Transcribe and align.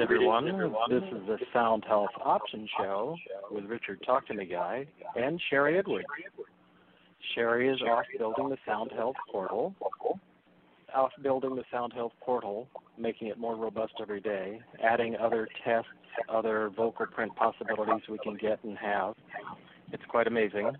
Everyone. 0.00 0.46
This 0.88 1.02
is 1.12 1.26
the 1.26 1.36
Sound 1.52 1.84
Health 1.86 2.08
Option 2.24 2.66
Show 2.78 3.16
with 3.50 3.66
Richard 3.66 4.00
Talk 4.06 4.26
to 4.28 4.34
Me 4.34 4.46
Guy 4.46 4.86
and 5.14 5.38
Sharry 5.52 5.78
Edwards. 5.78 6.06
Sharry 7.36 7.70
is 7.72 7.80
off 7.82 8.06
building 8.18 8.48
the 8.48 8.56
Sound 8.66 8.92
Health 8.92 9.16
portal, 9.30 9.74
off 10.94 11.10
building 11.22 11.54
the 11.54 11.64
Sound 11.70 11.92
Health 11.92 12.14
portal, 12.22 12.66
making 12.96 13.28
it 13.28 13.36
more 13.38 13.56
robust 13.56 13.92
every 14.00 14.22
day, 14.22 14.62
adding 14.82 15.16
other 15.16 15.46
tests, 15.64 15.90
other 16.30 16.70
vocal 16.74 17.04
print 17.06 17.36
possibilities 17.36 18.00
we 18.08 18.16
can 18.18 18.36
get 18.36 18.64
and 18.64 18.78
have. 18.78 19.14
It's 19.92 20.04
quite 20.08 20.26
amazing. 20.26 20.72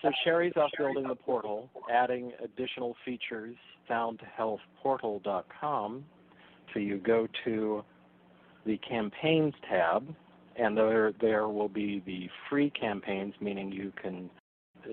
So 0.00 0.10
Sharry's 0.26 0.56
off 0.56 0.70
building 0.76 1.06
the 1.06 1.14
portal, 1.14 1.70
adding 1.92 2.32
additional 2.42 2.96
features, 3.04 3.54
soundhealthportal.com. 3.88 6.04
So 6.72 6.80
you 6.80 6.98
go 6.98 7.28
to 7.44 7.84
the 8.66 8.78
campaigns 8.78 9.54
tab, 9.68 10.14
and 10.56 10.76
there 10.76 11.12
there 11.20 11.48
will 11.48 11.68
be 11.68 12.02
the 12.06 12.28
free 12.48 12.70
campaigns, 12.70 13.34
meaning 13.40 13.72
you 13.72 13.92
can 14.00 14.30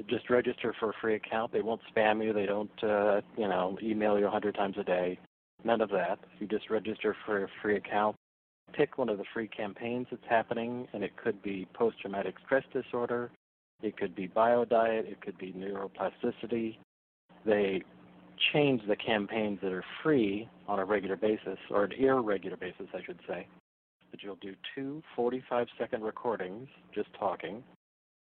just 0.10 0.30
register 0.30 0.74
for 0.80 0.92
a 0.92 0.94
free 1.02 1.16
account. 1.16 1.52
They 1.52 1.62
won't 1.62 1.82
spam 1.94 2.24
you. 2.24 2.32
They 2.34 2.46
don't, 2.46 2.84
uh, 2.84 3.22
you 3.38 3.48
know, 3.48 3.78
email 3.82 4.20
you 4.20 4.28
a 4.28 4.32
hundred 4.32 4.56
times 4.56 4.76
a 4.80 4.84
day. 4.84 5.20
None 5.64 5.82
of 5.82 5.90
that. 5.90 6.20
You 6.40 6.48
just 6.48 6.70
register 6.70 7.16
for 7.26 7.44
a 7.44 7.48
free 7.62 7.76
account. 7.76 8.16
Pick 8.74 8.98
one 8.98 9.10
of 9.10 9.18
the 9.18 9.24
free 9.34 9.48
campaigns 9.48 10.08
that's 10.12 10.24
happening, 10.30 10.88
and 10.94 11.04
it 11.04 11.18
could 11.18 11.42
be 11.42 11.68
post-traumatic 11.74 12.36
stress 12.46 12.64
disorder, 12.72 13.32
it 13.82 13.98
could 13.98 14.16
be 14.16 14.28
bio 14.28 14.66
diet. 14.66 15.06
it 15.08 15.22
could 15.22 15.38
be 15.38 15.54
neuroplasticity. 15.54 16.78
They 17.46 17.82
change 18.54 18.82
the 18.88 18.96
campaigns 18.96 19.60
that 19.62 19.72
are 19.72 19.84
free 20.04 20.50
on 20.68 20.80
a 20.80 20.86
regular 20.86 21.16
basis, 21.16 21.58
or 21.70 21.86
an 21.86 21.94
irregular 21.94 22.58
basis, 22.58 22.88
I 22.94 23.04
should 23.04 23.20
say. 23.28 23.48
But 24.12 24.24
you'll 24.24 24.36
do 24.36 24.56
two 24.76 25.02
45 25.16 25.68
second 25.78 26.04
recordings, 26.04 26.68
just 26.94 27.10
talking, 27.18 27.64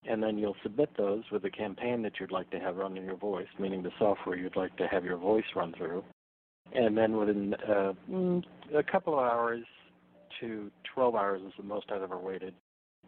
and 0.08 0.22
then 0.22 0.38
you'll 0.38 0.56
submit 0.64 0.89
those 0.97 1.23
with 1.31 1.44
the 1.44 1.50
campaign 1.50 2.02
that 2.03 2.14
you'd 2.20 2.31
like 2.31 2.50
to 2.52 2.59
have 2.59 2.78
run 2.78 2.97
in 2.97 3.03
your 3.03 3.17
voice, 3.17 3.47
meaning 3.59 3.83
the 3.83 3.92
software 4.00 4.36
you'd 4.36 4.55
like 4.55 4.75
to 4.78 4.88
have 4.88 5.03
your 5.03 5.17
voice 5.17 5.45
run 5.55 5.73
through. 5.78 6.03
And 6.73 6.98
then 6.98 7.16
within 7.17 7.53
uh, 7.53 7.94
a 8.78 8.83
couple 8.83 9.14
of 9.14 9.20
hours 9.20 9.64
to 10.42 10.72
12 10.94 11.16
hours 11.16 11.42
is 11.45 11.53
the 11.58 11.64
most 11.64 11.92
I've 11.92 12.02
ever 12.02 12.17
waited, 12.17 12.53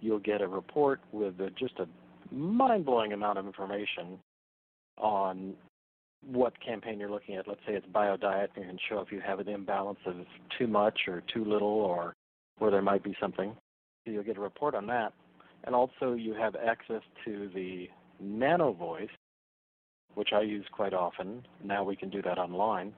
you'll 0.01 0.19
get 0.19 0.41
a 0.41 0.47
report 0.47 1.01
with 1.11 1.39
uh, 1.39 1.49
just 1.57 1.73
a 1.79 1.87
mind 2.33 2.85
blowing 2.85 3.13
amount 3.13 3.37
of 3.37 3.45
information 3.45 4.19
on 4.97 5.53
what 6.25 6.53
campaign 6.63 6.99
you're 6.99 7.09
looking 7.09 7.35
at. 7.35 7.47
Let's 7.47 7.61
say 7.65 7.73
it's 7.73 7.87
biodiet, 7.87 8.49
and 8.55 8.65
you 8.65 8.69
can 8.69 8.79
show 8.89 8.99
if 8.99 9.11
you 9.11 9.21
have 9.21 9.39
an 9.39 9.47
imbalance 9.47 9.99
of 10.05 10.15
too 10.57 10.67
much 10.67 11.01
or 11.07 11.23
too 11.33 11.45
little, 11.45 11.67
or 11.67 12.13
where 12.59 12.71
there 12.71 12.81
might 12.81 13.03
be 13.03 13.15
something. 13.19 13.55
So 14.05 14.11
you'll 14.11 14.23
get 14.23 14.37
a 14.37 14.41
report 14.41 14.75
on 14.75 14.87
that. 14.87 15.13
And 15.65 15.75
also, 15.75 16.13
you 16.13 16.33
have 16.35 16.55
access 16.55 17.01
to 17.25 17.49
the 17.53 17.89
Nano 18.19 18.73
Voice, 18.73 19.09
which 20.13 20.29
I 20.33 20.41
use 20.41 20.65
quite 20.71 20.93
often. 20.93 21.45
Now 21.63 21.83
we 21.83 21.95
can 21.95 22.09
do 22.09 22.21
that 22.21 22.37
online. 22.37 22.93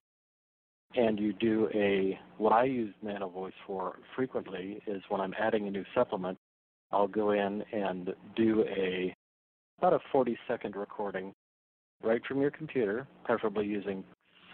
And 0.96 1.20
you 1.20 1.34
do 1.34 1.70
a, 1.74 2.20
what 2.38 2.52
I 2.52 2.66
use 2.66 2.94
Nano 3.02 3.30
Voice 3.30 3.54
for 3.66 3.98
frequently 4.16 4.82
is 4.86 5.02
when 5.10 5.22
I'm 5.22 5.34
adding 5.40 5.68
a 5.68 5.72
new 5.72 5.86
supplement, 5.96 6.38
I'll 6.92 7.08
go 7.08 7.32
in 7.32 7.64
and 7.72 8.14
do 8.36 8.66
a 8.68 9.16
about 9.78 9.94
a 9.94 10.00
40 10.12 10.38
second 10.48 10.76
recording 10.76 11.34
right 12.04 12.22
from 12.28 12.40
your 12.40 12.52
computer, 12.52 13.08
preferably 13.24 13.66
using 13.66 14.04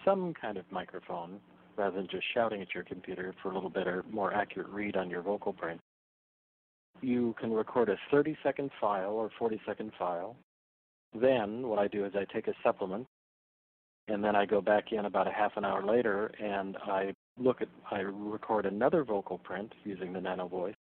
some 0.06 0.34
kind 0.40 0.58
of 0.58 0.64
microphone 0.72 1.40
rather 1.78 1.96
than 1.96 2.08
just 2.10 2.26
shouting 2.34 2.62
at 2.62 2.74
your 2.74 2.84
computer 2.84 3.34
for 3.42 3.52
a 3.52 3.54
little 3.54 3.70
better, 3.70 4.04
more 4.12 4.34
accurate 4.34 4.70
read 4.70 4.96
on 4.96 5.10
your 5.10 5.22
vocal 5.22 5.54
print. 5.54 5.80
You 7.02 7.36
can 7.40 7.54
record 7.54 7.90
a 7.90 7.98
30 8.12 8.38
second 8.44 8.72
file 8.82 9.12
or 9.12 9.30
40 9.38 9.62
second 9.66 9.92
file. 9.98 10.36
Then 11.14 11.68
what 11.68 11.80
I 11.80 11.88
do 11.88 12.06
is 12.06 12.14
I 12.16 12.26
take 12.34 12.48
a 12.48 12.54
supplement 12.64 13.06
and 14.08 14.24
then 14.24 14.36
I 14.36 14.46
go 14.46 14.62
back 14.62 14.92
in 14.92 15.06
about 15.06 15.28
a 15.28 15.32
half 15.32 15.52
an 15.58 15.66
hour 15.66 15.86
later 15.86 16.32
and 16.44 16.76
I 16.78 17.14
look 17.40 17.62
at 17.62 17.70
I 17.92 18.00
record 18.00 18.66
another 18.66 19.04
vocal 19.04 19.38
print 19.38 19.74
using 19.86 20.12
the 20.12 20.22
nano 20.22 20.48
voice 20.48 20.74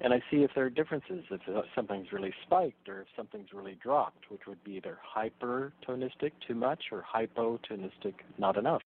and 0.00 0.12
I 0.12 0.20
see 0.30 0.38
if 0.38 0.50
there 0.54 0.64
are 0.64 0.70
differences, 0.70 1.24
if 1.30 1.40
something's 1.74 2.12
really 2.12 2.34
spiked 2.44 2.88
or 2.88 3.02
if 3.02 3.06
something's 3.16 3.52
really 3.52 3.78
dropped, 3.80 4.28
which 4.30 4.42
would 4.46 4.62
be 4.64 4.72
either 4.72 4.98
hypertonistic, 5.16 6.32
too 6.46 6.54
much, 6.54 6.84
or 6.90 7.04
hypotonistic, 7.14 8.14
not 8.36 8.56
enough. 8.56 8.82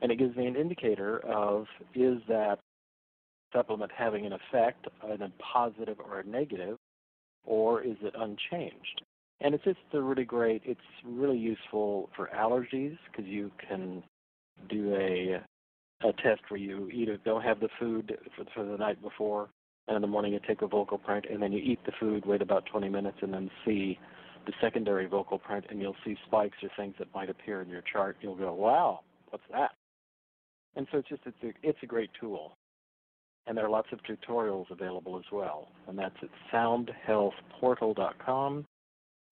And 0.00 0.12
it 0.12 0.18
gives 0.18 0.36
me 0.36 0.46
an 0.46 0.56
indicator 0.56 1.18
of 1.20 1.66
is 1.94 2.18
that 2.28 2.58
supplement 3.52 3.90
having 3.96 4.26
an 4.26 4.32
effect, 4.32 4.86
a 5.02 5.16
positive 5.52 5.98
or 5.98 6.20
a 6.20 6.26
negative, 6.26 6.76
or 7.44 7.82
is 7.82 7.96
it 8.02 8.14
unchanged? 8.18 9.02
And 9.40 9.54
it's 9.54 9.64
just 9.64 9.78
a 9.92 10.00
really 10.00 10.24
great, 10.24 10.62
it's 10.64 10.80
really 11.04 11.38
useful 11.38 12.10
for 12.16 12.28
allergies 12.34 12.96
because 13.10 13.26
you 13.26 13.50
can 13.68 14.02
do 14.68 14.94
a 14.94 15.40
a 16.06 16.12
test 16.12 16.42
where 16.48 16.60
you 16.60 16.90
either 16.90 17.16
don't 17.24 17.42
have 17.42 17.58
the 17.58 17.70
food 17.80 18.18
for, 18.36 18.44
for 18.54 18.64
the 18.66 18.76
night 18.76 19.00
before 19.00 19.48
and 19.88 19.96
in 19.96 20.02
the 20.02 20.08
morning 20.08 20.32
you 20.32 20.40
take 20.46 20.62
a 20.62 20.66
vocal 20.66 20.98
print, 20.98 21.26
and 21.30 21.40
then 21.40 21.52
you 21.52 21.60
eat 21.62 21.78
the 21.86 21.92
food, 22.00 22.26
wait 22.26 22.42
about 22.42 22.66
20 22.66 22.88
minutes, 22.88 23.18
and 23.22 23.32
then 23.32 23.50
see 23.64 23.98
the 24.46 24.52
secondary 24.60 25.06
vocal 25.06 25.38
print, 25.38 25.64
and 25.70 25.80
you'll 25.80 25.96
see 26.04 26.16
spikes 26.26 26.56
or 26.62 26.70
things 26.76 26.94
that 26.98 27.12
might 27.14 27.30
appear 27.30 27.62
in 27.62 27.68
your 27.68 27.82
chart. 27.82 28.16
You'll 28.20 28.36
go, 28.36 28.52
"Wow, 28.52 29.00
what's 29.30 29.46
that?" 29.50 29.72
And 30.76 30.86
so 30.92 30.98
it's 30.98 31.08
just 31.08 31.22
it's 31.24 31.42
a 31.42 31.52
it's 31.62 31.78
a 31.82 31.86
great 31.86 32.10
tool, 32.20 32.54
and 33.46 33.56
there 33.56 33.64
are 33.64 33.70
lots 33.70 33.88
of 33.92 34.00
tutorials 34.02 34.70
available 34.70 35.18
as 35.18 35.24
well, 35.32 35.68
and 35.88 35.98
that's 35.98 36.14
at 36.22 36.28
soundhealthportal.com, 36.52 38.66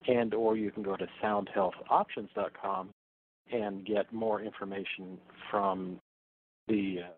and 0.09 0.35
or 0.35 0.57
you 0.57 0.71
can 0.71 0.83
go 0.83 0.97
to 0.97 1.07
soundhealthoptions.com 1.23 2.89
and 3.53 3.85
get 3.85 4.11
more 4.13 4.41
information 4.41 5.19
from 5.51 6.01
the 6.67 7.01
uh, 7.05 7.09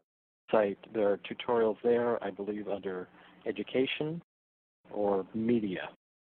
site. 0.50 0.78
There 0.92 1.12
are 1.12 1.18
tutorials 1.18 1.76
there, 1.84 2.20
I 2.22 2.30
believe, 2.30 2.66
under 2.68 3.06
education 3.46 4.20
or 4.90 5.24
media. 5.34 5.88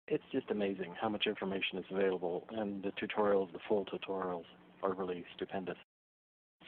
It's 0.09 0.25
just 0.33 0.51
amazing 0.51 0.95
how 1.01 1.09
much 1.11 1.27
information 1.27 1.79
is 1.79 1.85
available, 1.91 2.45
and 2.51 2.83
the 2.83 2.93
tutorials, 2.93 3.53
the 3.53 3.59
full 3.69 3.85
tutorials, 3.85 4.47
are 4.83 4.95
really 4.95 5.25
stupendous. 5.37 5.77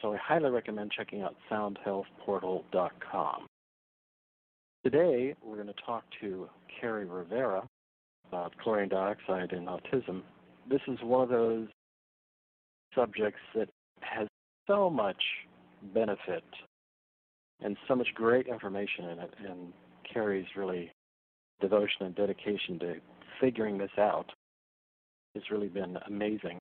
So 0.01 0.13
I 0.13 0.17
highly 0.17 0.49
recommend 0.49 0.91
checking 0.91 1.21
out 1.21 1.35
soundhealthportal.com. 1.51 3.47
Today, 4.83 5.35
we're 5.43 5.55
going 5.55 5.67
to 5.67 5.73
talk 5.85 6.03
to 6.21 6.47
Kerri 6.79 7.05
Rivera 7.05 7.67
about 8.27 8.53
chlorine 8.57 8.89
dioxide 8.89 9.51
and 9.51 9.67
autism. 9.67 10.21
This 10.69 10.81
is 10.87 10.97
one 11.01 11.23
of 11.23 11.29
those 11.29 11.67
subjects 12.93 13.39
that 13.55 13.69
has 14.01 14.27
so 14.67 14.89
much 14.89 15.21
benefit 15.93 16.43
and 17.61 17.77
so 17.87 17.95
much 17.95 18.07
great 18.15 18.47
information 18.47 19.05
in 19.05 19.19
it. 19.19 19.33
And 19.47 19.73
Kerri's 20.13 20.47
really 20.55 20.91
devotion 21.61 22.01
and 22.01 22.15
dedication 22.15 22.79
to 22.79 22.95
figuring 23.39 23.77
this 23.77 23.91
out 23.97 24.31
has 25.33 25.43
really 25.51 25.67
been 25.67 25.97
amazing. 26.07 26.57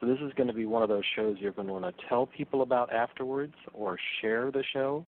So 0.00 0.06
this 0.06 0.18
is 0.20 0.32
going 0.36 0.48
to 0.48 0.52
be 0.52 0.66
one 0.66 0.82
of 0.82 0.88
those 0.88 1.04
shows 1.14 1.36
you're 1.40 1.52
going 1.52 1.68
to 1.68 1.72
want 1.72 1.84
to 1.84 2.06
tell 2.08 2.26
people 2.26 2.62
about 2.62 2.92
afterwards 2.92 3.54
or 3.72 3.96
share 4.20 4.50
the 4.50 4.64
show. 4.72 5.04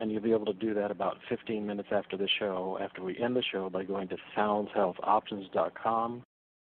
And 0.00 0.10
you'll 0.10 0.22
be 0.22 0.32
able 0.32 0.46
to 0.46 0.54
do 0.54 0.74
that 0.74 0.90
about 0.90 1.18
15 1.28 1.64
minutes 1.64 1.90
after 1.92 2.16
the 2.16 2.28
show, 2.40 2.78
after 2.82 3.02
we 3.02 3.16
end 3.22 3.36
the 3.36 3.42
show, 3.52 3.70
by 3.70 3.84
going 3.84 4.08
to 4.08 4.16
soundhealthoptions.com, 4.36 6.22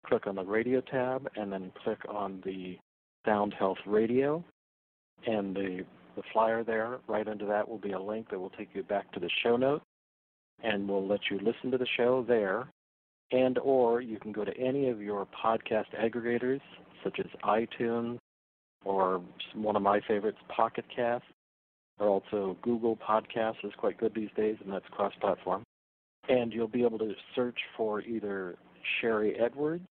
click 0.05 0.27
on 0.27 0.35
the 0.35 0.45
radio 0.45 0.79
tab, 0.79 1.27
and 1.35 1.51
then 1.51 1.71
click 1.83 1.99
on 2.07 2.41
the 2.45 2.77
Sound 3.25 3.53
Health 3.57 3.79
Radio. 3.85 4.45
And 5.25 5.55
the 5.55 5.83
the 6.17 6.23
flyer 6.33 6.63
there. 6.65 6.99
Right 7.07 7.27
under 7.27 7.45
that 7.45 7.69
will 7.69 7.77
be 7.77 7.93
a 7.93 8.01
link 8.01 8.29
that 8.29 8.39
will 8.39 8.49
take 8.49 8.69
you 8.73 8.83
back 8.83 9.09
to 9.13 9.21
the 9.21 9.29
show 9.43 9.55
notes, 9.55 9.85
and 10.61 10.89
we'll 10.89 11.07
let 11.07 11.21
you 11.31 11.37
listen 11.37 11.71
to 11.71 11.77
the 11.77 11.87
show 11.95 12.25
there. 12.27 12.67
And 13.31 13.57
or 13.59 14.01
you 14.01 14.19
can 14.19 14.31
go 14.31 14.43
to 14.43 14.57
any 14.57 14.89
of 14.89 15.01
your 15.01 15.27
podcast 15.27 15.87
aggregators, 15.97 16.61
such 17.03 17.19
as 17.19 17.25
iTunes 17.43 18.17
or 18.85 19.21
one 19.53 19.75
of 19.75 19.81
my 19.81 19.99
favorites, 20.07 20.37
Pocket 20.49 20.85
Cast, 20.93 21.25
or 21.99 22.07
also 22.07 22.57
Google 22.61 22.97
Podcasts 22.97 23.63
is 23.63 23.73
quite 23.77 23.97
good 23.97 24.13
these 24.13 24.29
days, 24.35 24.55
and 24.63 24.71
that's 24.71 24.85
cross-platform. 24.91 25.63
And 26.29 26.53
you'll 26.53 26.67
be 26.67 26.83
able 26.83 26.99
to 26.99 27.13
search 27.35 27.57
for 27.75 28.01
either 28.01 28.55
Sharry 29.01 29.41
Edwards 29.41 29.85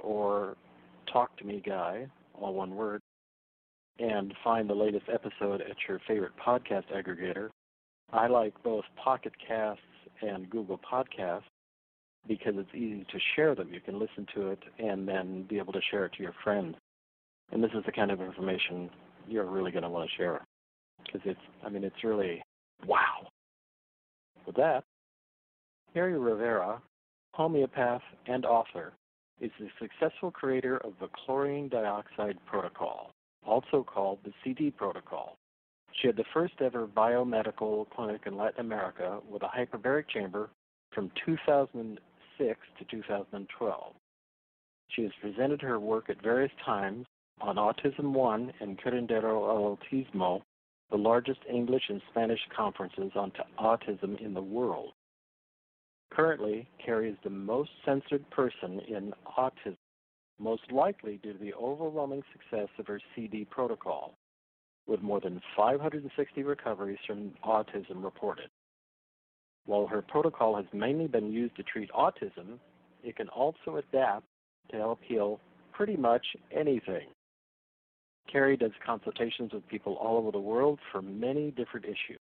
or 0.00 0.56
Talk 1.12 1.36
to 1.38 1.44
Me 1.44 1.62
Guy, 1.64 2.06
all 2.34 2.54
one 2.54 2.74
word, 2.74 3.00
and 3.98 4.34
find 4.44 4.68
the 4.68 4.74
latest 4.74 5.06
episode 5.12 5.60
at 5.60 5.76
your 5.88 6.00
favorite 6.06 6.32
podcast 6.44 6.84
aggregator. 6.94 7.50
I 8.12 8.28
like 8.28 8.54
both 8.62 8.84
Pocket 9.02 9.32
Casts 9.46 9.82
and 10.22 10.48
Google 10.48 10.78
Podcasts 10.78 11.42
because 12.28 12.54
it's 12.56 12.74
easy 12.74 13.06
to 13.10 13.18
share 13.34 13.54
them. 13.54 13.72
You 13.72 13.80
can 13.80 13.98
listen 13.98 14.26
to 14.34 14.48
it 14.50 14.58
and 14.78 15.06
then 15.06 15.44
be 15.48 15.58
able 15.58 15.72
to 15.72 15.80
share 15.90 16.06
it 16.06 16.12
to 16.14 16.22
your 16.22 16.34
friends. 16.42 16.76
And 17.52 17.62
this 17.62 17.70
is 17.76 17.84
the 17.84 17.92
kind 17.92 18.10
of 18.10 18.20
information 18.20 18.90
you're 19.28 19.44
really 19.44 19.70
going 19.70 19.82
to 19.82 19.88
want 19.88 20.08
to 20.08 20.16
share 20.16 20.44
because 21.04 21.20
it's, 21.24 21.40
I 21.64 21.68
mean, 21.68 21.84
it's 21.84 22.04
really 22.04 22.42
wow. 22.86 23.28
With 24.46 24.56
that, 24.56 24.84
Kerri 25.94 26.18
Rivera, 26.22 26.80
homeopath 27.34 28.02
and 28.26 28.44
author, 28.44 28.92
is 29.40 29.50
the 29.60 29.68
successful 29.80 30.30
creator 30.30 30.78
of 30.78 30.92
the 31.00 31.08
chlorine 31.08 31.68
dioxide 31.68 32.38
protocol, 32.46 33.10
also 33.46 33.84
called 33.84 34.18
the 34.24 34.32
CD 34.42 34.70
protocol. 34.70 35.36
She 36.00 36.06
had 36.06 36.16
the 36.16 36.24
first 36.32 36.54
ever 36.60 36.86
biomedical 36.86 37.88
clinic 37.90 38.22
in 38.26 38.36
Latin 38.36 38.60
America 38.60 39.20
with 39.28 39.42
a 39.42 39.48
hyperbaric 39.48 40.08
chamber 40.08 40.50
from 40.92 41.10
2006 41.24 42.00
to 42.38 42.84
2012. 42.90 43.94
She 44.88 45.02
has 45.02 45.12
presented 45.20 45.60
her 45.62 45.80
work 45.80 46.08
at 46.10 46.22
various 46.22 46.52
times 46.64 47.06
on 47.40 47.56
Autism 47.56 48.12
One 48.12 48.52
and 48.60 48.78
Curandero 48.78 49.76
Autismo, 49.92 50.42
the 50.90 50.96
largest 50.96 51.40
English 51.50 51.82
and 51.88 52.00
Spanish 52.10 52.40
conferences 52.54 53.12
on 53.14 53.32
autism 53.58 54.20
in 54.24 54.34
the 54.34 54.42
world. 54.42 54.92
Currently, 56.12 56.68
Kerri 56.84 57.10
is 57.10 57.18
the 57.24 57.30
most 57.30 57.70
censored 57.84 58.28
person 58.30 58.80
in 58.88 59.12
autism, 59.36 59.76
most 60.38 60.70
likely 60.70 61.18
due 61.22 61.32
to 61.32 61.38
the 61.38 61.54
overwhelming 61.54 62.22
success 62.32 62.68
of 62.78 62.86
her 62.86 63.00
CD 63.14 63.44
protocol, 63.44 64.14
with 64.86 65.02
more 65.02 65.20
than 65.20 65.42
560 65.56 66.42
recoveries 66.42 66.98
from 67.06 67.32
autism 67.44 68.04
reported. 68.04 68.48
While 69.66 69.86
her 69.88 70.02
protocol 70.02 70.56
has 70.56 70.66
mainly 70.72 71.08
been 71.08 71.32
used 71.32 71.56
to 71.56 71.62
treat 71.64 71.90
autism, 71.90 72.58
it 73.02 73.16
can 73.16 73.28
also 73.28 73.76
adapt 73.76 74.24
to 74.70 74.76
help 74.76 75.00
heal 75.02 75.40
pretty 75.72 75.96
much 75.96 76.24
anything. 76.56 77.08
Kerri 78.32 78.58
does 78.58 78.72
consultations 78.84 79.52
with 79.52 79.66
people 79.68 79.94
all 79.94 80.16
over 80.16 80.32
the 80.32 80.38
world 80.38 80.78
for 80.90 81.02
many 81.02 81.50
different 81.52 81.86
issues. 81.86 82.18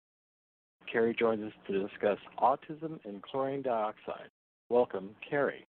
Kerri 0.93 1.19
joins 1.19 1.43
us 1.43 1.52
to 1.67 1.87
discuss 1.87 2.19
autism 2.38 2.99
and 3.05 3.23
chlorine 3.23 3.62
dioxide. 3.62 4.29
Welcome, 4.69 5.11
Kerri. 5.31 5.64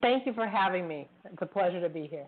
Thank 0.00 0.26
you 0.26 0.32
for 0.32 0.46
having 0.46 0.86
me. 0.86 1.08
It's 1.24 1.42
a 1.42 1.46
pleasure 1.46 1.80
to 1.80 1.88
be 1.88 2.06
here. 2.06 2.26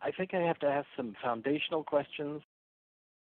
I 0.00 0.12
think 0.12 0.32
I 0.32 0.40
have 0.40 0.58
to 0.60 0.66
ask 0.66 0.86
some 0.96 1.14
foundational 1.22 1.82
questions 1.82 2.42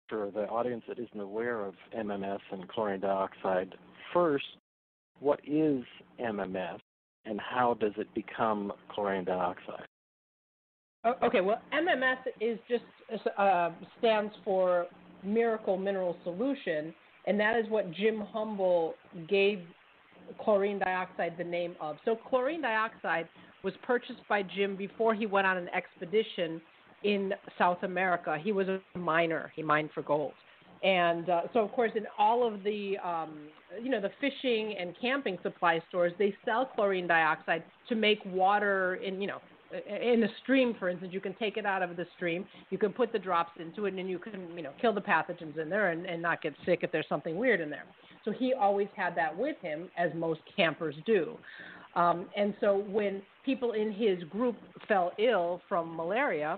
for 0.09 0.31
the 0.31 0.47
audience 0.47 0.83
that 0.87 0.99
isn't 0.99 1.19
aware 1.19 1.65
of 1.65 1.73
MMS 1.97 2.39
and 2.51 2.67
chlorine 2.67 2.99
dioxide. 2.99 3.73
First, 4.13 4.45
what 5.19 5.39
is 5.45 5.83
MMS 6.19 6.79
and 7.25 7.39
how 7.39 7.75
does 7.75 7.93
it 7.97 8.13
become 8.13 8.71
chlorine 8.89 9.25
dioxide? 9.25 9.85
Okay, 11.21 11.41
well, 11.41 11.61
MMS 11.71 12.17
is 12.41 12.57
just 12.67 12.83
uh, 13.37 13.69
stands 13.99 14.33
for 14.43 14.87
Miracle 15.23 15.77
Mineral 15.77 16.17
Solution, 16.23 16.93
and 17.27 17.39
that 17.39 17.55
is 17.57 17.69
what 17.69 17.91
Jim 17.91 18.21
Humble 18.31 18.95
gave 19.27 19.59
chlorine 20.43 20.79
dioxide 20.79 21.33
the 21.37 21.43
name 21.43 21.75
of. 21.79 21.97
So, 22.05 22.15
chlorine 22.15 22.61
dioxide 22.61 23.29
was 23.63 23.73
purchased 23.83 24.21
by 24.27 24.41
Jim 24.55 24.75
before 24.75 25.13
he 25.13 25.27
went 25.27 25.45
on 25.45 25.57
an 25.57 25.69
expedition 25.69 26.59
in 27.05 27.33
South 27.57 27.83
America. 27.83 28.37
He 28.41 28.51
was 28.51 28.67
a 28.67 28.79
miner, 28.97 29.51
he 29.55 29.61
mined 29.61 29.91
for 29.93 30.01
gold. 30.01 30.33
And 30.83 31.29
uh, 31.29 31.41
so, 31.53 31.59
of 31.59 31.71
course, 31.71 31.91
in 31.95 32.05
all 32.17 32.45
of 32.45 32.63
the, 32.63 32.97
um, 33.03 33.47
you 33.81 33.89
know, 33.89 34.01
the 34.01 34.11
fishing 34.19 34.75
and 34.79 34.93
camping 34.99 35.37
supply 35.41 35.81
stores, 35.87 36.13
they 36.19 36.35
sell 36.43 36.69
chlorine 36.75 37.07
dioxide 37.07 37.63
to 37.89 37.95
make 37.95 38.19
water 38.25 38.95
in, 38.95 39.21
you 39.21 39.27
know, 39.27 39.39
in 39.87 40.23
a 40.23 40.27
stream, 40.43 40.75
for 40.79 40.89
instance, 40.89 41.11
you 41.13 41.19
can 41.19 41.33
take 41.35 41.57
it 41.57 41.65
out 41.65 41.81
of 41.81 41.97
the 41.97 42.05
stream, 42.15 42.45
you 42.69 42.77
can 42.77 42.93
put 42.93 43.11
the 43.11 43.19
drops 43.19 43.51
into 43.59 43.85
it, 43.85 43.93
and 43.93 44.09
you 44.09 44.19
can, 44.19 44.55
you 44.55 44.61
know, 44.61 44.71
kill 44.79 44.93
the 44.93 45.01
pathogens 45.01 45.57
in 45.59 45.69
there 45.69 45.89
and, 45.89 46.05
and 46.05 46.21
not 46.21 46.41
get 46.41 46.53
sick 46.65 46.79
if 46.83 46.91
there's 46.91 47.07
something 47.09 47.35
weird 47.35 47.59
in 47.59 47.69
there. 47.69 47.85
So 48.23 48.31
he 48.31 48.53
always 48.53 48.87
had 48.95 49.15
that 49.17 49.35
with 49.35 49.57
him, 49.61 49.89
as 49.97 50.11
most 50.15 50.39
campers 50.55 50.95
do. 51.05 51.37
Um, 51.95 52.27
and 52.35 52.53
so 52.59 52.83
when 52.89 53.21
people 53.43 53.71
in 53.71 53.91
his 53.91 54.21
group 54.29 54.55
fell 54.87 55.13
ill 55.17 55.61
from 55.67 55.95
malaria, 55.95 56.57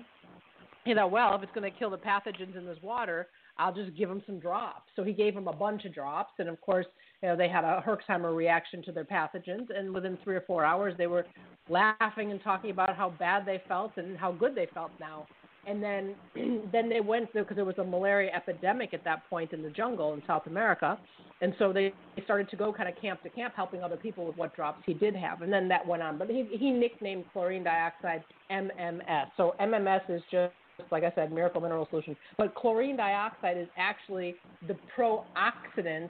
he 0.87 0.93
thought, 0.93 1.11
well, 1.11 1.35
if 1.35 1.43
it's 1.43 1.51
going 1.53 1.69
to 1.69 1.77
kill 1.77 1.89
the 1.89 1.97
pathogens 1.97 2.57
in 2.57 2.65
this 2.65 2.77
water, 2.81 3.27
I'll 3.57 3.73
just 3.73 3.95
give 3.95 4.09
them 4.09 4.21
some 4.25 4.39
drops. 4.39 4.89
So 4.95 5.03
he 5.03 5.13
gave 5.13 5.33
them 5.33 5.47
a 5.47 5.53
bunch 5.53 5.85
of 5.85 5.93
drops, 5.93 6.33
and 6.39 6.47
of 6.47 6.59
course, 6.61 6.85
you 7.21 7.29
know, 7.29 7.35
they 7.35 7.49
had 7.49 7.63
a 7.63 7.83
Herxheimer 7.85 8.35
reaction 8.35 8.83
to 8.83 8.91
their 8.91 9.05
pathogens, 9.05 9.67
and 9.75 9.93
within 9.93 10.17
three 10.23 10.35
or 10.35 10.41
four 10.41 10.63
hours, 10.63 10.93
they 10.97 11.07
were 11.07 11.25
laughing 11.69 12.31
and 12.31 12.41
talking 12.43 12.71
about 12.71 12.95
how 12.95 13.13
bad 13.19 13.45
they 13.45 13.61
felt 13.67 13.91
and 13.97 14.17
how 14.17 14.31
good 14.31 14.55
they 14.55 14.67
felt 14.73 14.91
now. 14.99 15.27
And 15.65 15.83
then, 15.83 16.15
then 16.71 16.87
they 16.87 17.01
went 17.01 17.33
because 17.33 17.55
there 17.55 17.65
was 17.65 17.77
a 17.77 17.83
malaria 17.83 18.31
epidemic 18.33 18.93
at 18.93 19.03
that 19.03 19.27
point 19.29 19.53
in 19.53 19.61
the 19.61 19.71
jungle 19.71 20.13
in 20.13 20.21
South 20.27 20.47
America, 20.47 20.97
and 21.41 21.53
so 21.59 21.73
they 21.73 21.93
started 22.23 22.49
to 22.49 22.55
go 22.55 22.71
kind 22.71 22.89
of 22.89 22.95
camp 23.01 23.21
to 23.23 23.29
camp, 23.29 23.53
helping 23.55 23.83
other 23.83 23.97
people 23.97 24.25
with 24.25 24.37
what 24.37 24.55
drops 24.55 24.81
he 24.85 24.93
did 24.93 25.15
have, 25.15 25.41
and 25.41 25.51
then 25.51 25.67
that 25.67 25.85
went 25.85 26.01
on. 26.01 26.17
But 26.17 26.29
he 26.29 26.47
he 26.51 26.71
nicknamed 26.71 27.25
chlorine 27.33 27.63
dioxide 27.63 28.23
MMS. 28.49 29.27
So 29.35 29.55
MMS 29.59 30.09
is 30.09 30.21
just 30.31 30.53
like 30.91 31.03
I 31.03 31.11
said, 31.15 31.31
miracle 31.31 31.61
mineral 31.61 31.87
solution. 31.89 32.15
But 32.37 32.55
chlorine 32.55 32.97
dioxide 32.97 33.57
is 33.57 33.67
actually 33.77 34.35
the 34.67 34.75
pro-oxidant 34.95 36.09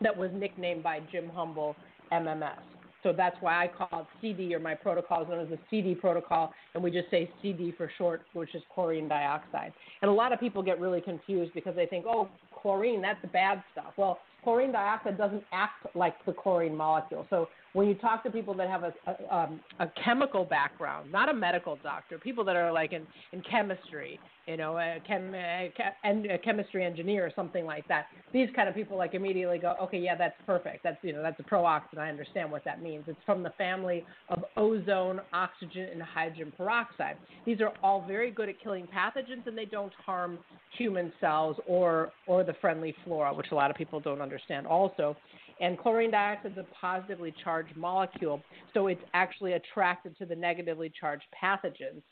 that 0.00 0.16
was 0.16 0.30
nicknamed 0.32 0.82
by 0.82 1.00
Jim 1.10 1.28
Humble 1.28 1.76
MMS. 2.12 2.58
So 3.02 3.12
that's 3.12 3.36
why 3.40 3.64
I 3.64 3.68
call 3.68 4.00
it 4.00 4.06
CD, 4.20 4.54
or 4.54 4.58
my 4.58 4.74
protocol 4.74 5.22
is 5.22 5.28
known 5.28 5.40
as 5.40 5.48
the 5.48 5.58
CD 5.70 5.94
protocol, 5.94 6.52
and 6.74 6.82
we 6.82 6.90
just 6.90 7.08
say 7.10 7.30
CD 7.40 7.72
for 7.76 7.90
short, 7.96 8.22
which 8.32 8.54
is 8.54 8.62
chlorine 8.74 9.08
dioxide. 9.08 9.72
And 10.02 10.10
a 10.10 10.14
lot 10.14 10.32
of 10.32 10.40
people 10.40 10.62
get 10.62 10.80
really 10.80 11.00
confused 11.00 11.52
because 11.54 11.76
they 11.76 11.86
think, 11.86 12.06
oh, 12.08 12.28
chlorine, 12.60 13.00
that's 13.00 13.20
bad 13.32 13.62
stuff. 13.72 13.92
Well, 13.96 14.18
chlorine 14.42 14.72
dioxide 14.72 15.16
doesn't 15.16 15.44
act 15.52 15.86
like 15.94 16.14
the 16.26 16.32
chlorine 16.32 16.76
molecule. 16.76 17.26
So 17.30 17.48
when 17.72 17.88
you 17.88 17.94
talk 17.94 18.22
to 18.24 18.30
people 18.30 18.54
that 18.54 18.68
have 18.68 18.82
a, 18.82 18.92
a, 19.06 19.36
um, 19.36 19.60
a 19.80 19.86
chemical 20.04 20.44
background, 20.44 21.10
not 21.12 21.28
a 21.28 21.34
medical 21.34 21.78
doctor, 21.82 22.18
people 22.18 22.44
that 22.44 22.56
are 22.56 22.72
like 22.72 22.92
in, 22.92 23.06
in 23.32 23.42
chemistry, 23.42 24.18
you 24.46 24.56
know, 24.56 24.78
a, 24.78 24.98
chem, 25.06 25.34
a, 25.34 25.70
a 26.04 26.38
chemistry 26.38 26.84
engineer 26.84 27.26
or 27.26 27.32
something 27.36 27.66
like 27.66 27.86
that, 27.88 28.06
these 28.32 28.48
kind 28.56 28.68
of 28.68 28.74
people 28.74 28.96
like 28.96 29.14
immediately 29.14 29.58
go, 29.58 29.74
okay, 29.82 29.98
yeah, 29.98 30.16
that's 30.16 30.34
perfect. 30.46 30.82
That's 30.82 30.96
you 31.02 31.12
know, 31.12 31.22
that's 31.22 31.38
a 31.38 31.42
pro-oxidant. 31.42 31.98
I 31.98 32.08
understand 32.08 32.50
what 32.50 32.64
that 32.64 32.82
means. 32.82 33.04
It's 33.06 33.18
from 33.26 33.42
the 33.42 33.52
family 33.58 34.04
of 34.30 34.44
ozone, 34.56 35.20
oxygen, 35.32 35.88
and 35.92 36.02
hydrogen 36.02 36.52
peroxide. 36.56 37.16
These 37.44 37.60
are 37.60 37.72
all 37.82 38.04
very 38.06 38.30
good 38.30 38.48
at 38.48 38.60
killing 38.62 38.86
pathogens, 38.86 39.46
and 39.46 39.56
they 39.56 39.66
don't 39.66 39.92
harm 40.04 40.38
human 40.78 41.12
cells 41.20 41.56
or 41.66 42.12
or 42.26 42.44
the 42.44 42.54
friendly 42.60 42.94
flora, 43.04 43.34
which 43.34 43.48
a 43.52 43.54
lot 43.54 43.70
of 43.70 43.76
people 43.76 44.00
don't 44.00 44.22
understand. 44.22 44.66
Also, 44.66 45.16
and 45.60 45.78
chlorine 45.78 46.10
dioxide 46.10 46.52
is 46.52 46.58
a 46.58 46.66
positively 46.74 47.34
charged 47.42 47.76
molecule, 47.76 48.42
so 48.74 48.86
it's 48.86 49.02
actually 49.14 49.54
attracted 49.54 50.16
to 50.18 50.26
the 50.26 50.36
negatively 50.36 50.92
charged 51.00 51.24
pathogens. 51.42 52.02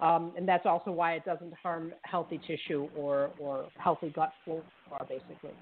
Um, 0.00 0.32
and 0.36 0.48
that's 0.48 0.66
also 0.66 0.90
why 0.90 1.14
it 1.14 1.24
doesn't 1.24 1.54
harm 1.54 1.92
healthy 2.02 2.40
tissue 2.46 2.88
or, 2.96 3.30
or 3.38 3.68
healthy 3.78 4.10
gut 4.10 4.32
flora, 4.44 4.62
basically. 5.08 5.52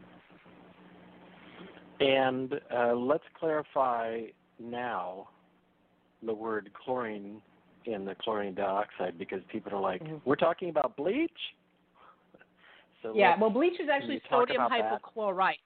And 2.00 2.54
uh, 2.74 2.94
let's 2.94 3.24
clarify 3.38 4.22
now 4.58 5.28
the 6.24 6.32
word 6.32 6.70
chlorine 6.84 7.42
in 7.84 8.04
the 8.04 8.14
chlorine 8.14 8.54
dioxide 8.54 9.18
because 9.18 9.40
people 9.50 9.72
are 9.74 9.80
like, 9.80 10.02
mm-hmm. 10.02 10.16
we're 10.24 10.36
talking 10.36 10.70
about 10.70 10.96
bleach? 10.96 11.30
So 13.02 13.12
yeah, 13.14 13.38
well, 13.38 13.50
bleach 13.50 13.80
is 13.80 13.88
actually 13.92 14.22
sodium 14.30 14.62
hypochlorite. 14.62 15.50
It, 15.54 15.58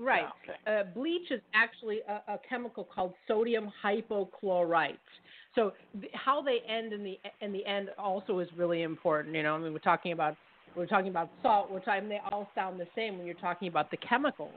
right. 0.00 0.26
okay. 0.44 0.80
uh, 0.80 0.84
bleach 0.94 1.30
is 1.30 1.40
actually 1.54 2.00
a, 2.08 2.34
a, 2.34 2.38
chemical 2.48 2.84
called 2.84 3.14
sodium 3.28 3.70
hypochlorite. 3.84 4.96
So 5.54 5.72
th- 6.00 6.12
how 6.14 6.42
they 6.42 6.58
end 6.68 6.92
in 6.92 7.02
the 7.02 7.18
in 7.40 7.52
the 7.52 7.64
end 7.66 7.90
also 7.98 8.38
is 8.40 8.48
really 8.56 8.82
important. 8.82 9.34
You 9.34 9.42
know, 9.42 9.54
I 9.54 9.58
mean, 9.58 9.72
we're 9.72 9.78
talking 9.78 10.12
about 10.12 10.36
we're 10.76 10.86
talking 10.86 11.08
about 11.08 11.30
salt. 11.42 11.70
We're 11.70 11.80
talking 11.80 12.08
they 12.08 12.20
all 12.30 12.48
sound 12.54 12.78
the 12.78 12.88
same 12.94 13.16
when 13.16 13.26
you're 13.26 13.34
talking 13.36 13.68
about 13.68 13.90
the 13.90 13.96
chemicals. 13.98 14.52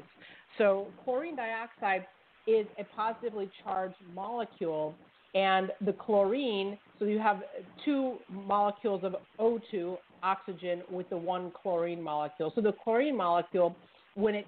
So 0.58 0.88
chlorine 1.04 1.36
dioxide 1.36 2.06
is 2.48 2.66
a 2.78 2.84
positively 2.96 3.50
charged 3.64 3.96
molecule, 4.14 4.96
and 5.36 5.72
the 5.86 5.94
chlorine. 5.94 6.78
So 6.98 7.06
you 7.06 7.20
have 7.20 7.42
two 7.86 8.18
molecules 8.30 9.04
of 9.04 9.16
O2 9.40 9.98
oxygen 10.22 10.82
with 10.92 11.10
the 11.10 11.18
one 11.18 11.52
chlorine 11.52 12.02
molecule. 12.02 12.52
So 12.56 12.62
the 12.62 12.74
chlorine 12.84 13.16
molecule 13.16 13.76
when 14.20 14.36
it 14.36 14.46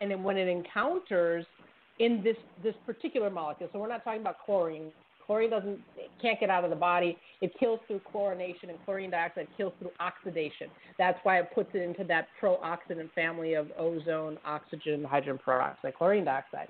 and 0.00 0.10
then 0.10 0.22
when 0.22 0.36
it 0.36 0.48
encounters 0.48 1.46
in 1.98 2.22
this 2.22 2.36
this 2.62 2.74
particular 2.86 3.30
molecule. 3.30 3.68
So 3.72 3.78
we're 3.78 3.88
not 3.88 4.04
talking 4.04 4.20
about 4.20 4.36
chlorine. 4.44 4.90
Chlorine 5.26 5.50
doesn't 5.50 5.78
can't 6.20 6.40
get 6.40 6.50
out 6.50 6.64
of 6.64 6.70
the 6.70 6.76
body. 6.76 7.16
It 7.40 7.52
kills 7.58 7.80
through 7.86 8.00
chlorination, 8.12 8.68
and 8.68 8.78
chlorine 8.84 9.10
dioxide 9.10 9.48
kills 9.56 9.72
through 9.78 9.92
oxidation. 10.00 10.68
That's 10.98 11.18
why 11.22 11.38
it 11.38 11.50
puts 11.54 11.70
it 11.74 11.82
into 11.82 12.04
that 12.04 12.28
pro-oxidant 12.38 13.12
family 13.14 13.54
of 13.54 13.68
ozone, 13.78 14.38
oxygen, 14.44 15.04
hydrogen 15.04 15.38
peroxide, 15.42 15.94
chlorine 15.94 16.24
dioxide. 16.24 16.68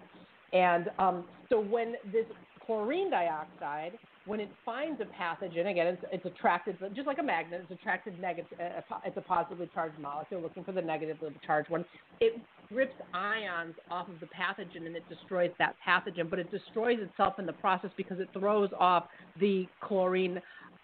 And 0.53 0.91
um, 0.99 1.25
so 1.49 1.61
when 1.61 1.95
this 2.13 2.27
chlorine 2.67 3.11
dioxide, 3.11 3.93
when 4.31 4.39
it 4.39 4.49
finds 4.65 5.01
a 5.01 5.05
pathogen, 5.05 5.69
again, 5.69 5.89
it's, 5.89 6.05
it's 6.13 6.25
attracted, 6.25 6.79
just 6.95 7.09
like 7.09 7.19
a 7.19 7.23
magnet, 7.23 7.63
it's 7.65 7.81
attracted 7.81 8.17
negative, 8.21 8.47
uh, 8.61 8.99
it's 9.05 9.17
a 9.17 9.21
positively 9.21 9.69
charged 9.75 9.99
molecule 9.99 10.41
looking 10.41 10.63
for 10.63 10.71
the 10.71 10.81
negatively 10.81 11.31
charged 11.45 11.69
one. 11.69 11.85
It 12.21 12.41
rips 12.71 12.95
ions 13.13 13.75
off 13.91 14.09
of 14.09 14.21
the 14.21 14.27
pathogen 14.27 14.87
and 14.87 14.95
it 14.95 15.03
destroys 15.09 15.51
that 15.59 15.75
pathogen, 15.85 16.31
but 16.31 16.39
it 16.39 16.49
destroys 16.53 16.99
itself 17.01 17.41
in 17.41 17.47
the 17.47 17.53
process 17.55 17.91
because 17.97 18.21
it 18.21 18.29
throws 18.33 18.71
off 18.79 19.09
the 19.41 19.67
chlorine 19.81 20.41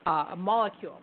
uh, 0.07 0.35
molecule. 0.37 0.99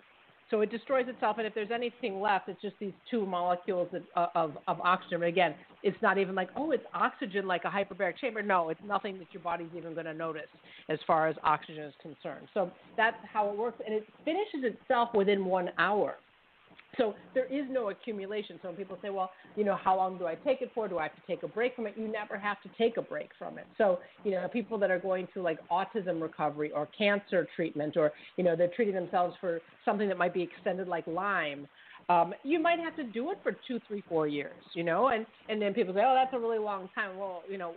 So 0.53 0.61
it 0.61 0.69
destroys 0.69 1.07
itself, 1.07 1.39
and 1.39 1.47
if 1.47 1.55
there's 1.55 1.71
anything 1.71 2.21
left, 2.21 2.47
it's 2.47 2.61
just 2.61 2.75
these 2.79 2.93
two 3.09 3.25
molecules 3.25 3.87
of, 3.91 4.03
uh, 4.15 4.27
of, 4.35 4.55
of 4.67 4.79
oxygen. 4.81 5.21
But 5.21 5.29
again, 5.29 5.55
it's 5.81 5.97
not 6.03 6.19
even 6.19 6.35
like, 6.35 6.49
oh, 6.55 6.69
it's 6.69 6.83
oxygen 6.93 7.47
like 7.47 7.63
a 7.65 7.69
hyperbaric 7.69 8.19
chamber. 8.19 8.43
No, 8.43 8.69
it's 8.69 8.79
nothing 8.85 9.17
that 9.17 9.25
your 9.31 9.41
body's 9.41 9.69
even 9.75 9.95
going 9.95 10.05
to 10.05 10.13
notice 10.13 10.43
as 10.89 10.99
far 11.07 11.27
as 11.27 11.35
oxygen 11.43 11.85
is 11.85 11.93
concerned. 12.03 12.49
So 12.53 12.69
that's 12.95 13.17
how 13.23 13.49
it 13.49 13.57
works, 13.57 13.81
and 13.83 13.95
it 13.95 14.05
finishes 14.25 14.75
itself 14.79 15.09
within 15.15 15.43
one 15.43 15.71
hour. 15.79 16.17
So 16.97 17.15
there 17.33 17.45
is 17.45 17.65
no 17.69 17.89
accumulation. 17.89 18.59
So 18.61 18.69
when 18.69 18.77
people 18.77 18.97
say, 19.01 19.09
well, 19.09 19.31
you 19.55 19.63
know, 19.63 19.77
how 19.81 19.95
long 19.95 20.17
do 20.17 20.27
I 20.27 20.35
take 20.35 20.61
it 20.61 20.71
for? 20.75 20.87
Do 20.87 20.99
I 20.99 21.03
have 21.03 21.15
to 21.15 21.21
take 21.27 21.43
a 21.43 21.47
break 21.47 21.75
from 21.75 21.87
it? 21.87 21.95
You 21.97 22.07
never 22.07 22.37
have 22.37 22.61
to 22.61 22.69
take 22.77 22.97
a 22.97 23.01
break 23.01 23.29
from 23.37 23.57
it. 23.57 23.65
So, 23.77 23.99
you 24.23 24.31
know, 24.31 24.47
people 24.47 24.77
that 24.79 24.91
are 24.91 24.99
going 24.99 25.27
through 25.33 25.43
like 25.43 25.59
autism 25.69 26.21
recovery 26.21 26.71
or 26.71 26.87
cancer 26.97 27.47
treatment 27.55 27.97
or, 27.97 28.11
you 28.37 28.43
know, 28.43 28.55
they're 28.55 28.71
treating 28.75 28.95
themselves 28.95 29.35
for 29.41 29.59
something 29.85 30.07
that 30.07 30.17
might 30.17 30.33
be 30.33 30.41
extended 30.41 30.87
like 30.87 31.07
Lyme. 31.07 31.67
Um, 32.09 32.33
you 32.43 32.59
might 32.61 32.79
have 32.79 32.95
to 32.97 33.03
do 33.03 33.31
it 33.31 33.39
for 33.43 33.55
two, 33.67 33.79
three, 33.87 34.03
four 34.09 34.27
years, 34.27 34.61
you 34.73 34.83
know, 34.83 35.07
and 35.07 35.25
and 35.49 35.61
then 35.61 35.73
people 35.73 35.93
say, 35.93 36.01
oh, 36.05 36.13
that's 36.13 36.33
a 36.33 36.39
really 36.39 36.59
long 36.59 36.89
time. 36.93 37.17
Well, 37.17 37.43
you 37.49 37.57
know, 37.57 37.75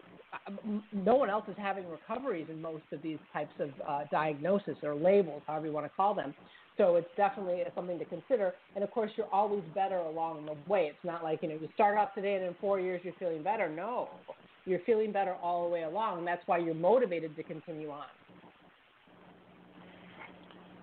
no 0.92 1.14
one 1.14 1.30
else 1.30 1.44
is 1.48 1.54
having 1.56 1.84
recoveries 1.88 2.48
in 2.50 2.60
most 2.60 2.82
of 2.92 3.02
these 3.02 3.18
types 3.32 3.54
of 3.60 3.70
uh, 3.88 4.00
diagnosis 4.10 4.76
or 4.82 4.94
labels, 4.94 5.42
however 5.46 5.66
you 5.66 5.72
want 5.72 5.86
to 5.86 5.92
call 5.96 6.14
them. 6.14 6.34
So 6.76 6.96
it's 6.96 7.08
definitely 7.16 7.62
something 7.74 7.98
to 7.98 8.04
consider. 8.04 8.52
And 8.74 8.84
of 8.84 8.90
course, 8.90 9.10
you're 9.16 9.32
always 9.32 9.62
better 9.74 9.96
along 9.96 10.46
the 10.46 10.56
way. 10.70 10.86
It's 10.90 11.04
not 11.04 11.22
like, 11.24 11.42
you 11.42 11.48
know, 11.48 11.54
you 11.54 11.68
start 11.74 11.96
off 11.96 12.14
today 12.14 12.34
and 12.34 12.44
in 12.44 12.54
four 12.60 12.80
years 12.80 13.00
you're 13.02 13.14
feeling 13.18 13.42
better. 13.42 13.68
No, 13.68 14.10
you're 14.66 14.80
feeling 14.80 15.12
better 15.12 15.34
all 15.42 15.64
the 15.64 15.72
way 15.72 15.84
along. 15.84 16.18
And 16.18 16.26
that's 16.26 16.42
why 16.46 16.58
you're 16.58 16.74
motivated 16.74 17.34
to 17.36 17.42
continue 17.42 17.90
on. 17.90 18.04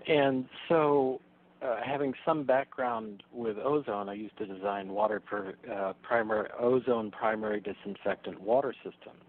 And 0.08 0.46
so, 0.68 1.20
uh, 1.64 1.78
having 1.84 2.14
some 2.26 2.44
background 2.44 3.24
with 3.32 3.58
ozone, 3.58 4.10
I 4.10 4.14
used 4.14 4.38
to 4.38 4.46
design 4.46 4.90
water 4.90 5.20
per, 5.20 5.54
uh, 5.72 5.94
primary 6.02 6.50
ozone 6.60 7.12
primary 7.12 7.62
disinfectant 7.62 8.42
water 8.42 8.74
systems. 8.84 9.24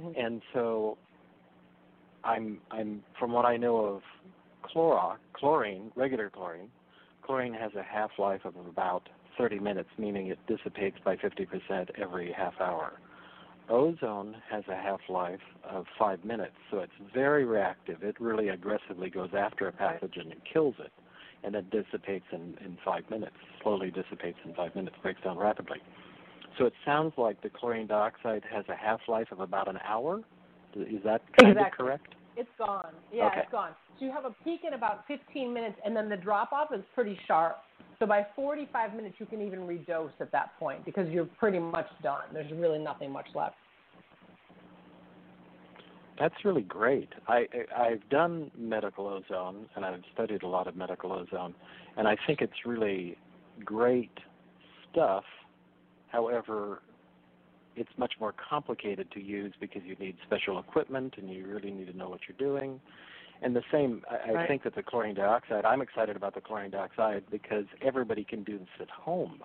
Mm-hmm. 0.00 0.18
And 0.18 0.42
so, 0.52 0.96
I'm 2.24 2.58
I'm 2.70 3.02
from 3.18 3.32
what 3.32 3.44
I 3.44 3.56
know 3.56 3.76
of 3.78 4.02
Clorox, 4.64 5.16
chlorine, 5.34 5.90
regular 5.96 6.30
chlorine, 6.30 6.68
chlorine 7.22 7.54
has 7.54 7.72
a 7.74 7.82
half-life 7.82 8.44
of 8.44 8.54
about 8.56 9.08
30 9.38 9.58
minutes, 9.58 9.88
meaning 9.98 10.28
it 10.28 10.38
dissipates 10.46 10.98
by 11.04 11.16
50% 11.16 11.90
every 12.00 12.32
half 12.32 12.54
hour. 12.60 12.94
Ozone 13.68 14.36
has 14.50 14.64
a 14.68 14.74
half-life 14.74 15.40
of 15.68 15.86
five 15.98 16.24
minutes, 16.24 16.56
so 16.70 16.78
it's 16.80 16.92
very 17.14 17.44
reactive. 17.44 18.02
It 18.02 18.20
really 18.20 18.48
aggressively 18.48 19.08
goes 19.08 19.30
after 19.36 19.68
a 19.68 19.72
pathogen 19.72 20.32
and 20.32 20.40
kills 20.52 20.74
it, 20.78 20.92
and 21.44 21.54
it 21.54 21.70
dissipates 21.70 22.24
in, 22.32 22.56
in 22.64 22.78
five 22.84 23.08
minutes, 23.10 23.36
slowly 23.62 23.90
dissipates 23.90 24.38
in 24.44 24.54
five 24.54 24.74
minutes, 24.74 24.96
breaks 25.02 25.20
down 25.22 25.38
rapidly. 25.38 25.78
So 26.58 26.66
it 26.66 26.74
sounds 26.84 27.12
like 27.16 27.42
the 27.42 27.50
chlorine 27.50 27.86
dioxide 27.86 28.42
has 28.52 28.64
a 28.68 28.76
half-life 28.76 29.28
of 29.32 29.40
about 29.40 29.68
an 29.68 29.78
hour. 29.84 30.20
Is 30.74 31.02
that 31.04 31.22
kind 31.38 31.52
exactly. 31.52 31.62
of 31.62 31.72
correct? 31.72 32.14
It's 32.36 32.50
gone. 32.58 32.92
Yeah, 33.12 33.26
okay. 33.26 33.40
it's 33.40 33.52
gone. 33.52 33.72
So 33.98 34.06
you 34.06 34.12
have 34.12 34.24
a 34.24 34.34
peak 34.44 34.60
in 34.66 34.74
about 34.74 35.04
15 35.06 35.52
minutes, 35.52 35.76
and 35.84 35.94
then 35.94 36.08
the 36.08 36.16
drop 36.16 36.52
off 36.52 36.68
is 36.74 36.82
pretty 36.94 37.18
sharp. 37.26 37.58
So 37.98 38.06
by 38.06 38.26
45 38.34 38.94
minutes, 38.94 39.16
you 39.18 39.26
can 39.26 39.40
even 39.42 39.60
redose 39.60 40.10
at 40.20 40.32
that 40.32 40.58
point 40.58 40.84
because 40.84 41.08
you're 41.08 41.26
pretty 41.26 41.58
much 41.58 41.86
done. 42.02 42.22
There's 42.32 42.50
really 42.52 42.78
nothing 42.78 43.12
much 43.12 43.28
left. 43.34 43.56
That's 46.18 46.44
really 46.44 46.62
great. 46.62 47.08
I, 47.26 47.46
I 47.76 47.82
I've 47.84 48.08
done 48.10 48.50
medical 48.56 49.06
ozone 49.06 49.66
and 49.74 49.84
I've 49.84 50.02
studied 50.12 50.42
a 50.42 50.48
lot 50.48 50.66
of 50.66 50.76
medical 50.76 51.12
ozone, 51.12 51.54
and 51.96 52.06
I 52.06 52.16
think 52.26 52.40
it's 52.40 52.66
really 52.66 53.16
great 53.64 54.18
stuff. 54.90 55.24
However, 56.08 56.82
it's 57.76 57.90
much 57.96 58.14
more 58.20 58.34
complicated 58.50 59.10
to 59.12 59.20
use 59.20 59.54
because 59.58 59.82
you 59.84 59.96
need 59.96 60.16
special 60.26 60.58
equipment 60.58 61.14
and 61.16 61.30
you 61.30 61.46
really 61.46 61.70
need 61.70 61.86
to 61.86 61.96
know 61.96 62.08
what 62.08 62.20
you're 62.28 62.36
doing. 62.36 62.80
And 63.40 63.56
the 63.56 63.62
same, 63.72 64.02
I, 64.08 64.30
right. 64.30 64.36
I 64.36 64.46
think 64.46 64.62
that 64.64 64.74
the 64.74 64.82
chlorine 64.82 65.14
dioxide, 65.14 65.64
I'm 65.64 65.80
excited 65.80 66.14
about 66.14 66.34
the 66.34 66.40
chlorine 66.40 66.70
dioxide 66.70 67.24
because 67.30 67.64
everybody 67.80 68.24
can 68.24 68.44
do 68.44 68.58
this 68.58 68.68
at 68.80 68.90
home. 68.90 69.42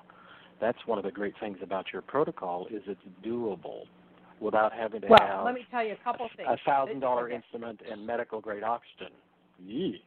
That's 0.60 0.78
one 0.86 0.98
of 0.98 1.04
the 1.04 1.12
great 1.12 1.34
things 1.40 1.58
about 1.62 1.88
your 1.94 2.02
protocol 2.02 2.68
is 2.68 2.84
it's 2.86 3.00
doable 3.26 3.84
without 4.40 4.74
having 4.74 5.02
to 5.02 5.08
well, 5.08 5.20
have 5.20 5.46
let 5.46 5.54
me 5.54 5.66
tell 5.72 5.84
you 5.84 5.94
a 5.94 6.04
couple 6.04 6.30
things. 6.36 6.48
A 6.50 6.58
thousand 6.66 7.00
dollar 7.00 7.30
instrument 7.30 7.80
and 7.90 8.06
medical 8.06 8.40
grade 8.42 8.64
oxygen. 8.64 9.14
Yee. 9.66 10.02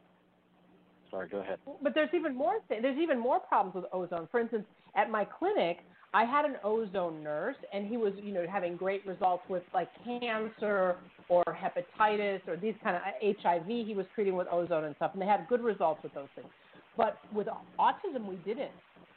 Sorry, 1.10 1.28
go 1.28 1.38
ahead. 1.38 1.58
But 1.82 1.94
there's 1.94 2.10
even 2.14 2.36
more. 2.36 2.58
Th- 2.68 2.80
there's 2.80 2.98
even 2.98 3.18
more 3.18 3.40
problems 3.40 3.74
with 3.74 3.84
ozone. 3.92 4.28
For 4.30 4.40
instance, 4.40 4.64
at 4.94 5.10
my 5.10 5.24
clinic, 5.24 5.78
I 6.14 6.24
had 6.24 6.44
an 6.44 6.56
ozone 6.62 7.22
nurse, 7.22 7.56
and 7.72 7.86
he 7.86 7.96
was, 7.96 8.12
you 8.22 8.32
know, 8.32 8.44
having 8.50 8.76
great 8.76 9.06
results 9.06 9.42
with 9.48 9.62
like 9.74 9.88
cancer 10.04 10.96
or 11.28 11.44
hepatitis 11.46 12.46
or 12.48 12.56
these 12.56 12.74
kind 12.82 12.96
of 12.96 13.02
HIV. 13.22 13.66
He 13.66 13.94
was 13.96 14.06
treating 14.14 14.36
with 14.36 14.46
ozone 14.50 14.84
and 14.84 14.96
stuff, 14.96 15.12
and 15.12 15.22
they 15.22 15.26
had 15.26 15.46
good 15.48 15.62
results 15.62 16.02
with 16.02 16.14
those 16.14 16.28
things. 16.34 16.48
But 16.96 17.18
with 17.32 17.48
autism, 17.78 18.26
we 18.28 18.36
didn't. 18.44 18.72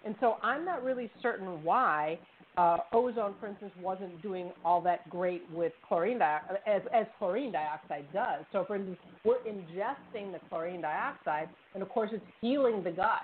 And 0.05 0.15
so 0.19 0.37
I'm 0.43 0.65
not 0.65 0.83
really 0.83 1.09
certain 1.21 1.63
why 1.63 2.19
uh, 2.57 2.77
ozone, 2.91 3.33
for 3.39 3.47
instance, 3.47 3.71
wasn't 3.81 4.21
doing 4.21 4.51
all 4.63 4.81
that 4.81 5.09
great 5.09 5.43
with 5.51 5.73
chlorine 5.87 6.21
as, 6.21 6.81
as 6.93 7.05
chlorine 7.17 7.51
dioxide 7.51 8.05
does. 8.13 8.45
So, 8.51 8.63
for 8.65 8.75
instance, 8.75 8.97
we're 9.25 9.39
ingesting 9.39 10.31
the 10.31 10.39
chlorine 10.49 10.81
dioxide, 10.81 11.49
and 11.73 11.81
of 11.81 11.89
course, 11.89 12.09
it's 12.13 12.25
healing 12.41 12.83
the 12.83 12.91
gut 12.91 13.23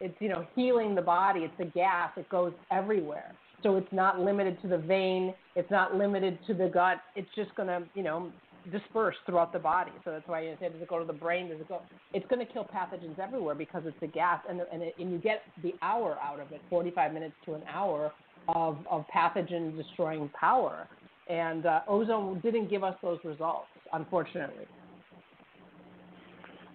it's 0.00 0.14
you 0.20 0.28
know 0.28 0.46
healing 0.54 0.94
the 0.94 1.02
body. 1.02 1.40
It's 1.40 1.60
a 1.60 1.64
gas. 1.64 2.10
It 2.16 2.28
goes 2.28 2.52
everywhere. 2.70 3.32
So 3.62 3.76
it's 3.76 3.92
not 3.92 4.20
limited 4.20 4.60
to 4.62 4.68
the 4.68 4.78
vein. 4.78 5.34
It's 5.56 5.70
not 5.70 5.96
limited 5.96 6.38
to 6.46 6.54
the 6.54 6.68
gut. 6.68 6.98
It's 7.16 7.28
just 7.34 7.54
to 7.56 7.82
you 7.94 8.02
know 8.02 8.30
disperse 8.70 9.16
throughout 9.26 9.52
the 9.52 9.58
body. 9.58 9.92
So 10.04 10.10
that's 10.10 10.28
why 10.28 10.42
you 10.42 10.56
say 10.60 10.68
does 10.68 10.80
it 10.80 10.88
go 10.88 10.98
to 10.98 11.04
the 11.04 11.12
brain? 11.12 11.48
Does 11.48 11.60
it 11.60 11.68
go? 11.68 11.82
It's 12.12 12.26
going 12.26 12.44
to 12.44 12.52
kill 12.52 12.64
pathogens 12.64 13.18
everywhere 13.18 13.54
because 13.54 13.82
it's 13.86 13.96
a 14.02 14.06
gas, 14.06 14.40
and 14.48 14.60
and, 14.72 14.82
it, 14.82 14.94
and 14.98 15.10
you 15.10 15.18
get 15.18 15.42
the 15.62 15.74
hour 15.82 16.16
out 16.22 16.40
of 16.40 16.52
it, 16.52 16.60
45 16.70 17.12
minutes 17.12 17.34
to 17.46 17.54
an 17.54 17.62
hour 17.68 18.12
of 18.48 18.78
of 18.90 19.04
pathogen 19.14 19.76
destroying 19.76 20.28
power. 20.38 20.88
And 21.28 21.66
uh, 21.66 21.80
ozone 21.86 22.40
didn't 22.40 22.70
give 22.70 22.82
us 22.82 22.96
those 23.02 23.18
results, 23.22 23.66
unfortunately. 23.92 24.64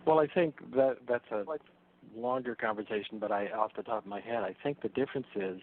Well, 0.06 0.20
I 0.20 0.27
think 0.27 0.56
that 0.75 0.98
that's 1.08 1.25
a 1.32 1.44
longer 2.15 2.53
conversation, 2.53 3.18
but 3.20 3.32
I, 3.32 3.48
off 3.48 3.72
the 3.75 3.84
top 3.84 4.03
of 4.03 4.06
my 4.06 4.20
head, 4.20 4.44
I 4.44 4.56
think 4.62 4.82
the 4.82 4.89
difference 4.89 5.25
is 5.36 5.60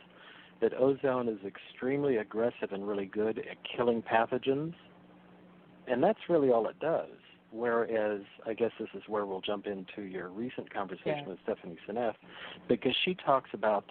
that 0.60 0.72
ozone 0.74 1.28
is 1.28 1.38
extremely 1.46 2.16
aggressive 2.16 2.72
and 2.72 2.86
really 2.88 3.06
good 3.06 3.38
at 3.38 3.56
killing 3.76 4.02
pathogens, 4.02 4.74
and 5.86 6.02
that's 6.02 6.18
really 6.28 6.50
all 6.50 6.66
it 6.66 6.78
does. 6.80 7.10
Whereas, 7.52 8.22
I 8.46 8.54
guess 8.54 8.70
this 8.78 8.88
is 8.94 9.02
where 9.08 9.26
we'll 9.26 9.40
jump 9.40 9.66
into 9.66 10.02
your 10.02 10.28
recent 10.28 10.72
conversation 10.72 11.22
yeah. 11.22 11.28
with 11.28 11.38
Stephanie 11.42 11.78
Seneff, 11.88 12.14
because 12.68 12.94
she 13.04 13.14
talks 13.14 13.50
about 13.52 13.84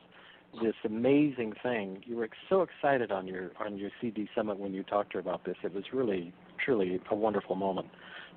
this 0.61 0.75
amazing 0.83 1.53
thing. 1.61 2.03
You 2.05 2.17
were 2.17 2.29
so 2.49 2.61
excited 2.61 3.11
on 3.11 3.27
your 3.27 3.51
on 3.59 3.77
your 3.77 3.91
CD 4.01 4.29
summit 4.35 4.59
when 4.59 4.73
you 4.73 4.83
talked 4.83 5.11
to 5.11 5.17
her 5.17 5.19
about 5.19 5.45
this. 5.45 5.55
It 5.63 5.73
was 5.73 5.85
really, 5.93 6.33
truly 6.63 6.99
a 7.09 7.15
wonderful 7.15 7.55
moment 7.55 7.87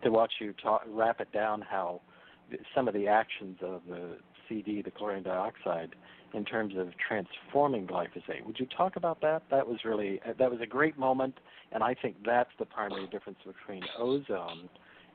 to 0.03 0.11
watch 0.11 0.35
you 0.41 0.53
talk, 0.63 0.83
wrap 0.89 1.21
it 1.21 1.33
down. 1.33 1.63
How 1.63 2.01
some 2.75 2.89
of 2.89 2.95
the 2.95 3.09
actions 3.09 3.59
of 3.63 3.83
the 3.89 4.19
CD, 4.49 4.83
the 4.83 4.91
chlorine 4.91 5.23
dioxide, 5.23 5.95
in 6.35 6.45
terms 6.45 6.75
of 6.77 6.89
transforming 7.07 7.87
glyphosate. 7.87 8.45
Would 8.45 8.59
you 8.59 8.67
talk 8.67 8.97
about 8.97 9.21
that? 9.21 9.43
That 9.51 9.67
was 9.67 9.79
really 9.85 10.21
that 10.39 10.51
was 10.51 10.61
a 10.61 10.67
great 10.67 10.99
moment, 10.99 11.39
and 11.73 11.83
I 11.83 11.95
think 11.95 12.17
that's 12.25 12.51
the 12.59 12.67
primary 12.67 13.07
difference 13.07 13.39
between 13.45 13.83
ozone 13.99 14.69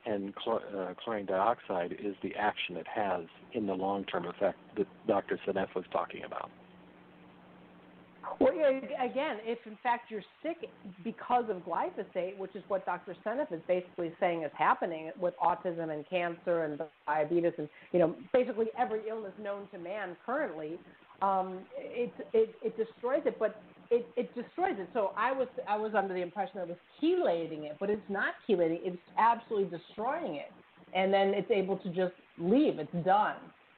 and 0.05 0.33
chlor, 0.35 0.61
uh, 0.73 0.93
chlorine 0.93 1.25
dioxide 1.25 1.93
is 1.99 2.15
the 2.23 2.33
action 2.35 2.77
it 2.77 2.87
has 2.87 3.25
in 3.53 3.67
the 3.67 3.73
long-term 3.73 4.25
effect 4.25 4.57
that 4.77 4.87
Dr. 5.07 5.39
Seneff 5.45 5.75
was 5.75 5.85
talking 5.91 6.23
about. 6.23 6.49
Well, 8.39 8.53
again, 8.53 9.37
if 9.45 9.59
in 9.65 9.77
fact 9.81 10.11
you're 10.11 10.23
sick 10.43 10.69
because 11.03 11.45
of 11.49 11.57
glyphosate, 11.57 12.37
which 12.37 12.55
is 12.55 12.63
what 12.67 12.85
Dr. 12.85 13.15
Seneff 13.25 13.51
is 13.51 13.61
basically 13.67 14.11
saying 14.19 14.43
is 14.43 14.51
happening 14.57 15.11
with 15.19 15.33
autism 15.43 15.91
and 15.91 16.07
cancer 16.09 16.63
and 16.65 16.79
diabetes 17.07 17.53
and 17.57 17.67
you 17.91 17.99
know 17.99 18.15
basically 18.33 18.67
every 18.77 19.01
illness 19.09 19.33
known 19.41 19.67
to 19.71 19.79
man 19.79 20.15
currently, 20.25 20.77
um, 21.21 21.59
it, 21.77 22.13
it 22.33 22.55
it 22.63 22.77
destroys 22.77 23.21
it. 23.25 23.37
But 23.39 23.59
it, 23.89 24.07
it 24.15 24.33
destroys 24.35 24.75
it. 24.77 24.89
So 24.93 25.11
I 25.17 25.31
was 25.31 25.47
I 25.67 25.77
was 25.77 25.93
under 25.95 26.13
the 26.13 26.21
impression 26.21 26.57
that 26.57 26.63
it 26.63 26.69
was 26.69 26.77
chelating 27.01 27.63
it, 27.63 27.77
but 27.79 27.89
it's 27.89 28.09
not 28.09 28.35
chelating. 28.47 28.79
It's 28.83 28.97
absolutely 29.17 29.77
destroying 29.77 30.35
it. 30.35 30.51
and 30.93 31.13
then 31.13 31.33
it's 31.33 31.51
able 31.51 31.77
to 31.77 31.89
just 31.89 32.13
leave. 32.37 32.79
It's 32.79 33.05
done. 33.05 33.35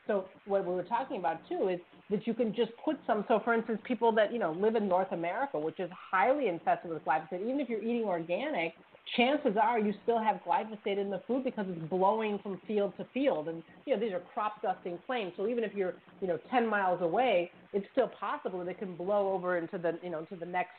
So 0.09 0.25
what 0.45 0.65
we 0.65 0.73
were 0.73 0.83
talking 0.83 1.17
about 1.19 1.47
too 1.47 1.67
is 1.67 1.79
that 2.09 2.25
you 2.25 2.33
can 2.33 2.53
just 2.55 2.71
put 2.83 2.97
some. 3.05 3.23
So 3.27 3.39
for 3.45 3.53
instance, 3.53 3.79
people 3.83 4.11
that 4.13 4.33
you 4.33 4.39
know 4.39 4.53
live 4.53 4.75
in 4.75 4.87
North 4.87 5.11
America, 5.11 5.59
which 5.59 5.79
is 5.79 5.89
highly 5.93 6.47
infested 6.47 6.89
with 6.89 7.05
glyphosate, 7.05 7.43
even 7.43 7.59
if 7.59 7.69
you're 7.69 7.83
eating 7.83 8.05
organic, 8.05 8.73
chances 9.15 9.55
are 9.61 9.77
you 9.79 9.93
still 10.01 10.19
have 10.19 10.39
glyphosate 10.47 10.97
in 10.97 11.11
the 11.11 11.21
food 11.27 11.43
because 11.43 11.67
it's 11.69 11.89
blowing 11.91 12.39
from 12.41 12.59
field 12.67 12.93
to 12.97 13.05
field. 13.13 13.49
And 13.49 13.61
you 13.85 13.93
know 13.93 13.99
these 13.99 14.11
are 14.11 14.21
crop 14.33 14.63
dusting 14.63 14.97
planes, 15.05 15.33
so 15.37 15.47
even 15.47 15.63
if 15.63 15.75
you're 15.75 15.93
you 16.21 16.27
know 16.27 16.39
10 16.49 16.67
miles 16.67 17.03
away, 17.03 17.51
it's 17.71 17.85
still 17.91 18.07
possible 18.19 18.65
that 18.65 18.67
it 18.67 18.79
can 18.79 18.95
blow 18.95 19.31
over 19.31 19.59
into 19.59 19.77
the 19.77 19.99
you 20.01 20.09
know 20.09 20.23
to 20.25 20.35
the 20.35 20.45
next 20.45 20.71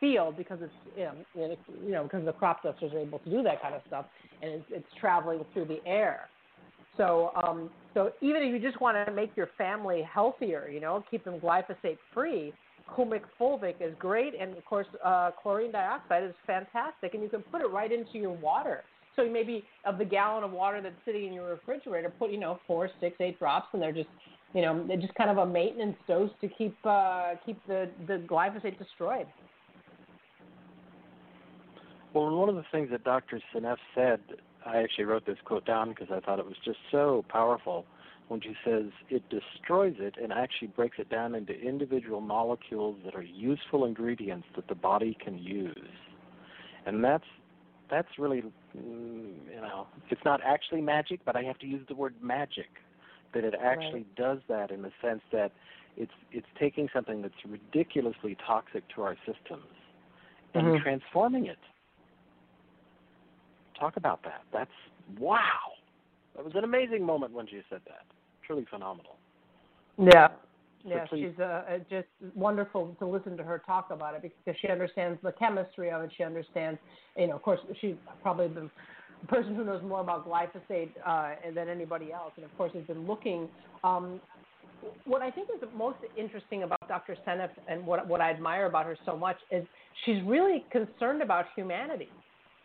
field 0.00 0.36
because 0.36 0.58
it's 0.60 0.74
you 0.96 1.04
know, 1.04 1.56
you 1.86 1.92
know 1.92 2.02
because 2.02 2.24
the 2.24 2.32
crop 2.32 2.64
dusters 2.64 2.92
are 2.92 2.98
able 2.98 3.20
to 3.20 3.30
do 3.30 3.44
that 3.44 3.62
kind 3.62 3.76
of 3.76 3.82
stuff, 3.86 4.06
and 4.42 4.50
it's, 4.50 4.66
it's 4.70 4.88
traveling 4.98 5.44
through 5.54 5.66
the 5.66 5.78
air. 5.86 6.28
So 6.96 7.32
um, 7.42 7.70
so 7.94 8.12
even 8.20 8.42
if 8.42 8.52
you 8.52 8.58
just 8.58 8.80
want 8.80 9.06
to 9.06 9.12
make 9.12 9.36
your 9.36 9.48
family 9.58 10.02
healthier, 10.02 10.68
you 10.68 10.80
know, 10.80 11.04
keep 11.10 11.24
them 11.24 11.40
glyphosate 11.40 11.98
free, 12.12 12.52
humic 12.90 13.22
fulvic 13.40 13.74
is 13.80 13.94
great, 13.98 14.34
and 14.38 14.56
of 14.56 14.64
course 14.64 14.86
uh, 15.04 15.30
chlorine 15.42 15.72
dioxide 15.72 16.24
is 16.24 16.34
fantastic, 16.46 17.14
and 17.14 17.22
you 17.22 17.28
can 17.28 17.42
put 17.42 17.60
it 17.62 17.70
right 17.70 17.92
into 17.92 18.18
your 18.18 18.32
water. 18.32 18.84
So 19.16 19.28
maybe 19.28 19.64
of 19.84 19.98
the 19.98 20.04
gallon 20.04 20.42
of 20.42 20.52
water 20.52 20.80
that's 20.80 20.94
sitting 21.04 21.26
in 21.26 21.32
your 21.32 21.50
refrigerator, 21.50 22.10
put 22.18 22.30
you 22.30 22.38
know 22.38 22.60
four, 22.66 22.88
six, 23.00 23.16
eight 23.20 23.38
drops, 23.38 23.68
and 23.72 23.82
they're 23.82 23.92
just 23.92 24.08
you 24.54 24.62
know 24.62 24.86
they're 24.86 24.96
just 24.96 25.14
kind 25.14 25.30
of 25.30 25.38
a 25.38 25.46
maintenance 25.46 25.96
dose 26.06 26.30
to 26.40 26.48
keep 26.48 26.76
uh, 26.84 27.34
keep 27.44 27.58
the 27.66 27.90
the 28.06 28.24
glyphosate 28.28 28.78
destroyed. 28.78 29.26
Well, 32.14 32.34
one 32.36 32.50
of 32.50 32.56
the 32.56 32.64
things 32.70 32.90
that 32.90 33.04
Dr. 33.04 33.40
Seneff 33.54 33.78
said 33.94 34.20
I 34.66 34.78
actually 34.78 35.04
wrote 35.04 35.26
this 35.26 35.38
quote 35.44 35.64
down 35.64 35.90
because 35.90 36.08
I 36.10 36.20
thought 36.20 36.38
it 36.38 36.46
was 36.46 36.56
just 36.64 36.78
so 36.90 37.24
powerful 37.28 37.84
when 38.28 38.40
she 38.40 38.54
says 38.64 38.84
it 39.10 39.22
destroys 39.28 39.96
it 39.98 40.14
and 40.22 40.32
actually 40.32 40.68
breaks 40.68 40.98
it 40.98 41.10
down 41.10 41.34
into 41.34 41.52
individual 41.52 42.20
molecules 42.20 42.96
that 43.04 43.14
are 43.14 43.22
useful 43.22 43.84
ingredients 43.84 44.46
that 44.56 44.68
the 44.68 44.74
body 44.74 45.16
can 45.22 45.38
use. 45.38 45.76
And 46.86 47.04
that's 47.04 47.24
that's 47.90 48.08
really 48.18 48.42
mm, 48.76 49.34
you 49.54 49.60
know, 49.60 49.86
it's 50.10 50.24
not 50.24 50.40
actually 50.44 50.80
magic, 50.80 51.20
but 51.24 51.36
I 51.36 51.42
have 51.42 51.58
to 51.58 51.66
use 51.66 51.84
the 51.88 51.94
word 51.94 52.14
magic 52.22 52.68
that 53.34 53.44
it 53.44 53.54
actually 53.62 54.06
right. 54.06 54.16
does 54.16 54.38
that 54.48 54.70
in 54.70 54.82
the 54.82 54.92
sense 55.02 55.20
that 55.32 55.52
it's 55.96 56.12
it's 56.30 56.46
taking 56.58 56.88
something 56.92 57.22
that's 57.22 57.34
ridiculously 57.46 58.36
toxic 58.46 58.82
to 58.94 59.02
our 59.02 59.16
systems 59.26 59.66
and 60.54 60.66
mm-hmm. 60.66 60.82
transforming 60.82 61.46
it 61.46 61.58
talk 63.78 63.96
about 63.96 64.22
that. 64.24 64.42
That's 64.52 64.70
wow. 65.18 65.38
That 66.36 66.44
was 66.44 66.54
an 66.54 66.64
amazing 66.64 67.04
moment 67.04 67.32
when 67.32 67.46
she 67.46 67.60
said 67.68 67.80
that. 67.86 68.04
Truly 68.46 68.66
phenomenal. 68.70 69.16
Yeah. 69.98 70.28
So 70.82 70.88
yeah, 70.88 71.04
please. 71.06 71.30
she's 71.30 71.40
uh, 71.40 71.78
just 71.88 72.08
wonderful 72.34 72.96
to 72.98 73.06
listen 73.06 73.36
to 73.36 73.44
her 73.44 73.62
talk 73.64 73.90
about 73.90 74.14
it 74.14 74.22
because 74.22 74.58
she 74.60 74.68
understands 74.68 75.18
the 75.22 75.32
chemistry 75.32 75.90
of 75.90 76.02
it. 76.02 76.10
She 76.16 76.24
understands, 76.24 76.80
you 77.16 77.28
know, 77.28 77.36
of 77.36 77.42
course, 77.42 77.60
she's 77.80 77.94
probably 78.22 78.48
the 78.48 78.68
person 79.28 79.54
who 79.54 79.64
knows 79.64 79.82
more 79.84 80.00
about 80.00 80.28
glyphosate 80.28 80.90
uh, 81.06 81.34
than 81.54 81.68
anybody 81.68 82.12
else, 82.12 82.32
and 82.36 82.44
of 82.44 82.56
course, 82.56 82.72
has 82.74 82.84
been 82.84 83.06
looking. 83.06 83.48
Um, 83.84 84.20
what 85.04 85.22
I 85.22 85.30
think 85.30 85.48
is 85.54 85.68
most 85.76 85.98
interesting 86.16 86.64
about 86.64 86.80
Dr. 86.88 87.16
Seneff 87.26 87.50
and 87.68 87.86
what 87.86 88.08
what 88.08 88.20
I 88.20 88.30
admire 88.30 88.66
about 88.66 88.86
her 88.86 88.96
so 89.06 89.16
much 89.16 89.36
is 89.52 89.64
she's 90.04 90.20
really 90.24 90.64
concerned 90.72 91.22
about 91.22 91.46
humanity. 91.54 92.08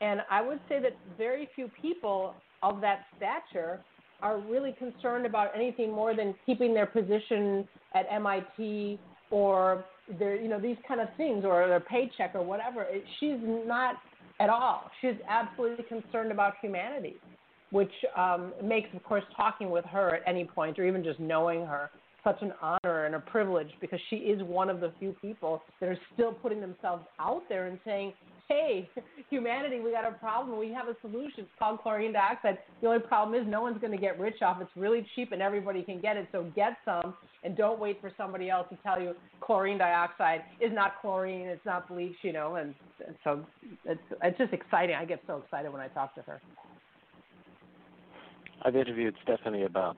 And 0.02 0.22
I 0.30 0.42
would 0.42 0.60
say 0.70 0.80
that 0.80 0.96
very 1.18 1.50
few 1.56 1.70
people 1.82 2.36
of 2.64 2.82
that 2.82 3.06
stature 3.18 3.82
are 4.22 4.40
really 4.40 4.74
concerned 4.74 5.26
about 5.26 5.52
anything 5.56 5.92
more 5.92 6.16
than 6.16 6.34
keeping 6.46 6.74
their 6.74 6.86
position 6.86 7.68
at 7.94 8.06
MIT 8.12 9.00
or 9.30 9.86
their, 10.20 10.36
you 10.36 10.48
know, 10.48 10.60
these 10.60 10.78
kind 10.88 11.02
of 11.02 11.08
things 11.18 11.46
or 11.46 11.68
their 11.68 11.80
paycheck 11.80 12.34
or 12.34 12.44
whatever. 12.44 12.84
It, 12.84 13.04
she's 13.20 13.38
not 13.42 13.96
at 14.40 14.50
all. 14.50 14.90
She's 15.02 15.16
absolutely 15.28 15.86
concerned 15.86 16.32
about 16.32 16.54
humanity, 16.62 17.16
which 17.72 17.92
um, 18.16 18.54
makes, 18.64 18.90
of 18.96 19.04
course, 19.04 19.24
talking 19.36 19.70
with 19.70 19.86
her 19.86 20.16
at 20.16 20.22
any 20.28 20.46
point 20.46 20.80
or 20.80 20.86
even 20.86 21.04
just 21.04 21.20
knowing 21.20 21.66
her 21.66 21.90
such 22.28 22.42
an 22.42 22.52
honor 22.62 23.06
and 23.06 23.16
a 23.16 23.20
privilege 23.20 23.70
because 23.80 24.00
she 24.10 24.18
is 24.18 24.42
one 24.44 24.70
of 24.70 24.82
the 24.82 24.92
few 25.00 25.16
people 25.22 25.62
that 25.80 25.88
are 25.88 25.98
still 26.14 26.34
putting 26.34 26.60
themselves 26.60 27.06
out 27.20 27.44
there 27.48 27.68
and 27.68 27.80
saying, 27.86 28.12
hey, 28.50 28.90
humanity, 29.30 29.80
we 29.80 29.92
got 29.92 30.06
a 30.06 30.12
problem. 30.12 30.60
We 30.60 30.74
have 30.74 30.88
a 30.90 30.96
solution. 31.02 31.40
It's 31.40 31.50
called 31.58 31.80
chlorine 31.82 32.12
dioxide. 32.12 32.58
The 32.82 32.88
only 32.88 33.00
problem 33.00 33.40
is 33.40 33.48
no 33.50 33.62
one's 33.62 33.80
going 33.80 33.94
to 33.94 33.98
get 33.98 34.20
rich 34.20 34.42
off. 34.42 34.60
It. 34.60 34.64
It's 34.64 34.72
really 34.76 35.08
cheap 35.16 35.32
and 35.32 35.42
everybody 35.42 35.84
can 35.84 36.02
get 36.02 36.18
it. 36.18 36.28
So 36.34 36.52
get 36.56 36.78
some 36.84 37.14
and 37.44 37.56
don't 37.56 37.80
wait 37.80 38.02
for 38.02 38.12
somebody 38.18 38.50
else 38.50 38.68
to 38.72 38.78
tell 38.84 39.02
you 39.02 39.14
chlorine 39.40 39.78
dioxide 39.78 40.42
is 40.60 40.72
not 40.74 41.00
chlorine. 41.02 41.48
It's 41.48 41.66
not 41.66 41.88
bleach, 41.88 42.18
you 42.24 42.34
know. 42.34 42.56
And, 42.56 42.76
and 43.06 43.16
so 43.24 43.46
it's 43.86 44.02
it's 44.22 44.38
just 44.38 44.52
exciting. 44.52 44.96
I 44.96 45.06
get 45.06 45.22
so 45.28 45.38
excited 45.38 45.72
when 45.72 45.82
I 45.82 45.88
talk 45.90 46.14
to 46.16 46.22
her. 46.24 46.42
I've 48.64 48.76
interviewed 48.76 49.16
Stephanie 49.24 49.64
about 49.64 49.96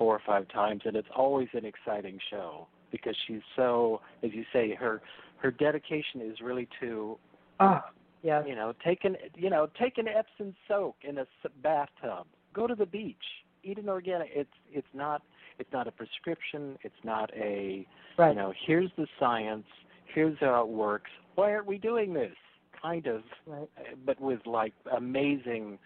four 0.00 0.14
or 0.16 0.22
five 0.26 0.48
times, 0.48 0.80
and 0.86 0.96
it's 0.96 1.08
always 1.14 1.48
an 1.52 1.66
exciting 1.66 2.18
show 2.30 2.66
because 2.90 3.14
she's 3.26 3.42
so, 3.54 4.00
as 4.24 4.30
you 4.32 4.44
say, 4.50 4.74
her 4.74 5.02
her 5.36 5.50
dedication 5.50 6.22
is 6.22 6.40
really 6.40 6.66
to 6.80 7.18
ah, 7.60 7.84
Oh, 7.86 7.90
yeah, 8.22 8.44
You 8.46 8.54
know, 8.54 8.72
take 8.82 9.04
an 9.04 9.16
you 9.36 9.50
know 9.50 9.68
take 9.78 9.98
an 9.98 10.08
Epsom 10.08 10.56
soak 10.66 10.96
in 11.02 11.18
a 11.18 11.26
bathtub. 11.62 12.26
Go 12.54 12.66
to 12.66 12.74
the 12.74 12.86
beach. 12.86 13.16
Eat 13.62 13.76
an 13.76 13.90
organic. 13.90 14.30
It's 14.34 14.50
it's 14.72 14.88
not 14.94 15.20
it's 15.58 15.70
not 15.70 15.86
a 15.86 15.90
prescription. 15.92 16.78
It's 16.82 17.04
not 17.04 17.30
a 17.34 17.86
right. 18.16 18.30
you 18.30 18.34
know. 18.34 18.54
Here's 18.66 18.90
the 18.96 19.06
science. 19.18 19.66
Here's 20.14 20.38
how 20.40 20.62
it 20.62 20.68
works. 20.68 21.10
Why 21.34 21.52
aren't 21.52 21.66
we 21.66 21.76
doing 21.76 22.14
this? 22.14 22.34
Kind 22.80 23.06
of, 23.06 23.22
right. 23.46 23.68
but 24.06 24.18
with 24.18 24.40
like 24.46 24.72
amazing, 24.96 25.78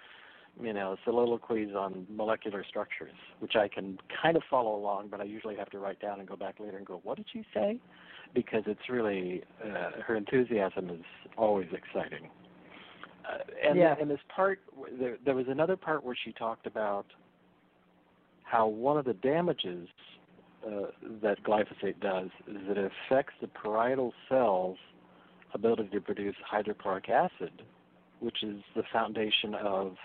you 0.62 0.72
know, 0.72 0.96
soliloquies 1.04 1.74
on 1.74 2.06
molecular 2.08 2.64
structures, 2.68 3.12
which 3.40 3.56
I 3.56 3.68
can 3.68 3.98
kind 4.22 4.36
of 4.36 4.42
follow 4.48 4.76
along, 4.76 5.08
but 5.08 5.20
I 5.20 5.24
usually 5.24 5.56
have 5.56 5.70
to 5.70 5.78
write 5.78 6.00
down 6.00 6.20
and 6.20 6.28
go 6.28 6.36
back 6.36 6.60
later 6.60 6.76
and 6.76 6.86
go, 6.86 7.00
what 7.02 7.16
did 7.16 7.26
she 7.32 7.44
say? 7.52 7.80
because 8.34 8.64
it's 8.66 8.88
really 8.90 9.42
uh, 9.64 10.02
her 10.04 10.16
enthusiasm 10.16 10.90
is 10.90 11.04
always 11.38 11.68
exciting. 11.72 12.28
Uh, 13.24 13.38
and 13.68 13.78
yeah. 13.78 13.94
and 13.98 14.10
this 14.10 14.20
part, 14.34 14.60
there, 14.98 15.16
there 15.24 15.34
was 15.34 15.46
another 15.48 15.76
part 15.76 16.04
where 16.04 16.16
she 16.24 16.32
talked 16.32 16.66
about 16.66 17.06
how 18.42 18.66
one 18.66 18.98
of 18.98 19.04
the 19.06 19.14
damages 19.14 19.88
uh, 20.66 20.86
that 21.22 21.42
glyphosate 21.42 21.98
does 22.00 22.28
is 22.48 22.56
it 22.68 22.78
affects 22.78 23.32
the 23.40 23.48
parietal 23.48 24.12
cell's 24.28 24.78
ability 25.54 25.88
to 25.90 26.00
produce 26.00 26.34
hydrochloric 26.44 27.08
acid, 27.08 27.62
which 28.20 28.42
is 28.42 28.56
the 28.76 28.82
foundation 28.92 29.54
of 29.54 29.96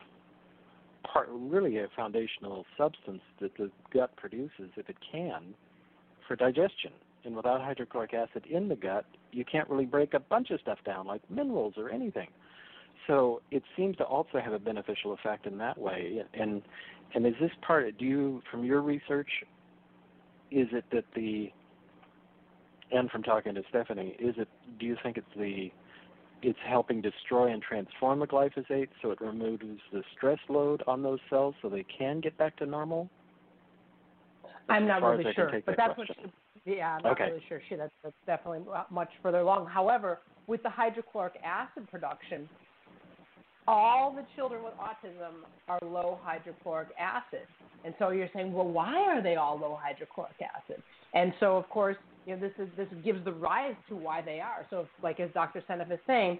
part, 1.04 1.28
really 1.32 1.78
a 1.78 1.88
foundational 1.96 2.66
substance 2.78 3.22
that 3.42 3.56
the 3.58 3.72
gut 3.94 4.16
produces 4.16 4.70
if 4.76 4.90
it 4.90 4.98
can 5.12 5.54
for 6.28 6.36
digestion. 6.36 6.92
And 7.26 7.36
without 7.36 7.62
hydrochloric 7.62 8.14
acid 8.14 8.46
in 8.50 8.70
the 8.70 8.76
gut, 8.76 9.06
you 9.32 9.44
can't 9.44 9.70
really 9.70 9.86
break 9.86 10.14
a 10.14 10.20
bunch 10.20 10.52
of 10.52 10.62
stuff 10.62 10.80
down, 10.86 11.06
like 11.06 11.22
minerals 11.30 11.74
or 11.78 11.90
anything. 11.90 12.30
So 13.08 13.42
it 13.52 13.64
seems 13.76 13.98
to 13.98 14.04
also 14.04 14.40
have 14.40 14.54
a 14.54 14.60
beneficial 14.60 15.14
effect 15.14 15.46
in 15.46 15.58
that 15.58 15.78
way. 15.78 16.24
And 16.34 16.62
and 17.14 17.26
is 17.26 17.34
this 17.42 17.52
part? 17.66 17.98
Do 17.98 18.06
you, 18.06 18.42
from 18.52 18.64
your 18.64 18.82
research, 18.82 19.30
is 20.52 20.68
it 20.72 20.86
that 20.92 21.06
the 21.16 21.52
and 22.92 23.10
from 23.10 23.24
talking 23.24 23.56
to 23.56 23.64
Stephanie, 23.70 24.16
is 24.20 24.36
it? 24.38 24.48
Do 24.80 24.86
you 24.86 24.96
think 25.04 25.18
it's 25.18 25.28
the 25.36 25.72
it's 26.42 26.60
helping 26.68 27.02
destroy 27.02 27.52
and 27.52 27.62
transform 27.62 28.20
the 28.20 28.28
glyphosate 28.28 28.90
so 29.02 29.12
it 29.12 29.22
removes 29.22 29.64
the 29.92 30.04
stress 30.16 30.40
load 30.50 30.84
on 30.88 31.04
those 31.04 31.20
cells 31.30 31.56
so 31.62 31.70
they 31.70 31.86
can 31.98 32.20
get 32.20 32.38
back 32.38 32.56
to 32.58 32.66
normal? 32.66 33.10
I'm 34.70 34.88
not 34.88 35.02
really 35.02 35.26
sure, 35.34 35.52
but 35.66 35.66
that 35.66 35.78
that's 35.78 35.96
question. 35.96 36.16
what 36.24 36.34
yeah, 36.66 36.96
I'm 36.96 37.04
not 37.04 37.14
okay. 37.14 37.32
really 37.32 37.44
sure. 37.48 37.62
She, 37.68 37.76
that's, 37.76 37.92
that's 38.04 38.16
definitely 38.26 38.62
much 38.92 39.10
further 39.24 39.40
along. 39.40 39.68
However, 39.68 40.20
with 40.48 40.62
the 40.64 40.70
hydrochloric 40.70 41.34
acid 41.44 41.90
production, 41.90 42.48
all 43.68 44.12
the 44.12 44.26
children 44.36 44.64
with 44.64 44.74
autism 44.74 45.46
are 45.68 45.80
low 45.84 46.20
hydrochloric 46.24 46.90
acid. 47.00 47.48
And 47.86 47.94
so 48.00 48.10
you're 48.10 48.30
saying, 48.34 48.52
well, 48.52 48.68
why 48.68 48.96
are 48.96 49.22
they 49.22 49.36
all 49.36 49.58
low 49.60 49.78
hydrochloric 49.82 50.36
acid? 50.42 50.82
And 51.14 51.34
so, 51.40 51.56
of 51.56 51.70
course, 51.70 51.98
you 52.30 52.36
know, 52.36 52.42
this 52.42 52.54
is 52.60 52.70
this 52.78 52.88
gives 53.04 53.24
the 53.26 53.34
rise 53.34 53.74
to 53.90 53.96
why 53.96 54.22
they 54.22 54.40
are. 54.40 54.66
So, 54.70 54.88
like 55.02 55.20
as 55.20 55.32
Dr. 55.34 55.64
Seneff 55.68 55.92
is 55.92 56.00
saying, 56.06 56.38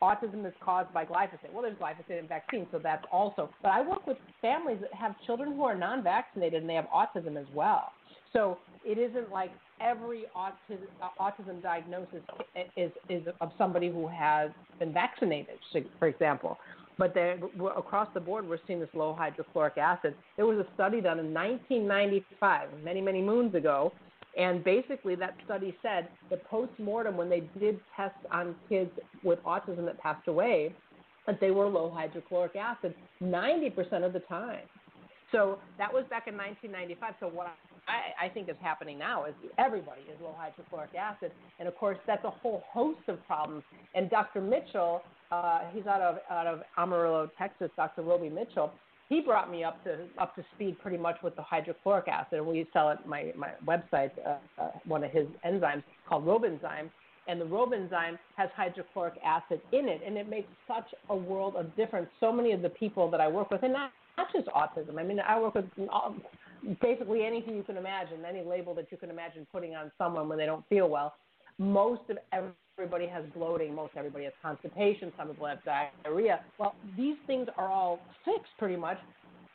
autism 0.00 0.46
is 0.46 0.54
caused 0.64 0.92
by 0.94 1.04
glyphosate. 1.04 1.52
Well, 1.52 1.62
there's 1.62 1.76
glyphosate 1.76 2.18
in 2.18 2.26
vaccines, 2.26 2.66
so 2.72 2.78
that's 2.82 3.04
also. 3.12 3.50
But 3.62 3.72
I 3.72 3.86
work 3.86 4.06
with 4.06 4.16
families 4.40 4.78
that 4.80 4.94
have 4.94 5.14
children 5.26 5.54
who 5.54 5.64
are 5.64 5.76
non-vaccinated 5.76 6.62
and 6.62 6.70
they 6.70 6.74
have 6.74 6.86
autism 6.86 7.38
as 7.38 7.46
well. 7.54 7.92
So 8.32 8.56
it 8.86 8.96
isn't 8.96 9.30
like 9.30 9.50
every 9.82 10.24
autism, 10.34 10.86
autism 11.20 11.62
diagnosis 11.62 12.22
is, 12.76 12.90
is 13.10 13.22
of 13.42 13.50
somebody 13.58 13.90
who 13.90 14.08
has 14.08 14.50
been 14.78 14.94
vaccinated, 14.94 15.58
for 15.98 16.08
example. 16.08 16.56
but 16.98 17.14
they, 17.14 17.36
across 17.76 18.08
the 18.14 18.20
board, 18.20 18.48
we're 18.48 18.58
seeing 18.66 18.80
this 18.80 18.88
low 18.94 19.14
hydrochloric 19.14 19.78
acid. 19.78 20.14
There 20.36 20.46
was 20.46 20.58
a 20.58 20.66
study 20.74 21.00
done 21.00 21.18
in 21.18 21.32
1995, 21.32 22.68
many, 22.82 23.00
many 23.00 23.22
moons 23.22 23.54
ago, 23.54 23.92
and 24.36 24.62
basically 24.62 25.14
that 25.16 25.34
study 25.44 25.76
said 25.82 26.08
that 26.30 26.44
post-mortem, 26.48 27.16
when 27.16 27.28
they 27.28 27.48
did 27.58 27.80
tests 27.96 28.18
on 28.30 28.54
kids 28.68 28.90
with 29.24 29.42
autism 29.44 29.84
that 29.86 29.98
passed 30.00 30.28
away, 30.28 30.74
that 31.26 31.40
they 31.40 31.50
were 31.50 31.66
low 31.68 31.90
hydrochloric 31.90 32.56
acid 32.56 32.94
90% 33.22 34.04
of 34.04 34.12
the 34.12 34.20
time. 34.20 34.60
So 35.32 35.58
that 35.76 35.92
was 35.92 36.04
back 36.08 36.26
in 36.26 36.36
1995. 36.36 37.14
So 37.20 37.28
what 37.28 37.48
I, 37.86 38.26
I 38.26 38.28
think 38.28 38.48
is 38.48 38.56
happening 38.62 38.98
now 38.98 39.24
is 39.24 39.34
everybody 39.58 40.02
is 40.02 40.16
low 40.22 40.34
hydrochloric 40.36 40.94
acid, 40.94 41.32
and 41.58 41.68
of 41.68 41.76
course 41.76 41.98
that's 42.06 42.24
a 42.24 42.30
whole 42.30 42.62
host 42.70 43.00
of 43.08 43.24
problems. 43.26 43.62
And 43.94 44.08
Dr. 44.08 44.40
Mitchell, 44.40 45.02
uh, 45.30 45.60
he's 45.72 45.86
out 45.86 46.00
of 46.00 46.18
out 46.30 46.46
of 46.46 46.62
Amarillo, 46.76 47.30
Texas. 47.36 47.70
Dr. 47.76 48.02
Roby 48.02 48.30
Mitchell, 48.30 48.72
he 49.08 49.20
brought 49.20 49.50
me 49.50 49.64
up 49.64 49.82
to 49.84 49.98
up 50.18 50.34
to 50.36 50.44
speed 50.54 50.78
pretty 50.78 50.98
much 50.98 51.16
with 51.22 51.34
the 51.36 51.42
hydrochloric 51.42 52.08
acid. 52.08 52.38
And 52.38 52.46
we 52.46 52.66
sell 52.72 52.90
it 52.90 52.98
my 53.06 53.32
my 53.36 53.50
website, 53.66 54.10
uh, 54.26 54.36
uh, 54.60 54.70
one 54.86 55.04
of 55.04 55.10
his 55.10 55.26
enzymes 55.46 55.82
called 56.08 56.24
Robenzyme. 56.24 56.90
And 57.26 57.38
the 57.38 57.44
Robenzyme 57.44 58.18
has 58.36 58.48
hydrochloric 58.56 59.14
acid 59.22 59.60
in 59.72 59.86
it, 59.86 60.00
and 60.06 60.16
it 60.16 60.30
makes 60.30 60.48
such 60.66 60.86
a 61.10 61.16
world 61.16 61.56
of 61.56 61.76
difference. 61.76 62.08
So 62.20 62.32
many 62.32 62.52
of 62.52 62.62
the 62.62 62.70
people 62.70 63.10
that 63.10 63.20
I 63.20 63.28
work 63.28 63.50
with, 63.50 63.62
and 63.62 63.72
not 63.74 63.92
not 64.16 64.28
just 64.32 64.48
autism. 64.48 64.98
I 64.98 65.02
mean, 65.02 65.20
I 65.20 65.38
work 65.38 65.54
with 65.54 65.66
all, 65.90 66.16
basically 66.80 67.24
anything 67.24 67.54
you 67.54 67.62
can 67.62 67.76
imagine, 67.76 68.24
any 68.26 68.42
label 68.42 68.74
that 68.74 68.90
you 68.90 68.96
can 68.96 69.10
imagine 69.10 69.46
putting 69.52 69.74
on 69.74 69.92
someone 69.98 70.28
when 70.28 70.38
they 70.38 70.46
don't 70.46 70.66
feel 70.68 70.88
well. 70.88 71.14
Most 71.58 72.02
of 72.10 72.18
everybody 72.32 73.06
has 73.06 73.24
bloating. 73.34 73.74
Most 73.74 73.92
everybody 73.96 74.24
has 74.24 74.32
constipation. 74.42 75.12
Some 75.16 75.28
people 75.28 75.46
have 75.46 75.58
diarrhea. 75.64 76.40
Well, 76.58 76.74
these 76.96 77.16
things 77.26 77.48
are 77.56 77.68
all 77.68 78.00
fixed 78.24 78.52
pretty 78.58 78.76
much 78.76 78.98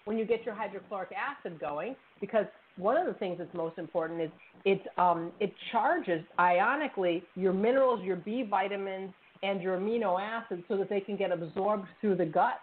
when 0.06 0.18
you 0.18 0.26
get 0.26 0.46
your 0.46 0.54
hydrochloric 0.54 1.10
acid 1.14 1.60
going 1.60 1.96
because 2.20 2.46
one 2.76 2.98
of 2.98 3.08
the 3.08 3.14
things 3.14 3.38
that's 3.38 3.54
most 3.54 3.78
important 3.78 4.20
is 4.22 4.30
it 4.66 4.82
um, 4.98 5.32
it 5.40 5.54
charges 5.72 6.22
ionically 6.40 7.22
your 7.36 7.54
minerals, 7.54 8.04
your 8.04 8.18
B 8.18 8.46
vitamins, 8.50 9.14
and 9.44 9.62
your 9.62 9.78
amino 9.78 10.20
acids 10.20 10.64
so 10.68 10.78
that 10.78 10.90
they 10.90 11.00
can 11.00 11.16
get 11.16 11.32
absorbed 11.32 11.88
through 12.02 12.16
the 12.16 12.26
gut 12.26 12.60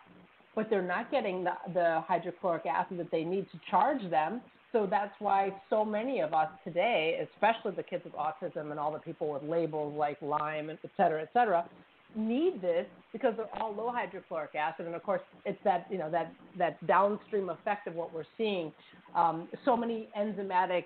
but 0.54 0.68
they're 0.68 0.82
not 0.82 1.10
getting 1.10 1.44
the, 1.44 1.52
the 1.74 2.02
hydrochloric 2.06 2.66
acid 2.66 2.98
that 2.98 3.10
they 3.10 3.24
need 3.24 3.46
to 3.52 3.60
charge 3.70 4.02
them. 4.10 4.40
So 4.72 4.86
that's 4.88 5.14
why 5.18 5.50
so 5.68 5.84
many 5.84 6.20
of 6.20 6.32
us 6.32 6.48
today, 6.64 7.26
especially 7.34 7.72
the 7.72 7.82
kids 7.82 8.04
with 8.04 8.14
autism 8.14 8.70
and 8.70 8.78
all 8.78 8.92
the 8.92 9.00
people 9.00 9.32
with 9.32 9.42
labels 9.42 9.94
like 9.96 10.20
Lyme, 10.22 10.70
et 10.70 10.78
cetera, 10.96 11.22
et 11.22 11.30
cetera, 11.32 11.68
need 12.14 12.60
this 12.60 12.86
because 13.12 13.34
they're 13.36 13.52
all 13.60 13.74
low 13.74 13.90
hydrochloric 13.90 14.54
acid, 14.54 14.86
and 14.86 14.94
of 14.94 15.02
course, 15.02 15.20
it's 15.44 15.58
that 15.64 15.86
you 15.90 15.98
know 15.98 16.10
that 16.10 16.32
that 16.58 16.84
downstream 16.86 17.48
effect 17.48 17.86
of 17.86 17.94
what 17.94 18.12
we're 18.12 18.24
seeing. 18.36 18.72
Um, 19.14 19.48
so 19.64 19.76
many 19.76 20.08
enzymatic 20.18 20.84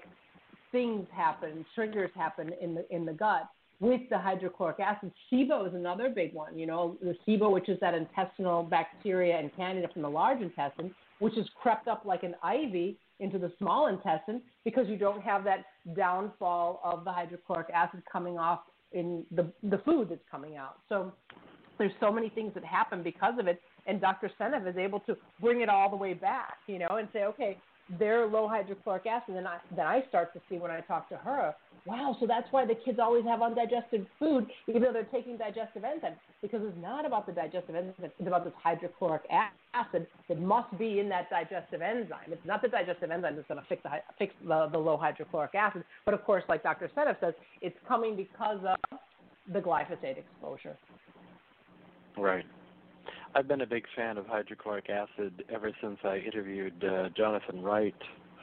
things 0.72 1.06
happen, 1.14 1.64
triggers 1.74 2.10
happen 2.14 2.52
in 2.60 2.74
the 2.74 2.94
in 2.94 3.04
the 3.04 3.12
gut 3.12 3.48
with 3.80 4.02
the 4.10 4.18
hydrochloric 4.18 4.80
acid. 4.80 5.12
SIBO 5.32 5.68
is 5.68 5.74
another 5.74 6.08
big 6.08 6.32
one. 6.32 6.58
You 6.58 6.66
know, 6.66 6.96
the 7.02 7.16
SIBO, 7.26 7.50
which 7.50 7.68
is 7.68 7.78
that 7.80 7.94
intestinal 7.94 8.62
bacteria 8.62 9.38
and 9.38 9.54
candida 9.56 9.88
from 9.92 10.02
the 10.02 10.10
large 10.10 10.40
intestine, 10.40 10.94
which 11.18 11.34
has 11.36 11.46
crept 11.60 11.88
up 11.88 12.04
like 12.04 12.22
an 12.22 12.34
ivy 12.42 12.96
into 13.20 13.38
the 13.38 13.52
small 13.58 13.86
intestine 13.86 14.42
because 14.64 14.88
you 14.88 14.96
don't 14.96 15.22
have 15.22 15.44
that 15.44 15.64
downfall 15.96 16.80
of 16.84 17.04
the 17.04 17.12
hydrochloric 17.12 17.68
acid 17.74 18.02
coming 18.10 18.38
off 18.38 18.60
in 18.92 19.24
the 19.32 19.52
the 19.64 19.78
food 19.78 20.08
that's 20.08 20.24
coming 20.30 20.56
out. 20.56 20.78
So 20.88 21.12
there's 21.78 21.92
so 22.00 22.10
many 22.12 22.28
things 22.28 22.52
that 22.54 22.64
happen 22.64 23.02
because 23.02 23.34
of 23.38 23.46
it, 23.46 23.60
and 23.86 24.00
Dr. 24.00 24.30
Seneff 24.40 24.68
is 24.68 24.76
able 24.76 25.00
to 25.00 25.16
bring 25.40 25.60
it 25.60 25.68
all 25.68 25.90
the 25.90 25.96
way 25.96 26.14
back, 26.14 26.58
you 26.66 26.78
know, 26.78 26.88
and 26.90 27.08
say, 27.12 27.24
okay, 27.24 27.58
they're 27.98 28.26
low 28.26 28.48
hydrochloric 28.48 29.06
acid, 29.06 29.30
and 29.30 29.38
then 29.38 29.46
I, 29.46 29.58
then 29.74 29.86
I 29.86 30.04
start 30.08 30.32
to 30.34 30.40
see 30.48 30.56
when 30.56 30.70
I 30.70 30.80
talk 30.80 31.08
to 31.10 31.16
her, 31.16 31.54
wow, 31.86 32.16
so 32.18 32.26
that's 32.26 32.46
why 32.50 32.64
the 32.64 32.74
kids 32.74 32.98
always 32.98 33.24
have 33.24 33.42
undigested 33.42 34.06
food, 34.18 34.46
even 34.68 34.82
though 34.82 34.92
they're 34.92 35.04
taking 35.04 35.36
digestive 35.36 35.82
enzymes, 35.82 36.16
because 36.40 36.60
it's 36.62 36.76
not 36.80 37.04
about 37.04 37.26
the 37.26 37.32
digestive 37.32 37.74
enzyme, 37.74 37.94
it's 38.00 38.14
about 38.26 38.44
this 38.44 38.54
hydrochloric 38.62 39.22
acid 39.30 40.06
that 40.28 40.40
must 40.40 40.76
be 40.78 41.00
in 41.00 41.08
that 41.08 41.28
digestive 41.28 41.82
enzyme. 41.82 42.30
It's 42.30 42.46
not 42.46 42.62
the 42.62 42.68
digestive 42.68 43.10
enzyme 43.10 43.36
that's 43.36 43.48
going 43.48 43.60
to 43.60 43.66
fix, 43.68 43.82
the, 43.82 43.90
fix 44.18 44.34
the, 44.46 44.68
the 44.72 44.78
low 44.78 44.96
hydrochloric 44.96 45.54
acid, 45.54 45.84
but 46.04 46.14
of 46.14 46.24
course, 46.24 46.42
like 46.48 46.62
Dr. 46.62 46.90
Seneff 46.96 47.20
says, 47.20 47.34
it's 47.60 47.76
coming 47.86 48.16
because 48.16 48.60
of 48.66 48.98
the 49.52 49.60
glyphosate 49.60 50.18
exposure. 50.18 50.76
Right. 52.16 52.44
I've 53.34 53.48
been 53.48 53.62
a 53.62 53.66
big 53.66 53.84
fan 53.96 54.16
of 54.16 54.26
hydrochloric 54.26 54.88
acid 54.88 55.44
ever 55.52 55.72
since 55.82 55.98
I 56.04 56.18
interviewed 56.18 56.84
uh, 56.84 57.08
Jonathan 57.16 57.62
Wright, 57.62 57.94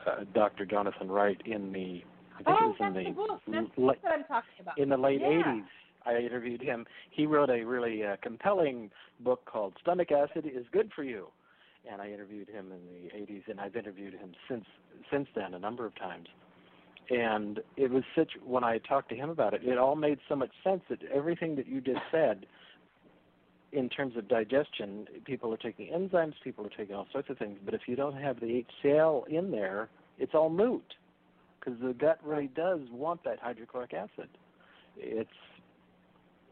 uh, 0.06 0.26
Dr. 0.36 0.66
Jonathan 0.66 1.10
Wright, 1.10 1.42
in 1.46 1.72
the 1.72 2.04
I 2.48 2.52
think 2.52 2.58
oh, 2.62 2.66
it 2.66 2.68
was 2.68 2.76
that's 2.80 2.98
in 2.98 3.04
the, 3.04 3.10
the 3.10 3.16
book. 3.16 3.42
That's 3.48 3.66
l- 3.78 3.84
what 3.86 4.00
I'm 4.06 4.24
talking 4.24 4.50
about. 4.60 4.78
in 4.78 4.90
the 4.90 4.98
late 4.98 5.22
yeah. 5.22 5.44
80s. 5.44 5.64
I 6.06 6.18
interviewed 6.18 6.62
him. 6.62 6.86
He 7.12 7.26
wrote 7.26 7.50
a 7.50 7.64
really 7.64 8.04
uh, 8.04 8.16
compelling 8.24 8.90
book 9.20 9.46
called 9.46 9.74
Stomach 9.82 10.12
Acid 10.12 10.46
is 10.46 10.66
Good 10.72 10.92
for 10.96 11.04
You, 11.04 11.28
and 11.92 12.02
I 12.02 12.10
interviewed 12.12 12.50
him 12.50 12.72
in 12.72 12.80
the 12.88 13.16
80s, 13.16 13.48
and 13.48 13.60
I've 13.60 13.76
interviewed 13.76 14.14
him 14.14 14.34
since 14.50 14.66
since 15.12 15.28
then 15.36 15.54
a 15.54 15.60
number 15.60 15.86
of 15.86 15.96
times. 15.96 16.28
And 17.10 17.60
it 17.78 17.92
was 17.92 18.04
such 18.16 18.32
when 18.46 18.64
I 18.64 18.78
talked 18.78 19.10
to 19.10 19.16
him 19.16 19.30
about 19.30 19.54
it, 19.54 19.64
it 19.64 19.78
all 19.78 19.96
made 19.96 20.20
so 20.30 20.36
much 20.36 20.52
sense 20.64 20.82
that 20.90 21.00
everything 21.14 21.56
that 21.58 21.68
you 21.68 21.82
just 21.82 22.00
said 22.12 22.46
in 23.74 23.90
terms 23.90 24.18
of 24.18 24.28
digestion, 24.28 25.08
people 25.26 25.54
are 25.54 25.58
taking 25.58 25.92
enzymes, 25.92 26.34
people 26.44 26.66
are 26.66 26.70
taking 26.70 26.96
all 26.96 27.08
sorts 27.12 27.30
of 27.30 27.38
things, 27.38 27.58
but 27.64 27.74
if 27.74 27.82
you 27.88 27.96
don't 27.96 28.16
have 28.16 28.40
the 28.40 28.64
HCl 28.84 29.28
in 29.28 29.52
there, 29.52 29.90
it's 30.20 30.34
all 30.34 30.50
moot 30.50 30.84
because 31.64 31.80
the 31.82 31.94
gut 31.94 32.20
really 32.24 32.50
does 32.56 32.80
want 32.92 33.24
that 33.24 33.40
hydrochloric 33.40 33.94
acid. 33.94 34.30
It's 34.98 35.30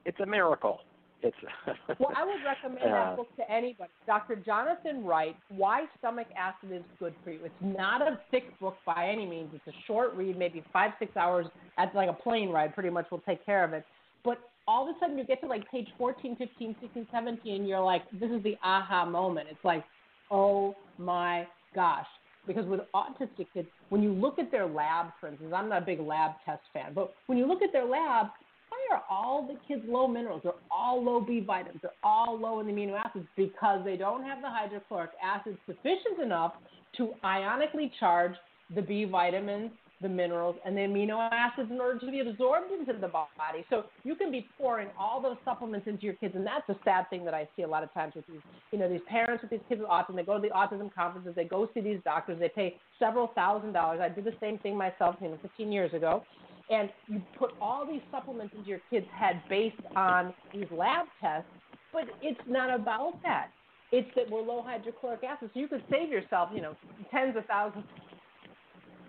it's 0.06 0.20
a 0.20 0.26
miracle. 0.26 0.80
It's 1.22 1.36
well, 2.00 2.12
I 2.16 2.24
would 2.24 2.38
recommend 2.46 2.94
uh, 2.94 2.96
that 2.96 3.18
book 3.18 3.36
to 3.36 3.52
anybody. 3.52 3.90
Dr. 4.08 4.38
Jonathan 4.38 5.04
Wright, 5.04 5.36
Why 5.50 5.86
Stomach 5.98 6.28
Acid 6.38 6.72
is 6.72 6.84
Good 6.98 7.14
for 7.24 7.32
You. 7.32 7.40
It's 7.44 7.54
not 7.62 8.02
a 8.02 8.20
thick 8.32 8.58
book 8.60 8.78
by 8.86 9.10
any 9.12 9.26
means. 9.26 9.50
It's 9.54 9.68
a 9.68 9.78
short 9.86 10.14
read, 10.16 10.38
maybe 10.38 10.64
five, 10.72 10.92
six 10.98 11.16
hours. 11.18 11.46
That's 11.78 11.94
like 11.94 12.10
a 12.10 12.14
plane 12.14 12.50
ride, 12.50 12.74
pretty 12.74 12.90
much 12.90 13.08
will 13.12 13.20
take 13.20 13.46
care 13.46 13.66
of 13.66 13.74
it. 13.74 13.84
But 14.24 14.40
all 14.66 14.88
of 14.90 14.96
a 14.96 15.00
sudden 15.00 15.18
you 15.18 15.26
get 15.26 15.42
to 15.42 15.48
like 15.48 15.70
page 15.70 15.88
14, 15.98 16.38
15, 16.38 16.76
16, 16.82 17.08
17, 17.12 17.56
and 17.56 17.68
you're 17.68 17.84
like, 17.84 18.04
this 18.14 18.32
is 18.32 18.42
the 18.44 18.56
aha 18.64 19.06
moment. 19.06 19.50
It's 19.52 19.66
like, 19.66 19.84
oh 20.32 20.74
my 20.98 21.46
gosh. 21.76 22.08
Because 22.50 22.66
with 22.66 22.80
autistic 22.96 23.46
kids, 23.54 23.68
when 23.90 24.02
you 24.02 24.12
look 24.12 24.40
at 24.40 24.50
their 24.50 24.66
lab, 24.66 25.12
for 25.22 25.28
instance, 25.28 25.54
I'm 25.56 25.70
not 25.70 25.84
a 25.84 25.86
big 25.86 26.00
lab 26.00 26.32
test 26.48 26.64
fan, 26.74 26.94
but 26.96 27.14
when 27.28 27.38
you 27.38 27.46
look 27.48 27.62
at 27.62 27.72
their 27.72 27.86
lab, 27.86 28.26
why 28.70 28.98
are 28.98 29.04
all 29.08 29.46
the 29.46 29.54
kids 29.68 29.84
low 29.88 30.08
minerals? 30.08 30.42
They're 30.44 30.54
all 30.72 31.04
low 31.04 31.22
B 31.22 31.42
vitamins. 31.46 31.78
They're 31.84 31.92
all 32.04 32.40
low 32.40 32.60
in 32.60 32.66
the 32.66 32.74
amino 32.74 33.00
acids 33.00 33.28
because 33.38 33.86
they 33.86 33.98
don't 33.98 34.24
have 34.24 34.42
the 34.42 34.50
hydrochloric 34.50 35.12
acid 35.24 35.60
sufficient 35.68 36.22
enough 36.24 36.54
to 36.98 37.12
ionically 37.24 37.92
charge 38.00 38.34
the 38.74 38.82
B 38.82 39.06
vitamins 39.06 39.70
the 40.02 40.10
minerals 40.10 40.56
and 40.66 40.76
the 40.76 40.82
amino 40.82 41.30
acids 41.32 41.70
in 41.72 41.80
order 41.80 42.00
to 42.00 42.12
be 42.12 42.20
absorbed 42.22 42.72
into 42.72 43.00
the 43.00 43.08
body. 43.08 43.66
So 43.70 43.86
you 44.04 44.16
can 44.16 44.32
be 44.32 44.48
pouring 44.58 44.88
all 44.98 45.22
those 45.22 45.38
supplements 45.44 45.88
into 45.88 46.04
your 46.04 46.14
kids, 46.14 46.36
and 46.36 46.46
that's 46.46 46.68
a 46.70 46.78
sad 46.86 47.10
thing 47.10 47.26
that 47.26 47.34
I 47.34 47.48
see 47.56 47.64
a 47.64 47.68
lot 47.68 47.84
of 47.84 47.94
times 47.94 48.14
with 48.16 48.26
these, 48.28 48.42
you 48.72 48.80
know, 48.80 48.90
these 48.90 49.02
parents 49.10 49.42
with 49.42 49.52
these 49.52 49.60
kids 49.68 49.82
with 49.82 49.90
autism. 49.90 50.16
They 50.16 50.24
go 50.24 50.36
to 50.36 50.42
the 50.42 50.54
autism 50.54 50.94
conferences, 50.94 51.34
they 51.36 51.44
go 51.44 51.70
see 51.74 51.82
these 51.82 52.00
doctors, 52.06 52.40
they 52.40 52.50
pay 52.50 52.78
several 52.98 53.28
thousand 53.36 53.74
dollars. 53.74 54.00
I 54.02 54.10
did 54.10 54.24
the 54.24 54.36
same 54.40 54.58
thing 54.60 54.78
myself, 54.78 55.16
you 55.22 55.30
know, 55.30 55.40
15 55.42 55.72
years 55.72 55.94
ago. 55.94 56.24
And 56.70 56.90
you 57.08 57.22
put 57.38 57.52
all 57.60 57.86
these 57.86 58.02
supplements 58.12 58.54
into 58.56 58.70
your 58.70 58.80
kid's 58.92 59.08
head 59.18 59.42
based 59.50 59.82
on 59.96 60.34
these 60.54 60.68
lab 60.72 61.08
tests, 61.20 61.50
but 61.92 62.04
it's 62.22 62.40
not 62.48 62.74
about 62.74 63.14
that. 63.24 63.50
It's 63.92 64.08
that 64.16 64.30
we're 64.30 64.42
low 64.44 64.62
hydrochloric 64.62 65.24
acid, 65.24 65.50
so 65.52 65.60
you 65.60 65.68
could 65.68 65.84
save 65.90 66.10
yourself, 66.10 66.50
you 66.54 66.62
know, 66.62 66.76
tens 67.10 67.36
of 67.36 67.46
thousands 67.46 67.86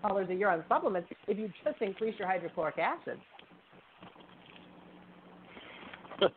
dollars 0.01 0.29
a 0.29 0.33
year 0.33 0.49
on 0.49 0.63
supplements 0.67 1.09
if 1.27 1.37
you 1.37 1.51
just 1.63 1.81
increase 1.81 2.17
your 2.17 2.27
hydrochloric 2.27 2.77
acid. 2.77 3.19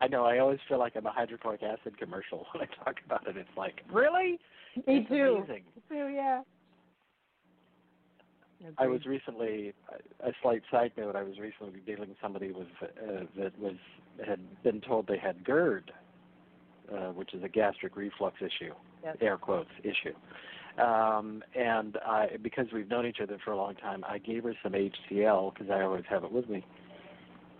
I 0.00 0.08
know. 0.08 0.24
I 0.24 0.38
always 0.38 0.58
feel 0.68 0.78
like 0.78 0.92
I'm 0.96 1.06
a 1.06 1.10
hydrochloric 1.12 1.62
acid 1.62 1.98
commercial 1.98 2.46
when 2.52 2.62
I 2.68 2.84
talk 2.84 2.96
about 3.04 3.26
it. 3.26 3.36
It's 3.36 3.48
like, 3.56 3.82
really? 3.90 4.38
Me 4.86 4.98
it's 4.98 5.08
too. 5.08 5.42
Amazing. 5.46 5.62
Me 5.74 5.82
too. 5.88 6.08
Yeah. 6.08 6.42
I 8.78 8.86
was 8.86 9.04
recently 9.06 9.74
a 10.20 10.32
slight 10.42 10.62
side 10.70 10.92
note. 10.96 11.14
I 11.14 11.22
was 11.22 11.38
recently 11.38 11.80
dealing 11.84 12.08
with 12.08 12.18
somebody 12.22 12.52
with 12.52 12.66
uh, 12.82 13.24
that 13.38 13.58
was 13.58 13.74
had 14.26 14.40
been 14.62 14.80
told 14.80 15.06
they 15.06 15.18
had 15.18 15.44
GERD, 15.44 15.92
uh, 16.92 17.12
which 17.12 17.34
is 17.34 17.44
a 17.44 17.48
gastric 17.48 17.96
reflux 17.96 18.36
issue, 18.40 18.72
Yes. 19.04 19.16
air 19.20 19.36
quotes 19.36 19.68
issue. 19.84 20.14
Um, 20.78 21.42
and 21.54 21.96
I, 22.06 22.28
because 22.42 22.66
we've 22.72 22.88
known 22.88 23.06
each 23.06 23.20
other 23.22 23.38
for 23.44 23.52
a 23.52 23.56
long 23.56 23.74
time, 23.76 24.04
I 24.06 24.18
gave 24.18 24.44
her 24.44 24.54
some 24.62 24.72
HCl 24.72 25.54
because 25.54 25.70
I 25.70 25.82
always 25.82 26.04
have 26.10 26.24
it 26.24 26.32
with 26.32 26.48
me. 26.48 26.64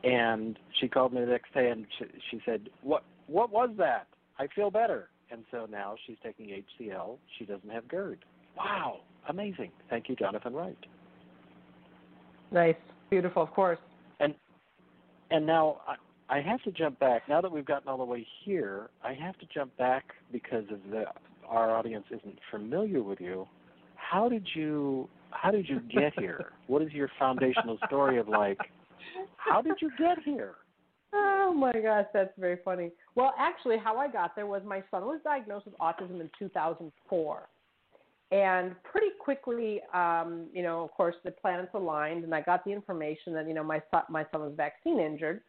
And 0.05 0.59
she 0.81 0.89
called 0.89 1.13
me 1.13 1.21
the 1.21 1.27
next 1.27 1.53
day 1.55 1.71
and 1.71 1.87
she, 1.99 2.05
she 2.31 2.43
said, 2.45 2.69
"What 2.83 3.05
what 3.27 3.51
was 3.51 3.71
that? 3.79 4.07
I 4.39 4.47
feel 4.55 4.71
better." 4.71 5.09
and 5.31 5.45
so 5.51 5.67
now 5.71 5.97
she's 6.07 6.17
taking 6.23 6.47
HCl. 6.81 7.17
She 7.39 7.45
doesn't 7.45 7.71
have 7.71 7.89
GERD. 7.89 8.25
Wow, 8.57 9.01
amazing! 9.29 9.71
Thank 9.91 10.09
you, 10.09 10.17
Jonathan 10.17 10.55
Wright. 10.55 10.79
Nice, 12.51 12.77
beautiful, 13.11 13.43
of 13.43 13.51
course. 13.51 13.79
And 14.21 14.35
and 15.31 15.47
now 15.47 15.81
I, 15.87 16.37
I 16.39 16.41
have 16.41 16.63
to 16.63 16.71
jump 16.71 16.99
back. 16.99 17.29
Now 17.29 17.41
that 17.41 17.51
we've 17.51 17.67
gotten 17.67 17.89
all 17.89 17.99
the 17.99 18.05
way 18.05 18.27
here, 18.45 18.89
I 19.05 19.15
have 19.15 19.37
to 19.39 19.47
jump 19.53 19.77
back 19.77 20.05
because 20.33 20.65
of 20.71 20.79
the 20.91 21.05
our 21.49 21.77
audience 21.77 22.05
isn't 22.11 22.39
familiar 22.51 23.03
with 23.03 23.21
you. 23.21 23.47
How 23.97 24.29
did 24.29 24.47
you 24.55 25.09
how 25.31 25.51
did 25.51 25.69
you 25.69 25.81
get 25.93 26.19
here? 26.19 26.53
what 26.67 26.83
is 26.83 26.93
your 26.93 27.11
foundational 27.19 27.79
story 27.87 28.19
of 28.19 28.29
like 28.29 28.59
how 29.37 29.63
did 29.63 29.75
you 29.81 29.91
get 29.99 30.19
here? 30.25 30.55
Oh 31.13 31.55
my 31.55 31.73
gosh, 31.73 32.07
that's 32.13 32.33
very 32.39 32.59
funny. 32.65 32.91
Well, 33.15 33.33
actually, 33.39 33.77
how 33.79 33.97
I 33.97 34.09
got 34.09 34.35
there 34.35 34.47
was 34.47 34.63
my 34.65 34.83
son 34.91 35.05
was 35.05 35.21
diagnosed 35.25 35.67
with 35.67 35.79
autism 35.79 36.21
in 36.21 36.31
2004. 36.39 37.49
And 38.33 38.75
pretty 38.83 39.11
quickly, 39.21 39.81
um, 39.95 40.47
you 40.53 40.63
know, 40.63 40.83
of 40.83 40.91
course, 40.91 41.15
the 41.25 41.31
planets 41.31 41.71
aligned, 41.75 42.25
and 42.25 42.35
I 42.35 42.41
got 42.41 42.65
the 42.65 42.73
information 42.73 43.33
that 43.35 43.47
you 43.47 43.55
know 43.55 43.63
my 43.63 43.81
son, 43.91 44.03
my 44.11 44.27
son 44.33 44.41
was 44.41 44.53
vaccine 44.57 44.99
injured. 44.99 45.43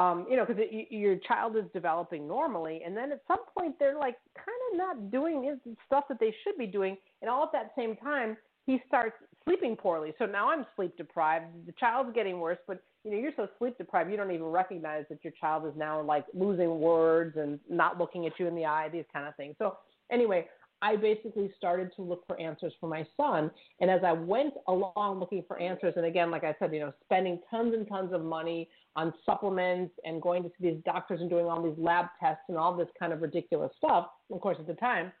Um, 0.00 0.26
you 0.30 0.36
know, 0.36 0.46
because 0.46 0.62
your 0.90 1.16
child 1.16 1.56
is 1.56 1.64
developing 1.74 2.26
normally, 2.26 2.80
and 2.86 2.96
then 2.96 3.12
at 3.12 3.20
some 3.28 3.40
point 3.56 3.74
they're 3.78 3.98
like 3.98 4.16
kind 4.34 4.62
of 4.70 4.78
not 4.78 5.10
doing 5.10 5.58
the 5.66 5.76
stuff 5.84 6.04
that 6.08 6.18
they 6.18 6.34
should 6.42 6.56
be 6.56 6.66
doing, 6.66 6.96
and 7.20 7.30
all 7.30 7.42
at 7.44 7.52
that 7.52 7.72
same 7.76 7.96
time 7.96 8.36
he 8.64 8.80
starts 8.88 9.16
sleeping 9.44 9.76
poorly. 9.76 10.14
So 10.18 10.24
now 10.24 10.50
I'm 10.50 10.64
sleep 10.74 10.96
deprived. 10.96 11.44
The 11.66 11.72
child's 11.72 12.14
getting 12.14 12.40
worse, 12.40 12.58
but 12.66 12.82
you 13.04 13.10
know, 13.10 13.18
you're 13.18 13.32
so 13.36 13.48
sleep 13.58 13.76
deprived 13.76 14.10
you 14.10 14.16
don't 14.16 14.30
even 14.30 14.46
recognize 14.46 15.04
that 15.10 15.18
your 15.22 15.34
child 15.38 15.66
is 15.66 15.72
now 15.76 16.00
like 16.00 16.24
losing 16.32 16.80
words 16.80 17.36
and 17.36 17.58
not 17.68 17.98
looking 17.98 18.26
at 18.26 18.32
you 18.38 18.46
in 18.46 18.54
the 18.54 18.64
eye, 18.64 18.88
these 18.88 19.04
kind 19.12 19.26
of 19.26 19.36
things. 19.36 19.54
So 19.58 19.76
anyway, 20.10 20.46
I 20.82 20.96
basically 20.96 21.50
started 21.56 21.90
to 21.96 22.02
look 22.02 22.26
for 22.26 22.40
answers 22.40 22.72
for 22.80 22.88
my 22.88 23.06
son. 23.16 23.50
And 23.80 23.90
as 23.90 24.00
I 24.04 24.12
went 24.12 24.54
along 24.66 25.20
looking 25.20 25.44
for 25.46 25.58
answers, 25.58 25.94
and 25.96 26.06
again, 26.06 26.30
like 26.30 26.44
I 26.44 26.54
said, 26.58 26.72
you 26.72 26.80
know, 26.80 26.92
spending 27.04 27.38
tons 27.50 27.74
and 27.74 27.86
tons 27.86 28.12
of 28.12 28.22
money 28.22 28.68
on 28.96 29.12
supplements 29.26 29.92
and 30.04 30.22
going 30.22 30.42
to 30.42 30.48
see 30.48 30.70
these 30.70 30.82
doctors 30.84 31.20
and 31.20 31.28
doing 31.28 31.46
all 31.46 31.62
these 31.62 31.78
lab 31.78 32.06
tests 32.18 32.44
and 32.48 32.56
all 32.56 32.76
this 32.76 32.88
kind 32.98 33.12
of 33.12 33.20
ridiculous 33.20 33.70
stuff. 33.76 34.08
Of 34.32 34.40
course, 34.40 34.56
at 34.58 34.66
the 34.66 34.74
time, 34.74 35.12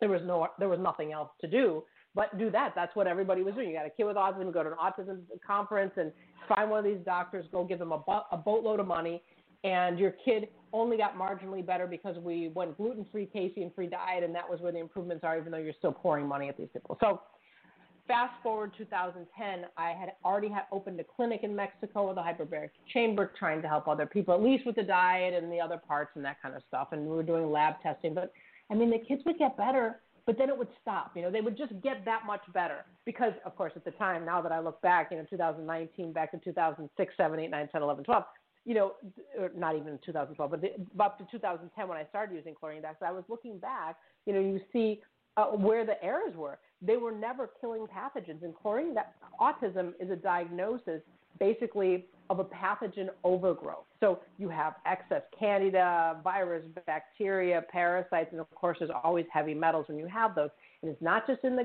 there 0.00 0.08
was 0.08 0.22
no, 0.24 0.48
there 0.58 0.68
was 0.68 0.80
nothing 0.80 1.12
else 1.12 1.30
to 1.40 1.46
do 1.46 1.84
but 2.14 2.36
do 2.38 2.50
that. 2.50 2.72
That's 2.74 2.94
what 2.94 3.06
everybody 3.06 3.42
was 3.42 3.54
doing. 3.54 3.68
You 3.68 3.74
got 3.74 3.86
a 3.86 3.90
kid 3.90 4.04
with 4.04 4.16
autism, 4.16 4.52
go 4.52 4.62
to 4.62 4.70
an 4.70 4.76
autism 4.76 5.22
conference 5.44 5.92
and 5.96 6.12
find 6.48 6.70
one 6.70 6.78
of 6.78 6.84
these 6.84 7.04
doctors, 7.04 7.44
go 7.50 7.64
give 7.64 7.78
them 7.78 7.92
a, 7.92 7.98
bo- 7.98 8.24
a 8.30 8.36
boatload 8.36 8.80
of 8.80 8.86
money, 8.86 9.22
and 9.64 9.98
your 9.98 10.12
kid 10.24 10.48
only 10.72 10.96
got 10.96 11.16
marginally 11.16 11.64
better 11.64 11.86
because 11.86 12.16
we 12.18 12.48
went 12.54 12.76
gluten 12.76 13.06
free, 13.10 13.26
casein 13.26 13.72
free 13.74 13.86
diet, 13.86 14.22
and 14.22 14.34
that 14.34 14.48
was 14.48 14.60
where 14.60 14.72
the 14.72 14.78
improvements 14.78 15.24
are, 15.24 15.38
even 15.38 15.50
though 15.50 15.58
you're 15.58 15.74
still 15.78 15.92
pouring 15.92 16.26
money 16.26 16.48
at 16.48 16.56
these 16.56 16.68
people. 16.72 16.96
So, 17.00 17.22
fast 18.06 18.34
forward 18.42 18.72
2010, 18.76 19.64
I 19.76 19.90
had 19.92 20.12
already 20.24 20.48
had 20.48 20.64
opened 20.70 21.00
a 21.00 21.04
clinic 21.04 21.40
in 21.42 21.56
Mexico 21.56 22.08
with 22.08 22.18
a 22.18 22.20
hyperbaric 22.20 22.70
chamber, 22.92 23.32
trying 23.38 23.62
to 23.62 23.68
help 23.68 23.88
other 23.88 24.06
people, 24.06 24.34
at 24.34 24.42
least 24.42 24.66
with 24.66 24.76
the 24.76 24.82
diet 24.82 25.32
and 25.34 25.50
the 25.50 25.60
other 25.60 25.80
parts 25.88 26.10
and 26.14 26.24
that 26.24 26.42
kind 26.42 26.54
of 26.54 26.62
stuff. 26.68 26.88
And 26.92 27.02
we 27.02 27.16
were 27.16 27.22
doing 27.22 27.50
lab 27.50 27.74
testing, 27.82 28.14
but 28.14 28.32
I 28.70 28.74
mean, 28.74 28.90
the 28.90 28.98
kids 28.98 29.22
would 29.24 29.38
get 29.38 29.56
better 29.56 30.00
but 30.26 30.38
then 30.38 30.48
it 30.48 30.56
would 30.56 30.68
stop. 30.80 31.12
You 31.14 31.22
know, 31.22 31.30
they 31.30 31.40
would 31.40 31.56
just 31.56 31.72
get 31.82 32.04
that 32.06 32.22
much 32.26 32.40
better 32.52 32.86
because, 33.04 33.32
of 33.44 33.54
course, 33.56 33.72
at 33.76 33.84
the 33.84 33.90
time, 33.92 34.24
now 34.24 34.40
that 34.40 34.52
I 34.52 34.60
look 34.60 34.80
back, 34.80 35.08
you 35.10 35.18
know, 35.18 35.26
2019, 35.28 36.12
back 36.12 36.30
in 36.32 36.40
2006, 36.40 37.14
7, 37.16 37.40
8, 37.40 37.50
9, 37.50 37.68
10, 37.68 37.82
11, 37.82 38.04
12, 38.04 38.24
you 38.64 38.74
know, 38.74 38.92
not 39.56 39.76
even 39.76 39.98
2012, 40.04 40.50
but 40.50 40.60
the, 40.60 41.02
up 41.02 41.18
to 41.18 41.26
2010 41.30 41.88
when 41.88 41.98
I 41.98 42.04
started 42.08 42.34
using 42.34 42.54
chlorine 42.54 42.82
dioxide, 42.82 43.08
I 43.08 43.12
was 43.12 43.24
looking 43.28 43.58
back, 43.58 43.96
you 44.26 44.32
know, 44.32 44.40
you 44.40 44.60
see 44.72 45.00
uh, 45.36 45.46
where 45.46 45.84
the 45.84 46.02
errors 46.02 46.34
were. 46.34 46.58
They 46.80 46.96
were 46.96 47.12
never 47.12 47.50
killing 47.60 47.86
pathogens. 47.86 48.42
And 48.42 48.54
chlorine, 48.54 48.94
that 48.94 49.14
autism 49.40 49.92
is 50.00 50.10
a 50.10 50.16
diagnosis 50.16 51.02
basically 51.38 52.06
of 52.30 52.38
a 52.38 52.44
pathogen 52.44 53.08
overgrowth. 53.22 53.84
So 54.00 54.20
you 54.38 54.48
have 54.48 54.74
excess 54.86 55.22
candida, 55.38 56.20
virus, 56.22 56.64
bacteria, 56.86 57.62
parasites, 57.70 58.28
and 58.32 58.40
of 58.40 58.50
course 58.54 58.78
there's 58.78 58.90
always 59.02 59.26
heavy 59.32 59.54
metals 59.54 59.86
when 59.88 59.98
you 59.98 60.06
have 60.06 60.34
those. 60.34 60.50
And 60.82 60.90
it's 60.90 61.02
not 61.02 61.26
just 61.26 61.44
in 61.44 61.56
the 61.56 61.64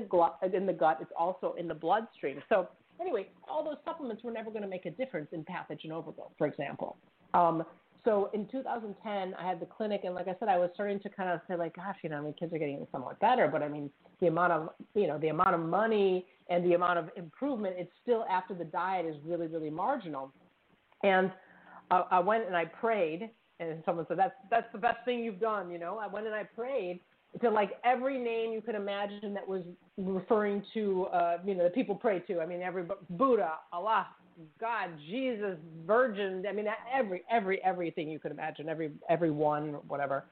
in 0.52 0.66
the 0.66 0.72
gut, 0.72 0.98
it's 1.00 1.12
also 1.16 1.54
in 1.58 1.68
the 1.68 1.74
bloodstream. 1.74 2.42
So 2.48 2.68
anyway, 3.00 3.28
all 3.48 3.64
those 3.64 3.76
supplements 3.84 4.22
were 4.22 4.30
never 4.30 4.50
going 4.50 4.62
to 4.62 4.68
make 4.68 4.86
a 4.86 4.90
difference 4.90 5.28
in 5.32 5.44
pathogen 5.44 5.90
overgrowth, 5.90 6.32
for 6.38 6.46
example. 6.46 6.96
Um, 7.34 7.64
so 8.04 8.30
in 8.32 8.46
2010, 8.46 9.34
I 9.34 9.46
had 9.46 9.60
the 9.60 9.66
clinic, 9.66 10.02
and 10.04 10.14
like 10.14 10.28
I 10.28 10.34
said, 10.38 10.48
I 10.48 10.58
was 10.58 10.70
starting 10.74 11.00
to 11.00 11.08
kind 11.10 11.28
of 11.28 11.40
say, 11.48 11.56
like, 11.56 11.76
gosh, 11.76 11.96
you 12.02 12.08
know, 12.08 12.16
I 12.16 12.20
mean, 12.20 12.34
kids 12.38 12.52
are 12.52 12.58
getting 12.58 12.86
somewhat 12.90 13.20
better, 13.20 13.48
but 13.48 13.62
I 13.62 13.68
mean, 13.68 13.90
the 14.20 14.28
amount 14.28 14.52
of, 14.52 14.70
you 14.94 15.06
know, 15.06 15.18
the 15.18 15.28
amount 15.28 15.54
of 15.54 15.60
money 15.60 16.26
and 16.48 16.64
the 16.64 16.74
amount 16.74 16.98
of 16.98 17.10
improvement, 17.16 17.76
it's 17.78 17.92
still 18.02 18.24
after 18.30 18.54
the 18.54 18.64
diet 18.64 19.06
is 19.06 19.16
really, 19.24 19.46
really 19.46 19.70
marginal. 19.70 20.32
And 21.02 21.30
I, 21.90 22.04
I 22.10 22.18
went 22.20 22.46
and 22.46 22.56
I 22.56 22.64
prayed, 22.64 23.30
and 23.58 23.82
someone 23.84 24.06
said, 24.08 24.18
that's 24.18 24.34
that's 24.50 24.72
the 24.72 24.78
best 24.78 25.04
thing 25.04 25.22
you've 25.22 25.40
done, 25.40 25.70
you 25.70 25.78
know. 25.78 25.98
I 25.98 26.06
went 26.06 26.26
and 26.26 26.34
I 26.34 26.44
prayed 26.44 27.00
to 27.40 27.50
like 27.50 27.72
every 27.84 28.18
name 28.18 28.52
you 28.52 28.60
could 28.60 28.74
imagine 28.74 29.32
that 29.34 29.46
was 29.46 29.62
referring 29.96 30.62
to, 30.74 31.06
uh, 31.12 31.38
you 31.44 31.54
know, 31.54 31.64
the 31.64 31.70
people 31.70 31.94
pray 31.94 32.20
to. 32.20 32.40
I 32.40 32.46
mean, 32.46 32.62
every 32.62 32.84
Buddha, 33.10 33.52
Allah, 33.72 34.08
God, 34.60 34.90
Jesus, 35.08 35.56
Virgin. 35.86 36.44
I 36.48 36.52
mean, 36.52 36.66
every 36.92 37.22
every 37.30 37.62
everything 37.64 38.08
you 38.08 38.18
could 38.18 38.32
imagine, 38.32 38.68
every 38.68 38.90
every 39.08 39.30
one, 39.30 39.74
whatever. 39.86 40.24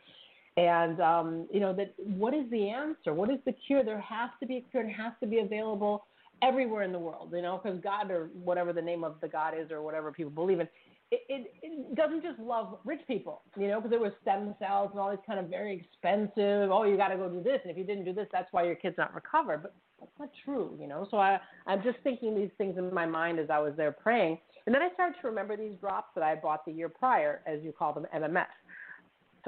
And 0.57 1.01
um, 1.01 1.47
you 1.53 1.61
know 1.61 1.73
that 1.75 1.95
what 1.99 2.35
is 2.35 2.51
the 2.51 2.69
answer? 2.69 3.15
What 3.15 3.31
is 3.31 3.39
the 3.45 3.55
cure? 3.67 3.85
There 3.85 4.01
has 4.01 4.31
to 4.41 4.47
be 4.47 4.57
a 4.57 4.61
cure. 4.71 4.83
It 4.83 4.93
has 4.93 5.13
to 5.21 5.27
be 5.27 5.39
available 5.39 6.05
everywhere 6.43 6.83
in 6.83 6.93
the 6.93 6.99
world. 6.99 7.31
You 7.33 7.43
know, 7.43 7.61
because 7.63 7.81
God 7.81 8.11
or 8.11 8.29
whatever 8.43 8.73
the 8.73 8.83
name 8.83 9.05
of 9.05 9.17
the 9.21 9.29
God 9.29 9.55
is 9.57 9.71
or 9.71 9.83
whatever 9.83 10.11
people 10.11 10.33
believe 10.33 10.59
in, 10.61 10.69
it, 11.11 11.21
it, 11.29 11.53
it 11.63 11.95
doesn't 11.95 12.23
just 12.23 12.39
love 12.39 12.79
rich 12.85 13.01
people. 13.07 13.43
You 13.57 13.69
know, 13.69 13.77
because 13.77 13.91
there 13.91 14.01
was 14.01 14.13
stem 14.23 14.55
cells 14.59 14.91
and 14.93 15.01
all 15.01 15.11
these 15.11 15.19
kind 15.27 15.39
of 15.39 15.47
very 15.47 15.77
expensive. 15.77 16.71
Oh, 16.71 16.85
you 16.85 16.97
got 16.97 17.09
to 17.09 17.17
go 17.17 17.29
do 17.29 17.43
this, 17.43 17.61
and 17.63 17.71
if 17.71 17.79
you 17.79 17.85
didn't 17.85 18.05
do 18.05 18.13
this, 18.13 18.29
that's 18.33 18.49
why 18.53 18.65
your 18.65 18.75
kid's 18.75 18.99
not 18.99 19.15
recovered. 19.15 19.63
But 19.63 19.75
that's 20.01 20.13
not 20.19 20.31
true, 20.45 20.77
you 20.81 20.87
know. 20.87 21.07
So 21.11 21.19
I, 21.19 21.39
I'm 21.67 21.83
just 21.83 21.99
thinking 22.05 22.35
these 22.35 22.51
things 22.59 22.79
in 22.79 22.93
my 22.93 23.07
mind 23.07 23.39
as 23.39 23.51
I 23.51 23.59
was 23.59 23.73
there 23.77 23.93
praying, 23.93 24.39
and 24.67 24.75
then 24.75 24.83
I 24.83 24.93
started 24.95 25.17
to 25.23 25.29
remember 25.29 25.57
these 25.57 25.77
drops 25.81 26.09
that 26.15 26.23
I 26.23 26.35
bought 26.35 26.65
the 26.67 26.73
year 26.73 26.89
prior, 26.89 27.43
as 27.47 27.63
you 27.63 27.73
call 27.73 27.93
them, 27.93 28.07
MMS. 28.15 28.47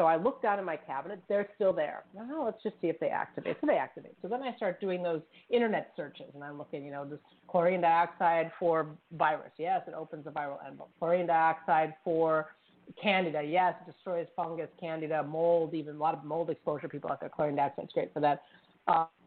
So 0.00 0.06
I 0.06 0.16
looked 0.16 0.40
down 0.40 0.58
in 0.58 0.64
my 0.64 0.78
cabinet; 0.78 1.20
they're 1.28 1.46
still 1.56 1.74
there. 1.74 2.04
Well, 2.14 2.46
let's 2.46 2.62
just 2.62 2.76
see 2.80 2.86
if 2.86 2.98
they 3.00 3.08
activate. 3.08 3.58
So 3.60 3.66
they 3.66 3.76
activate. 3.76 4.16
So 4.22 4.28
then 4.28 4.42
I 4.42 4.56
start 4.56 4.80
doing 4.80 5.02
those 5.02 5.20
internet 5.50 5.92
searches, 5.94 6.30
and 6.32 6.42
I'm 6.42 6.56
looking, 6.56 6.86
you 6.86 6.90
know, 6.90 7.04
this 7.04 7.18
chlorine 7.48 7.82
dioxide 7.82 8.50
for 8.58 8.86
virus. 9.12 9.50
Yes, 9.58 9.82
it 9.86 9.92
opens 9.92 10.26
a 10.26 10.30
viral 10.30 10.56
envelope. 10.66 10.90
Chlorine 10.98 11.26
dioxide 11.26 11.92
for 12.02 12.46
candida. 13.00 13.42
Yes, 13.42 13.74
it 13.86 13.92
destroys 13.92 14.26
fungus, 14.34 14.70
candida, 14.80 15.22
mold, 15.22 15.74
even 15.74 15.96
a 15.96 15.98
lot 15.98 16.14
of 16.14 16.24
mold 16.24 16.48
exposure 16.48 16.88
people 16.88 17.12
out 17.12 17.20
there. 17.20 17.28
Chlorine 17.28 17.56
dioxide 17.56 17.84
is 17.84 17.90
great 17.92 18.10
for 18.14 18.20
that. 18.20 18.44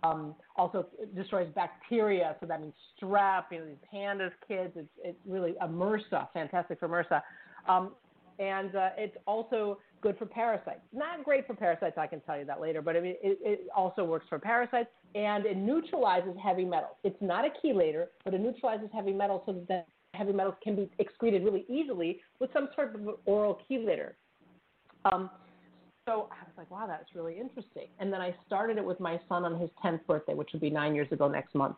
Um, 0.01 0.33
also 0.55 0.87
destroys 1.15 1.49
bacteria, 1.53 2.35
so 2.39 2.47
that 2.47 2.61
means 2.61 2.73
strep. 2.99 3.43
You 3.51 3.59
know, 3.59 3.65
these 3.67 3.75
PANDAS 3.93 4.31
kids. 4.47 4.73
It's, 4.75 4.89
it's 5.03 5.19
really 5.27 5.53
MRSA, 5.61 6.29
fantastic 6.33 6.79
for 6.79 6.89
MRSA. 6.89 7.21
Um, 7.69 7.91
and 8.39 8.75
uh, 8.75 8.89
it's 8.97 9.15
also 9.27 9.77
good 10.03 10.17
for 10.17 10.25
parasites. 10.25 10.81
Not 10.93 11.23
great 11.23 11.47
for 11.47 11.55
parasites, 11.55 11.97
I 11.97 12.05
can 12.05 12.19
tell 12.21 12.37
you 12.37 12.45
that 12.45 12.61
later, 12.61 12.81
but 12.81 12.95
I 12.95 12.99
mean, 12.99 13.15
it, 13.23 13.39
it 13.41 13.67
also 13.75 14.03
works 14.03 14.25
for 14.29 14.37
parasites 14.37 14.89
and 15.15 15.45
it 15.45 15.57
neutralizes 15.57 16.35
heavy 16.43 16.65
metals. 16.65 16.97
It's 17.03 17.19
not 17.21 17.45
a 17.45 17.49
chelator, 17.65 18.07
but 18.25 18.33
it 18.33 18.41
neutralizes 18.41 18.89
heavy 18.93 19.13
metals 19.13 19.41
so 19.45 19.63
that 19.69 19.87
heavy 20.13 20.33
metals 20.33 20.55
can 20.61 20.75
be 20.75 20.91
excreted 20.99 21.43
really 21.43 21.65
easily 21.69 22.19
with 22.39 22.51
some 22.53 22.69
sort 22.75 22.93
of 22.93 23.01
oral 23.25 23.59
chelator. 23.69 24.11
Um, 25.11 25.29
so 26.05 26.27
I 26.31 26.43
was 26.43 26.53
like, 26.57 26.69
wow, 26.69 26.85
that's 26.85 27.15
really 27.15 27.39
interesting. 27.39 27.87
And 27.99 28.11
then 28.11 28.21
I 28.21 28.35
started 28.45 28.77
it 28.77 28.85
with 28.85 28.99
my 28.99 29.19
son 29.29 29.45
on 29.45 29.59
his 29.59 29.69
10th 29.83 30.05
birthday, 30.05 30.33
which 30.33 30.49
would 30.51 30.61
be 30.61 30.69
nine 30.69 30.93
years 30.93 31.11
ago 31.11 31.29
next 31.29 31.55
month. 31.55 31.77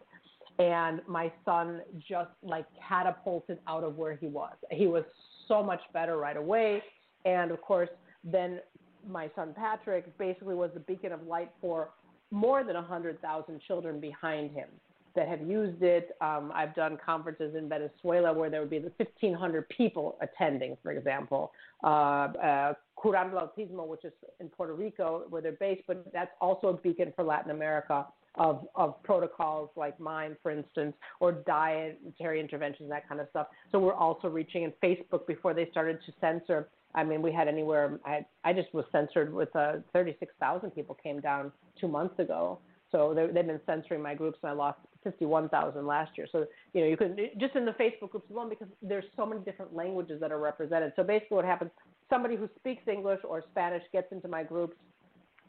And 0.57 1.01
my 1.07 1.31
son 1.43 1.81
just 2.09 2.31
like 2.41 2.65
catapulted 2.88 3.59
out 3.67 3.83
of 3.83 3.97
where 3.97 4.15
he 4.15 4.27
was. 4.27 4.55
He 4.71 4.88
was 4.88 5.03
so 5.47 5.61
much 5.61 5.81
better 5.93 6.17
right 6.17 6.38
away. 6.38 6.81
And 7.25 7.51
of 7.51 7.61
course, 7.61 7.89
then 8.25 8.59
my 9.07 9.29
son 9.35 9.53
Patrick 9.55 10.17
basically 10.17 10.55
was 10.55 10.71
the 10.73 10.79
beacon 10.79 11.11
of 11.11 11.25
light 11.27 11.51
for 11.61 11.89
more 12.31 12.63
than 12.63 12.75
100,000 12.75 13.61
children 13.67 13.99
behind 13.99 14.51
him 14.51 14.67
that 15.15 15.27
have 15.27 15.41
used 15.41 15.81
it. 15.81 16.15
Um, 16.21 16.51
I've 16.53 16.75
done 16.75 16.97
conferences 17.03 17.55
in 17.55 17.69
Venezuela 17.69 18.33
where 18.33 18.49
there 18.49 18.59
would 18.59 18.69
be 18.69 18.79
the 18.79 18.91
1,500 18.97 19.67
people 19.69 20.17
attending, 20.21 20.77
for 20.83 20.91
example. 20.91 21.51
Uh, 21.83 21.88
uh, 21.88 22.73
Curando 22.97 23.49
Autismo, 23.49 23.88
which 23.88 24.03
is 24.03 24.11
in 24.39 24.49
Puerto 24.49 24.73
Rico, 24.73 25.23
where 25.29 25.41
they're 25.41 25.53
based, 25.53 25.83
but 25.88 26.05
that's 26.11 26.31
also 26.41 26.67
a 26.67 26.73
beacon 26.73 27.13
for 27.15 27.23
Latin 27.23 27.51
America. 27.51 28.05
of 28.38 28.67
of 28.75 29.01
protocols 29.03 29.69
like 29.77 29.97
mine, 29.97 30.35
for 30.43 30.51
instance, 30.51 30.93
or 31.21 31.31
dietary 31.31 32.41
interventions, 32.41 32.89
that 32.89 33.07
kind 33.07 33.21
of 33.21 33.27
stuff. 33.29 33.47
So 33.71 33.79
we're 33.79 33.93
also 33.93 34.27
reaching 34.27 34.63
in 34.63 34.73
Facebook 34.83 35.25
before 35.25 35.53
they 35.53 35.69
started 35.71 35.99
to 36.05 36.13
censor. 36.19 36.67
I 36.95 37.03
mean, 37.03 37.21
we 37.21 37.31
had 37.31 37.47
anywhere. 37.47 37.99
I 38.05 38.25
I 38.43 38.53
just 38.53 38.73
was 38.73 38.86
censored 38.91 39.34
with 39.34 39.53
uh, 39.55 39.77
36,000 39.93 40.71
people 40.71 40.97
came 41.01 41.19
down 41.19 41.51
two 41.79 41.88
months 41.88 42.17
ago. 42.19 42.60
So 42.91 43.13
they've 43.13 43.45
been 43.45 43.60
censoring 43.65 44.01
my 44.01 44.15
groups, 44.15 44.39
and 44.41 44.51
I 44.51 44.53
lost 44.53 44.79
51,000 45.03 45.86
last 45.86 46.17
year. 46.17 46.27
So 46.31 46.45
you 46.73 46.81
know, 46.81 46.88
you 46.88 46.95
can 46.95 47.17
just 47.38 47.55
in 47.55 47.65
the 47.65 47.73
Facebook 47.73 48.12
groups 48.12 48.29
alone 48.31 48.49
because 48.49 48.67
there's 48.81 49.03
so 49.17 49.25
many 49.25 49.41
different 49.41 49.75
languages 49.75 50.19
that 50.21 50.31
are 50.31 50.39
represented. 50.39 50.93
So 50.95 51.03
basically, 51.03 51.36
what 51.36 51.45
happens? 51.45 51.71
Somebody 52.10 52.36
who 52.36 52.47
speaks 52.58 52.88
English 52.88 53.19
or 53.23 53.43
Spanish 53.51 53.84
gets 53.91 54.12
into 54.12 54.27
my 54.27 54.43
groups, 54.43 54.77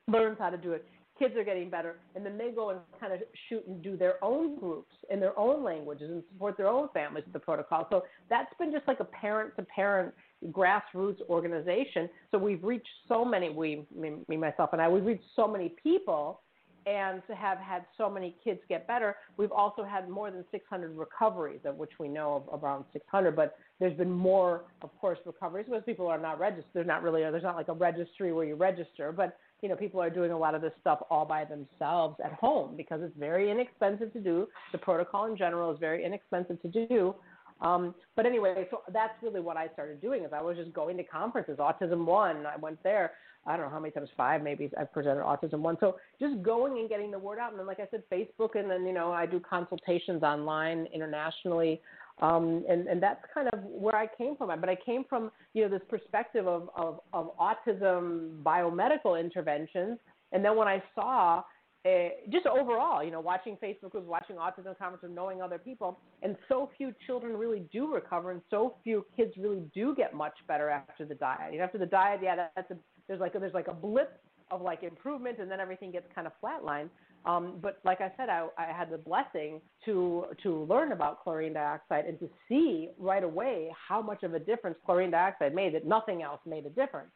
learns 0.09 0.39
how 0.39 0.51
to 0.51 0.57
do 0.57 0.73
it 0.73 0.87
kids 1.19 1.35
are 1.37 1.45
getting 1.45 1.71
better, 1.71 1.97
and 2.15 2.25
then 2.25 2.37
they 2.37 2.51
go 2.51 2.71
and 2.71 2.81
kind 3.01 3.13
of 3.13 3.21
shoot 3.49 3.67
and 3.67 3.83
do 3.83 3.97
their 3.97 4.23
own 4.23 4.59
groups 4.59 4.95
in 5.11 5.21
their 5.21 5.39
own 5.39 5.65
languages 5.65 6.11
and 6.11 6.23
support 6.33 6.57
their 6.57 6.69
own 6.69 6.89
families 6.93 7.25
with 7.25 7.33
the 7.33 7.39
protocol. 7.39 7.87
So 7.91 8.05
that's 8.29 8.53
been 8.59 8.73
just 8.73 8.87
like 8.87 9.01
a 9.01 9.05
parent 9.05 9.57
to 9.57 9.63
parent 9.63 10.13
grassroots 10.47 11.21
organization. 11.29 12.09
So 12.31 12.39
we've 12.39 12.63
reached 12.63 12.89
so 13.09 13.25
many, 13.25 13.51
we, 13.51 13.87
me, 13.95 14.17
me, 14.29 14.37
myself, 14.37 14.71
and 14.73 14.81
I, 14.81 14.89
we've 14.89 15.05
reached 15.05 15.25
so 15.35 15.47
many 15.47 15.75
people. 15.83 16.41
And 16.89 17.21
have 17.37 17.59
had 17.59 17.85
so 17.99 18.09
many 18.09 18.37
kids 18.45 18.61
get 18.69 18.87
better, 18.87 19.17
we've 19.37 19.51
also 19.51 19.83
had 19.83 20.09
more 20.09 20.31
than 20.31 20.45
600 20.53 20.97
recoveries, 20.97 21.59
of 21.65 21.75
which 21.75 21.91
we 21.99 22.07
know 22.07 22.45
of 22.49 22.63
around 22.63 22.85
600. 22.93 23.35
But 23.35 23.57
there's 23.81 23.97
been 23.97 24.13
more, 24.13 24.67
of 24.83 24.97
course, 25.01 25.19
recoveries 25.27 25.67
because 25.69 25.83
people 25.85 26.07
are 26.07 26.17
not 26.17 26.39
registered. 26.39 26.71
There's 26.75 26.87
not 26.87 27.03
really, 27.03 27.23
there's 27.23 27.43
not 27.43 27.57
like 27.57 27.67
a 27.67 27.73
registry 27.73 28.33
where 28.33 28.45
you 28.45 28.55
register, 28.55 29.11
but 29.11 29.37
you 29.63 29.69
know, 29.69 29.75
people 29.75 30.01
are 30.01 30.11
doing 30.11 30.33
a 30.33 30.39
lot 30.39 30.55
of 30.55 30.63
this 30.63 30.73
stuff 30.81 31.01
all 31.11 31.25
by 31.25 31.45
themselves 31.45 32.17
at 32.25 32.33
home 32.35 32.77
because 32.77 33.01
it's 33.03 33.17
very 33.19 33.51
inexpensive 33.51 34.13
to 34.13 34.21
do. 34.21 34.47
The 34.73 34.79
protocol 34.79 35.27
in 35.27 35.37
general 35.37 35.73
is 35.73 35.79
very 35.81 36.05
inexpensive 36.05 36.61
to 36.63 36.87
do. 36.87 37.15
Um, 37.61 37.95
but 38.17 38.27
anyway, 38.27 38.67
so 38.71 38.83
that's 38.93 39.15
really 39.23 39.41
what 39.41 39.57
I 39.57 39.69
started 39.69 40.01
doing 40.01 40.25
is 40.25 40.33
I 40.33 40.43
was 40.43 40.57
just 40.57 40.73
going 40.73 40.97
to 40.99 41.05
conferences. 41.05 41.59
Autism 41.59 42.05
One, 42.05 42.45
I 42.47 42.57
went 42.57 42.83
there. 42.83 43.13
I 43.47 43.57
don't 43.57 43.67
know 43.67 43.71
how 43.71 43.79
many 43.79 43.93
times, 43.93 44.09
five 44.17 44.43
maybe. 44.43 44.71
I've 44.79 44.93
presented 44.93 45.23
Autism 45.23 45.61
One. 45.61 45.77
So 45.79 45.97
just 46.21 46.43
going 46.43 46.79
and 46.79 46.89
getting 46.89 47.11
the 47.11 47.19
word 47.19 47.39
out, 47.39 47.51
and 47.51 47.59
then 47.59 47.67
like 47.67 47.81
I 47.81 47.87
said, 47.91 48.03
Facebook, 48.11 48.59
and 48.59 48.71
then 48.71 48.85
you 48.87 48.93
know 48.93 49.13
I 49.13 49.25
do 49.25 49.41
consultations 49.41 50.23
online 50.23 50.87
internationally. 50.93 51.81
Um, 52.19 52.65
and, 52.69 52.87
and 52.87 53.03
that's 53.03 53.21
kind 53.33 53.49
of 53.53 53.63
where 53.65 53.95
I 53.95 54.07
came 54.07 54.37
from. 54.37 54.49
But 54.59 54.71
I 54.71 54.77
came 54.77 55.05
from, 55.09 55.31
you 55.53 55.63
know, 55.63 55.69
this 55.69 55.87
perspective 55.89 56.47
of, 56.47 56.71
of, 56.75 57.01
of 57.13 57.33
autism 57.39 58.43
biomedical 58.43 59.21
interventions. 59.21 59.99
And 60.33 60.43
then 60.43 60.57
when 60.57 60.67
I 60.67 60.83
saw 60.95 61.43
uh, 61.87 62.09
just 62.31 62.47
overall, 62.47 63.05
you 63.05 63.11
know, 63.11 63.21
watching 63.21 63.57
Facebook 63.63 63.91
groups, 63.91 64.07
watching 64.09 64.37
autism 64.37 64.77
conferences, 64.79 65.11
knowing 65.13 65.41
other 65.41 65.59
people, 65.59 65.99
and 66.23 66.37
so 66.49 66.71
few 66.77 66.93
children 67.07 67.37
really 67.37 67.63
do 67.73 67.93
recover, 67.93 68.33
and 68.33 68.43
so 68.51 68.75
few 68.83 69.05
kids 69.17 69.33
really 69.39 69.63
do 69.75 69.95
get 69.95 70.15
much 70.15 70.35
better 70.49 70.69
after 70.69 71.05
the 71.05 71.15
diet. 71.15 71.53
You 71.53 71.59
know, 71.59 71.65
after 71.65 71.79
the 71.79 71.87
diet, 71.87 72.21
yeah, 72.23 72.49
that's 72.57 72.71
a 72.71 72.77
there's 73.07 73.21
like 73.21 73.35
a, 73.35 73.39
there's 73.39 73.55
like 73.55 73.69
a 73.69 73.75
blip 73.75 74.21
of 74.51 74.63
like 74.63 74.83
improvement, 74.83 75.39
and 75.39 75.51
then 75.51 75.61
everything 75.61 75.93
gets 75.93 76.07
kind 76.15 76.27
of 76.27 76.33
flatlined. 76.43 76.89
Um, 77.25 77.59
but 77.61 77.81
like 77.85 78.01
I 78.01 78.13
said, 78.17 78.29
I, 78.29 78.47
I 78.57 78.67
had 78.67 78.91
the 78.91 78.99
blessing 78.99 79.61
to 79.85 80.27
to 80.43 80.65
learn 80.65 80.93
about 80.93 81.23
chlorine 81.23 81.53
dioxide 81.53 82.07
and 82.07 82.19
to 82.21 82.29
see 82.49 82.91
right 82.99 83.25
away 83.25 83.71
how 83.89 84.01
much 84.01 84.23
of 84.23 84.35
a 84.35 84.39
difference 84.39 84.77
chlorine 84.85 85.11
dioxide 85.11 85.55
made. 85.55 85.75
That 85.75 85.87
nothing 85.87 86.23
else 86.23 86.41
made 86.47 86.67
a 86.67 86.71
difference. 86.71 87.11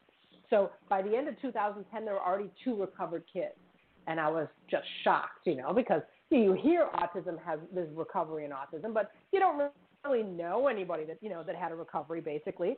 So 0.50 0.70
by 0.88 1.00
the 1.00 1.16
end 1.16 1.28
of 1.28 1.40
2010, 1.40 2.04
there 2.04 2.14
were 2.14 2.20
already 2.20 2.50
two 2.64 2.74
recovered 2.74 3.22
kids, 3.32 3.54
and 4.10 4.18
I 4.18 4.28
was 4.28 4.48
just 4.68 4.84
shocked, 5.04 5.46
you 5.46 5.54
know, 5.54 5.72
because 5.72 6.02
you 6.30 6.52
hear 6.52 6.88
autism 6.96 7.38
has 7.44 7.60
this 7.72 7.86
recovery 7.94 8.44
in 8.44 8.50
autism, 8.50 8.92
but 8.92 9.12
you 9.32 9.38
don't 9.38 9.70
really 10.04 10.22
know 10.24 10.66
anybody 10.66 11.04
that 11.04 11.18
you 11.20 11.30
know 11.30 11.42
that 11.44 11.54
had 11.54 11.72
a 11.72 11.74
recovery 11.74 12.20
basically. 12.20 12.76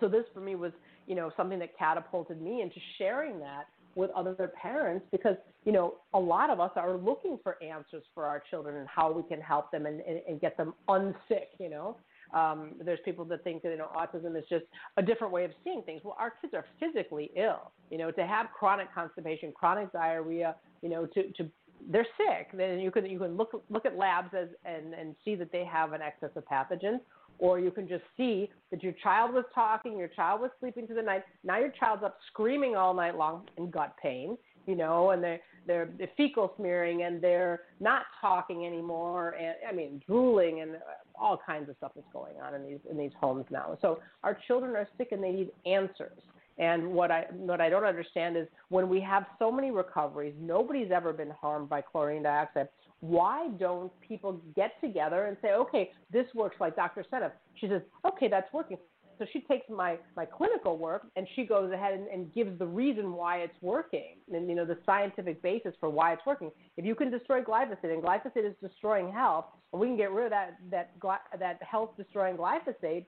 So 0.00 0.08
this 0.08 0.24
for 0.34 0.40
me 0.40 0.56
was 0.56 0.72
you 1.06 1.14
know 1.14 1.30
something 1.36 1.58
that 1.60 1.78
catapulted 1.78 2.42
me 2.42 2.60
into 2.60 2.76
sharing 2.98 3.38
that 3.40 3.66
with 3.94 4.10
other 4.10 4.52
parents 4.60 5.06
because 5.12 5.36
you 5.64 5.72
know 5.72 5.94
a 6.14 6.18
lot 6.18 6.50
of 6.50 6.58
us 6.58 6.72
are 6.74 6.96
looking 6.96 7.38
for 7.42 7.62
answers 7.62 8.02
for 8.12 8.24
our 8.24 8.42
children 8.50 8.76
and 8.76 8.88
how 8.88 9.12
we 9.12 9.22
can 9.22 9.40
help 9.40 9.70
them 9.70 9.86
and, 9.86 10.00
and, 10.00 10.20
and 10.28 10.40
get 10.40 10.56
them 10.56 10.74
unsick 10.88 11.54
you 11.60 11.70
know 11.70 11.96
um, 12.34 12.72
there's 12.84 12.98
people 13.04 13.24
that 13.26 13.44
think 13.44 13.62
that 13.62 13.70
you 13.70 13.78
know 13.78 13.90
autism 13.96 14.36
is 14.36 14.44
just 14.48 14.64
a 14.96 15.02
different 15.02 15.32
way 15.32 15.44
of 15.44 15.52
seeing 15.62 15.82
things. 15.82 16.02
Well 16.04 16.16
our 16.18 16.32
kids 16.40 16.54
are 16.54 16.66
physically 16.80 17.30
ill. 17.36 17.72
You 17.90 17.98
know 17.98 18.10
to 18.10 18.26
have 18.26 18.46
chronic 18.58 18.92
constipation 18.94 19.52
chronic 19.52 19.92
diarrhea 19.92 20.56
you 20.82 20.88
know 20.88 21.06
to 21.06 21.32
to 21.32 21.50
they're 21.90 22.06
sick. 22.16 22.48
Then 22.52 22.80
you 22.80 22.90
can 22.90 23.06
you 23.06 23.18
can 23.18 23.36
look 23.36 23.62
look 23.70 23.86
at 23.86 23.96
labs 23.96 24.34
as 24.38 24.48
and 24.64 24.94
and 24.94 25.14
see 25.24 25.34
that 25.36 25.52
they 25.52 25.64
have 25.64 25.92
an 25.92 26.02
excess 26.02 26.30
of 26.36 26.44
pathogens 26.46 27.00
or 27.38 27.58
you 27.58 27.70
can 27.70 27.88
just 27.88 28.04
see 28.16 28.50
that 28.70 28.82
your 28.82 28.92
child 29.02 29.34
was 29.34 29.44
talking, 29.54 29.98
your 29.98 30.08
child 30.08 30.40
was 30.40 30.50
sleeping 30.60 30.86
through 30.86 30.96
the 30.96 31.02
night. 31.02 31.24
Now 31.42 31.58
your 31.58 31.70
child's 31.70 32.04
up 32.04 32.18
screaming 32.28 32.76
all 32.76 32.94
night 32.94 33.16
long 33.16 33.48
in 33.58 33.70
gut 33.70 33.94
pain, 34.00 34.36
you 34.66 34.76
know, 34.76 35.10
and 35.10 35.22
they're 35.22 35.40
they're, 35.66 35.88
fecal 36.16 36.52
smearing 36.56 37.04
and 37.04 37.22
they're 37.22 37.60
not 37.80 38.02
talking 38.20 38.66
anymore, 38.66 39.34
and 39.40 39.54
I 39.68 39.74
mean 39.74 40.02
drooling 40.06 40.60
and 40.60 40.72
all 41.14 41.40
kinds 41.44 41.68
of 41.68 41.76
stuff 41.76 41.92
that's 41.94 42.06
going 42.12 42.34
on 42.42 42.54
in 42.54 42.64
these 42.64 42.80
in 42.90 42.98
these 42.98 43.12
homes 43.18 43.46
now. 43.50 43.78
So 43.80 44.00
our 44.22 44.36
children 44.46 44.76
are 44.76 44.88
sick 44.98 45.08
and 45.12 45.22
they 45.22 45.32
need 45.32 45.50
answers. 45.66 46.18
And 46.58 46.92
what 46.92 47.10
I 47.10 47.26
what 47.30 47.60
I 47.60 47.68
don't 47.68 47.84
understand 47.84 48.36
is 48.36 48.46
when 48.68 48.88
we 48.88 49.00
have 49.00 49.24
so 49.38 49.50
many 49.50 49.70
recoveries, 49.70 50.34
nobody's 50.40 50.90
ever 50.92 51.12
been 51.12 51.30
harmed 51.30 51.68
by 51.68 51.80
chlorine 51.80 52.22
dioxide 52.22 52.68
why 53.04 53.48
don't 53.58 53.92
people 54.00 54.40
get 54.56 54.80
together 54.80 55.26
and 55.26 55.36
say, 55.42 55.52
okay, 55.52 55.90
this 56.10 56.24
works 56.34 56.56
like 56.58 56.74
Dr. 56.74 57.04
Seneff. 57.12 57.32
She 57.56 57.68
says, 57.68 57.82
okay, 58.06 58.28
that's 58.28 58.50
working. 58.52 58.78
So 59.18 59.26
she 59.32 59.40
takes 59.40 59.68
my, 59.68 59.98
my 60.16 60.24
clinical 60.24 60.76
work 60.76 61.06
and 61.16 61.26
she 61.34 61.44
goes 61.44 61.72
ahead 61.72 61.94
and, 61.94 62.06
and 62.08 62.32
gives 62.34 62.58
the 62.58 62.66
reason 62.66 63.12
why 63.12 63.38
it's 63.38 63.56
working 63.60 64.16
and, 64.32 64.48
you 64.48 64.54
know, 64.54 64.64
the 64.64 64.78
scientific 64.84 65.42
basis 65.42 65.74
for 65.80 65.88
why 65.88 66.12
it's 66.12 66.22
working. 66.26 66.50
If 66.76 66.84
you 66.84 66.94
can 66.94 67.10
destroy 67.10 67.42
glyphosate 67.42 67.92
and 67.92 68.02
glyphosate 68.02 68.48
is 68.48 68.54
destroying 68.62 69.12
health 69.12 69.46
and 69.72 69.80
we 69.80 69.86
can 69.86 69.96
get 69.96 70.10
rid 70.12 70.26
of 70.26 70.30
that, 70.30 70.58
that, 70.70 70.92
that 71.38 71.62
health 71.62 71.90
destroying 71.96 72.36
glyphosate, 72.36 73.06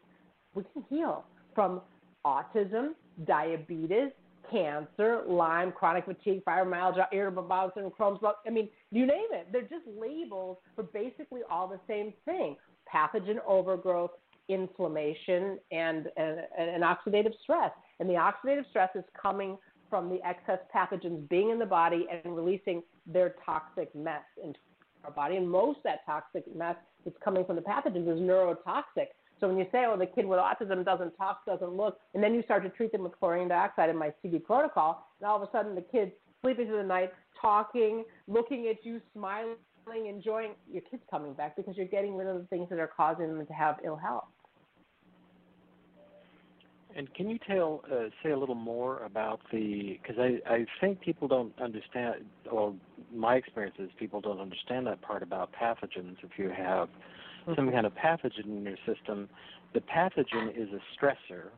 we 0.54 0.64
can 0.72 0.84
heal 0.88 1.24
from 1.54 1.80
autism, 2.24 2.90
diabetes, 3.26 4.10
cancer, 4.50 5.22
Lyme, 5.26 5.72
chronic 5.72 6.04
fatigue, 6.04 6.44
fibromyalgia, 6.44 7.06
irritable 7.12 7.42
bowel 7.42 7.70
syndrome, 7.74 7.92
Crohn's. 7.98 8.20
I 8.46 8.50
mean, 8.50 8.68
you 8.90 9.06
name 9.06 9.28
it. 9.32 9.48
They're 9.52 9.62
just 9.62 9.86
labels 9.98 10.58
for 10.74 10.84
basically 10.84 11.40
all 11.50 11.68
the 11.68 11.80
same 11.88 12.12
thing: 12.24 12.56
pathogen 12.92 13.38
overgrowth, 13.46 14.12
inflammation, 14.48 15.58
and, 15.70 16.08
and, 16.16 16.82
oxidative 16.82 17.32
stress. 17.42 17.72
And 18.00 18.08
the 18.08 18.14
oxidative 18.14 18.68
stress 18.70 18.90
is 18.94 19.04
coming 19.20 19.58
from 19.88 20.08
the 20.08 20.18
excess 20.26 20.58
pathogens 20.74 21.28
being 21.28 21.50
in 21.50 21.58
the 21.58 21.66
body 21.66 22.06
and 22.10 22.34
releasing 22.34 22.82
their 23.06 23.34
toxic 23.44 23.94
mess 23.94 24.22
into 24.42 24.58
our 25.04 25.10
body. 25.10 25.36
And 25.36 25.48
most 25.48 25.80
that 25.84 26.04
toxic 26.04 26.44
mess 26.54 26.76
that's 27.04 27.16
coming 27.24 27.44
from 27.44 27.56
the 27.56 27.62
pathogens 27.62 28.12
is 28.12 28.20
neurotoxic. 28.20 29.08
So 29.38 29.48
when 29.48 29.58
you 29.58 29.66
say, 29.70 29.84
oh, 29.86 29.96
the 29.96 30.06
kid 30.06 30.24
with 30.26 30.38
autism 30.38 30.84
doesn't 30.84 31.12
talk, 31.12 31.44
doesn't 31.44 31.72
look, 31.72 31.98
and 32.14 32.22
then 32.22 32.34
you 32.34 32.42
start 32.42 32.62
to 32.62 32.70
treat 32.70 32.90
them 32.90 33.02
with 33.02 33.18
chlorine 33.18 33.48
dioxide 33.48 33.90
in 33.90 33.96
my 33.96 34.12
CD 34.22 34.38
protocol, 34.38 35.06
and 35.20 35.28
all 35.28 35.40
of 35.40 35.46
a 35.46 35.52
sudden 35.52 35.74
the 35.74 35.82
kid's 35.82 36.12
sleeping 36.42 36.66
through 36.66 36.78
the 36.78 36.82
night, 36.82 37.12
talking, 37.40 38.04
looking 38.28 38.68
at 38.68 38.84
you, 38.84 39.00
smiling, 39.12 39.56
enjoying, 40.08 40.52
your 40.72 40.82
kid's 40.90 41.02
coming 41.10 41.32
back 41.34 41.54
because 41.56 41.76
you're 41.76 41.86
getting 41.86 42.16
rid 42.16 42.26
of 42.26 42.36
the 42.36 42.46
things 42.46 42.68
that 42.70 42.78
are 42.78 42.90
causing 42.94 43.28
them 43.28 43.46
to 43.46 43.52
have 43.52 43.76
ill 43.84 43.96
health. 43.96 44.24
And 46.96 47.12
can 47.12 47.28
you 47.28 47.38
tell, 47.46 47.82
uh, 47.92 48.08
say 48.22 48.30
a 48.30 48.38
little 48.38 48.54
more 48.54 49.04
about 49.04 49.40
the? 49.52 49.98
Because 50.02 50.16
I, 50.18 50.40
I 50.50 50.66
think 50.80 51.00
people 51.00 51.28
don't 51.28 51.52
understand. 51.60 52.24
Well, 52.50 52.74
my 53.14 53.34
experience 53.34 53.76
is 53.78 53.90
people 53.98 54.22
don't 54.22 54.40
understand 54.40 54.86
that 54.86 55.02
part 55.02 55.22
about 55.22 55.50
pathogens. 55.52 56.16
If 56.22 56.38
you 56.38 56.50
have 56.56 56.88
some 57.54 57.70
kind 57.70 57.84
of 57.84 57.92
pathogen 57.94 58.46
in 58.46 58.64
your 58.64 58.78
system, 58.86 59.28
the 59.74 59.80
pathogen 59.80 60.48
is 60.56 60.68
a 60.72 60.80
stressor, 60.96 61.48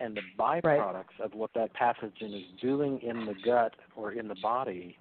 and 0.00 0.16
the 0.16 0.22
byproducts 0.36 0.64
right. 0.64 1.04
of 1.20 1.34
what 1.34 1.50
that 1.54 1.70
pathogen 1.74 2.36
is 2.36 2.60
doing 2.60 3.00
in 3.02 3.26
the 3.26 3.34
gut 3.44 3.74
or 3.94 4.12
in 4.12 4.26
the 4.26 4.36
body 4.42 4.98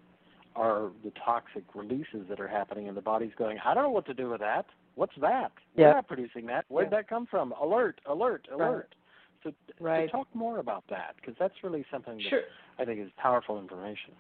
are 0.55 0.91
the 1.03 1.11
toxic 1.25 1.63
releases 1.73 2.27
that 2.29 2.39
are 2.39 2.47
happening, 2.47 2.87
and 2.87 2.95
the 2.95 3.01
body's 3.01 3.31
going, 3.35 3.57
I 3.65 3.73
don't 3.73 3.83
know 3.83 3.89
what 3.89 4.05
to 4.05 4.13
do 4.13 4.29
with 4.29 4.41
that. 4.41 4.67
What's 4.93 5.15
that? 5.21 5.51
Yeah. 5.75 5.87
We're 5.87 5.93
not 5.95 6.07
producing 6.07 6.45
that. 6.47 6.65
Where'd 6.67 6.91
that 6.91 7.07
come 7.07 7.25
from? 7.25 7.53
Alert, 7.53 8.01
alert, 8.05 8.47
alert. 8.53 8.75
Right. 8.89 8.98
So, 9.43 9.51
right. 9.79 10.09
so 10.11 10.19
talk 10.19 10.27
more 10.33 10.59
about 10.59 10.83
that 10.89 11.15
because 11.15 11.35
that's 11.39 11.53
really 11.63 11.85
something 11.91 12.17
that 12.17 12.29
sure. 12.29 12.41
I 12.77 12.85
think 12.85 12.99
is 12.99 13.09
powerful 13.17 13.59
information. 13.59 14.13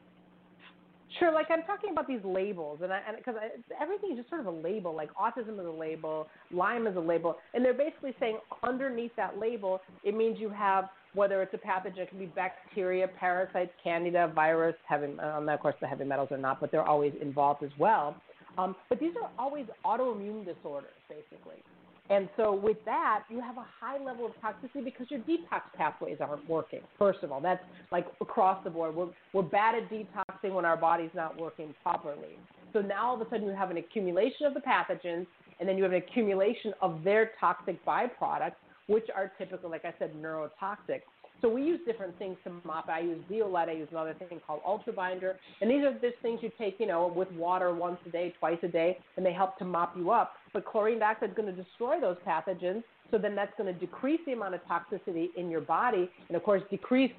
Sure, 1.17 1.33
like 1.33 1.47
I'm 1.49 1.63
talking 1.63 1.89
about 1.91 2.07
these 2.07 2.23
labels, 2.23 2.79
and 2.83 2.91
because 3.17 3.33
everything 3.81 4.11
is 4.11 4.17
just 4.17 4.29
sort 4.29 4.41
of 4.41 4.47
a 4.47 4.51
label. 4.51 4.95
Like 4.95 5.09
autism 5.15 5.59
is 5.59 5.65
a 5.65 5.69
label, 5.69 6.27
Lyme 6.51 6.85
is 6.85 6.95
a 6.95 6.99
label, 6.99 7.37
and 7.55 7.65
they're 7.65 7.73
basically 7.73 8.13
saying 8.19 8.37
underneath 8.61 9.11
that 9.17 9.39
label, 9.39 9.81
it 10.03 10.15
means 10.15 10.39
you 10.39 10.49
have 10.49 10.85
whether 11.15 11.41
it's 11.41 11.53
a 11.53 11.57
pathogen, 11.57 11.97
it 11.97 12.09
can 12.09 12.19
be 12.19 12.27
bacteria, 12.27 13.07
parasites, 13.07 13.71
candida, 13.83 14.31
virus. 14.35 14.75
Heavy, 14.87 15.17
um, 15.19 15.49
of 15.49 15.59
course, 15.59 15.75
the 15.81 15.87
heavy 15.87 16.03
metals 16.03 16.29
are 16.31 16.37
not, 16.37 16.61
but 16.61 16.71
they're 16.71 16.87
always 16.87 17.13
involved 17.19 17.63
as 17.63 17.71
well. 17.79 18.15
Um, 18.57 18.75
but 18.89 18.99
these 18.99 19.13
are 19.21 19.29
always 19.39 19.65
autoimmune 19.85 20.45
disorders, 20.45 20.91
basically. 21.07 21.63
And 22.09 22.27
so 22.37 22.53
with 22.55 22.77
that, 22.85 23.23
you 23.29 23.39
have 23.39 23.57
a 23.57 23.65
high 23.79 24.03
level 24.03 24.25
of 24.25 24.31
toxicity 24.41 24.83
because 24.83 25.05
your 25.11 25.19
detox 25.21 25.61
pathways 25.77 26.17
aren't 26.19 26.47
working. 26.49 26.79
First 26.97 27.19
of 27.21 27.31
all, 27.31 27.39
that's 27.39 27.63
like 27.91 28.07
across 28.19 28.63
the 28.63 28.69
board. 28.71 28.95
We're, 28.95 29.09
we're 29.31 29.43
bad 29.43 29.75
at 29.75 29.91
detoxing 29.91 30.53
when 30.53 30.65
our 30.65 30.77
body's 30.77 31.11
not 31.13 31.39
working 31.39 31.73
properly. 31.83 32.37
So 32.73 32.81
now 32.81 33.09
all 33.09 33.21
of 33.21 33.27
a 33.27 33.29
sudden 33.29 33.45
you 33.45 33.53
have 33.53 33.69
an 33.69 33.77
accumulation 33.77 34.47
of 34.47 34.55
the 34.55 34.59
pathogens, 34.59 35.27
and 35.59 35.67
then 35.67 35.77
you 35.77 35.83
have 35.83 35.91
an 35.91 35.99
accumulation 35.99 36.73
of 36.81 37.03
their 37.03 37.31
toxic 37.39 37.83
byproducts, 37.85 38.53
which 38.87 39.05
are 39.15 39.31
typically, 39.37 39.69
like 39.69 39.85
I 39.85 39.93
said, 39.99 40.13
neurotoxic. 40.15 41.01
So 41.41 41.49
we 41.49 41.63
use 41.63 41.79
different 41.85 42.17
things 42.19 42.37
to 42.43 42.51
mop. 42.65 42.89
I 42.89 42.99
use 42.99 43.23
zeolite. 43.29 43.69
I 43.69 43.73
use 43.73 43.87
another 43.91 44.13
thing 44.13 44.39
called 44.45 44.61
ultrabinder. 44.63 45.35
And 45.61 45.69
these 45.69 45.83
are 45.83 45.93
just 45.93 46.21
things 46.21 46.39
you 46.41 46.51
take, 46.57 46.79
you 46.79 46.87
know, 46.87 47.11
with 47.15 47.31
water 47.31 47.73
once 47.73 47.97
a 48.05 48.09
day, 48.09 48.33
twice 48.39 48.59
a 48.63 48.67
day, 48.67 48.97
and 49.17 49.25
they 49.25 49.33
help 49.33 49.57
to 49.59 49.65
mop 49.65 49.95
you 49.95 50.11
up. 50.11 50.33
But 50.53 50.65
chlorine 50.65 50.99
dioxide 50.99 51.29
is 51.29 51.35
going 51.35 51.53
to 51.53 51.63
destroy 51.63 51.99
those 51.99 52.17
pathogens. 52.27 52.83
So 53.11 53.17
then 53.17 53.35
that's 53.35 53.53
going 53.57 53.73
to 53.73 53.79
decrease 53.79 54.19
the 54.25 54.33
amount 54.33 54.53
of 54.55 54.61
toxicity 54.65 55.27
in 55.35 55.49
your 55.49 55.61
body, 55.61 56.09
and 56.27 56.37
of 56.37 56.43
course 56.43 56.61
decrease 56.69 57.11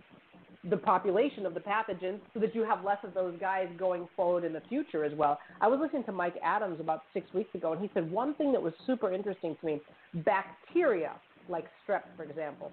the 0.68 0.76
population 0.76 1.46
of 1.46 1.54
the 1.54 1.60
pathogens 1.60 2.20
so 2.34 2.40
that 2.40 2.54
you 2.54 2.62
have 2.62 2.84
less 2.84 2.98
of 3.02 3.14
those 3.14 3.34
guys 3.40 3.66
going 3.78 4.06
forward 4.14 4.44
in 4.44 4.52
the 4.52 4.60
future 4.68 5.04
as 5.04 5.12
well. 5.16 5.38
I 5.60 5.68
was 5.68 5.80
listening 5.80 6.04
to 6.04 6.12
Mike 6.12 6.34
Adams 6.44 6.78
about 6.80 7.02
six 7.14 7.32
weeks 7.32 7.54
ago, 7.54 7.72
and 7.72 7.80
he 7.80 7.90
said 7.94 8.10
one 8.10 8.34
thing 8.34 8.52
that 8.52 8.62
was 8.62 8.74
super 8.86 9.12
interesting 9.12 9.56
to 9.60 9.66
me 9.66 9.80
bacteria, 10.24 11.12
like 11.48 11.64
strep, 11.86 12.02
for 12.16 12.24
example, 12.24 12.70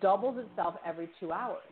doubles 0.00 0.38
itself 0.38 0.74
every 0.84 1.08
two 1.20 1.32
hours. 1.32 1.62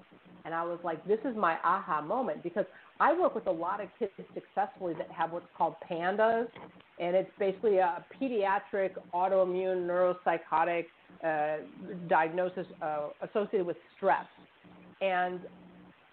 And 0.45 0.55
I 0.55 0.63
was 0.63 0.79
like, 0.85 1.07
this 1.07 1.19
is 1.25 1.35
my 1.37 1.57
aha 1.65 2.03
moment 2.03 2.43
because 2.43 2.67
I 3.01 3.19
work 3.19 3.35
with 3.35 3.47
a 3.47 3.53
lot 3.53 3.81
of 3.83 3.89
kids 3.99 4.13
successfully 4.35 4.95
that 4.95 5.11
have 5.11 5.33
what's 5.33 5.47
called 5.57 5.75
PANDAS, 5.89 6.49
and 7.01 7.17
it's 7.17 7.31
basically 7.39 7.79
a 7.79 8.05
pediatric 8.21 8.91
autoimmune 9.13 9.87
neuropsychotic 9.87 10.85
uh, 11.25 11.65
diagnosis 12.09 12.67
uh, 12.83 13.09
associated 13.23 13.67
with 13.67 13.77
stress. 13.97 14.27
And 15.01 15.41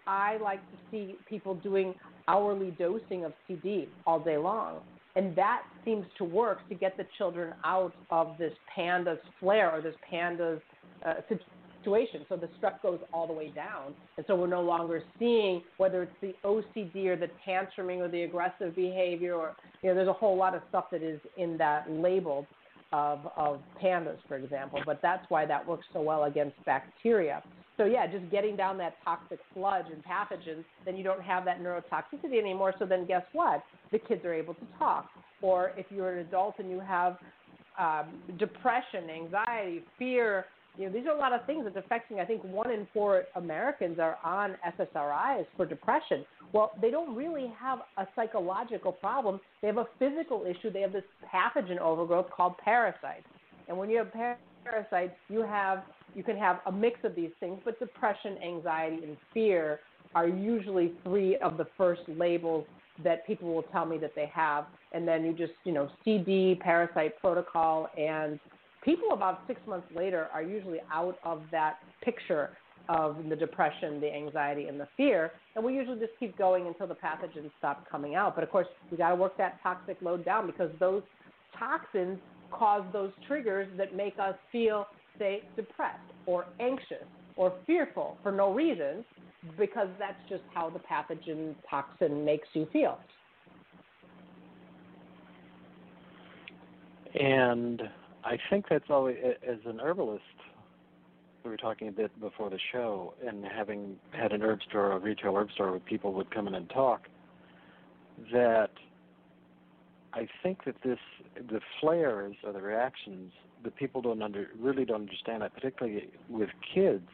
I 0.08 0.38
like 0.38 0.60
to 0.72 0.78
see 0.90 1.16
people 1.28 1.56
doing 1.56 1.94
hourly 2.28 2.72
dosing 2.80 3.26
of 3.26 3.34
CD 3.48 3.90
all 4.08 4.20
day 4.20 4.38
long. 4.38 4.80
And 5.16 5.36
that 5.36 5.64
seems 5.84 6.06
to 6.18 6.24
work 6.24 6.68
to 6.70 6.76
get 6.76 6.96
the 6.96 7.06
children 7.18 7.54
out 7.66 7.94
of 8.10 8.38
this 8.40 8.54
PANDAS 8.74 9.20
flare 9.40 9.72
or 9.72 9.82
this 9.82 9.96
PANDAS 10.10 10.62
uh, 11.06 11.16
situation. 11.28 11.61
So 11.84 12.36
the 12.36 12.50
strep 12.60 12.82
goes 12.82 13.00
all 13.14 13.28
the 13.28 13.34
way 13.34 13.50
down. 13.50 13.94
And 14.18 14.26
so 14.28 14.36
we're 14.36 14.48
no 14.48 14.62
longer 14.62 15.04
seeing 15.20 15.62
whether 15.78 16.04
it's 16.04 16.12
the 16.22 16.34
OCD 16.44 17.08
or 17.08 17.16
the 17.16 17.30
tantruming 17.48 18.00
or 18.00 18.08
the 18.08 18.24
aggressive 18.24 18.76
behavior 18.76 19.36
or, 19.36 19.56
you 19.82 19.90
know, 19.90 19.96
there's 19.96 20.08
a 20.08 20.14
whole 20.14 20.38
lot 20.38 20.56
of 20.56 20.62
stuff 20.70 20.86
that 20.92 21.02
is 21.02 21.20
in 21.38 21.58
that 21.58 21.90
label 21.90 22.46
of, 22.92 23.20
of 23.38 23.60
pandas, 23.82 24.18
for 24.28 24.38
example. 24.38 24.80
But 24.86 25.00
that's 25.02 25.26
why 25.30 25.46
that 25.46 25.66
works 25.66 25.86
so 25.94 26.02
well 26.02 26.26
against 26.26 26.64
bacteria. 26.66 27.42
So 27.78 27.86
yeah, 27.86 28.06
just 28.06 28.30
getting 28.30 28.56
down 28.56 28.78
that 28.80 28.96
toxic 29.04 29.40
sludge 29.54 29.86
and 29.92 30.04
pathogens, 30.04 30.64
then 30.86 30.98
you 30.98 31.04
don't 31.04 31.22
have 31.22 31.46
that 31.46 31.62
neurotoxicity 31.62 32.40
anymore. 32.40 32.74
So 32.78 32.86
then 32.86 33.06
guess 33.08 33.24
what? 33.34 33.64
The 33.92 34.00
kids 34.00 34.24
are 34.26 34.34
able 34.34 34.54
to 34.56 34.66
talk. 34.78 35.10
Or 35.42 35.72
if 35.78 35.88
you're 35.90 36.12
an 36.14 36.20
adult 36.20 36.56
and 36.60 36.70
you 36.70 36.80
have 36.80 37.18
um, 37.80 38.22
depression, 38.38 39.10
anxiety, 39.10 39.84
fear, 39.98 40.46
you 40.78 40.86
know, 40.86 40.94
these 40.94 41.06
are 41.06 41.16
a 41.16 41.18
lot 41.18 41.34
of 41.34 41.46
things 41.46 41.66
that's 41.66 41.78
affecting. 41.78 42.20
I 42.20 42.26
think 42.26 42.44
one 42.44 42.72
in 42.72 42.88
four 42.94 43.24
Americans 43.36 44.00
are 44.00 44.18
on 44.24 44.56
SSRIs 44.80 45.46
for 45.58 45.66
depression. 45.66 46.26
Well, 46.54 46.72
they 46.82 46.92
don't 46.92 47.16
really 47.16 47.52
have 47.60 47.80
a 47.98 48.08
psychological 48.16 48.92
problem. 48.92 49.40
They 49.62 49.68
have 49.68 49.78
a 49.78 49.88
physical 50.00 50.46
issue. 50.46 50.72
They 50.72 50.82
have 50.82 50.94
this 50.94 51.04
pathogen 51.34 51.80
overgrowth 51.80 52.30
called 52.36 52.58
parasites. 52.58 53.26
And 53.68 53.78
when 53.78 53.90
you 53.90 53.98
have 53.98 54.12
parasites, 54.64 55.14
you 55.30 55.42
have 55.42 55.84
you 56.14 56.24
can 56.24 56.38
have 56.38 56.60
a 56.66 56.72
mix 56.72 57.00
of 57.04 57.16
these 57.16 57.32
things, 57.40 57.60
but 57.64 57.80
depression, 57.80 58.38
anxiety, 58.44 59.00
and 59.04 59.18
fear 59.34 59.80
are 60.14 60.28
usually 60.28 60.92
three 61.04 61.38
of 61.38 61.58
the 61.58 61.66
first 61.78 62.02
labels 62.08 62.66
that 63.04 63.26
people 63.26 63.54
will 63.54 63.64
tell 63.64 63.86
me 63.86 63.98
that 63.98 64.14
they 64.14 64.30
have. 64.34 64.66
And 64.92 65.08
then 65.08 65.24
you 65.24 65.34
just, 65.34 65.54
you 65.64 65.72
know, 65.72 65.90
CD, 66.04 66.60
parasite 66.62 67.18
protocol, 67.20 67.88
and 67.98 68.40
people 68.84 69.10
about 69.14 69.42
six 69.48 69.60
months 69.68 69.88
later 69.96 70.28
are 70.34 70.42
usually 70.42 70.80
out 70.92 71.18
of 71.24 71.42
that 71.52 71.78
picture 72.04 72.52
of 72.90 73.18
the 73.30 73.36
depression, 73.36 74.02
the 74.02 74.14
anxiety, 74.14 74.66
and 74.66 74.80
the 74.80 74.88
fear. 74.98 75.32
And 75.56 75.64
we 75.64 75.74
usually 75.74 76.00
just 76.00 76.14
keep 76.20 76.38
going 76.38 76.68
until 76.68 76.88
the 76.88 76.96
pathogens 76.96 77.52
stop 77.58 77.90
coming 77.90 78.16
out. 78.16 78.36
But 78.36 78.44
of 78.44 78.50
course, 78.50 78.68
we 78.90 78.98
got 78.98 79.10
to 79.10 79.16
work 79.16 79.38
that 79.38 79.60
toxic 79.64 79.98
load 80.02 80.26
down 80.26 80.48
because 80.48 80.72
those 80.80 81.04
toxins 81.58 82.18
cause 82.52 82.84
those 82.92 83.12
triggers 83.28 83.68
that 83.78 83.96
make 83.96 84.16
us 84.20 84.36
feel, 84.52 84.88
say, 85.18 85.44
depressed 85.56 86.00
or 86.26 86.46
anxious 86.60 87.06
or 87.38 87.54
fearful 87.66 88.18
for 88.24 88.32
no 88.32 88.54
reason 88.54 89.06
because 89.58 89.88
that's 89.98 90.18
just 90.30 90.44
how 90.54 90.70
the 90.70 90.80
pathogen 90.80 91.56
toxin 91.70 92.26
makes 92.26 92.48
you 92.54 92.68
feel. 92.74 92.98
And 97.20 97.82
I 98.24 98.38
think 98.50 98.66
that's 98.70 98.90
always 98.90 99.18
as 99.48 99.58
an 99.66 99.80
herbalist. 99.80 100.24
We 101.44 101.50
were 101.50 101.58
talking 101.58 101.88
a 101.88 101.92
bit 101.92 102.18
before 102.20 102.50
the 102.50 102.60
show, 102.72 103.16
and 103.26 103.44
having 103.44 103.96
had 104.12 104.32
an 104.32 104.44
herb 104.44 104.60
store, 104.70 104.92
a 104.92 105.00
retail 105.00 105.36
herb 105.36 105.52
store, 105.52 105.72
where 105.72 105.80
people 105.80 106.14
would 106.14 106.30
come 106.30 106.48
in 106.48 106.54
and 106.54 106.70
talk. 106.70 107.08
That 108.32 108.70
I 110.14 110.28
think 110.44 110.66
that 110.66 110.76
this, 110.84 111.00
the 111.36 111.62
flares 111.80 112.36
or 112.44 112.54
the 112.54 112.62
reactions, 112.62 113.32
that 113.64 113.76
people 113.76 114.02
don't 114.02 114.22
under 114.22 114.50
really 114.60 114.86
don't 114.86 115.02
understand 115.02 115.42
that, 115.42 115.54
particularly 115.54 116.10
with 116.30 116.50
kids. 116.74 117.10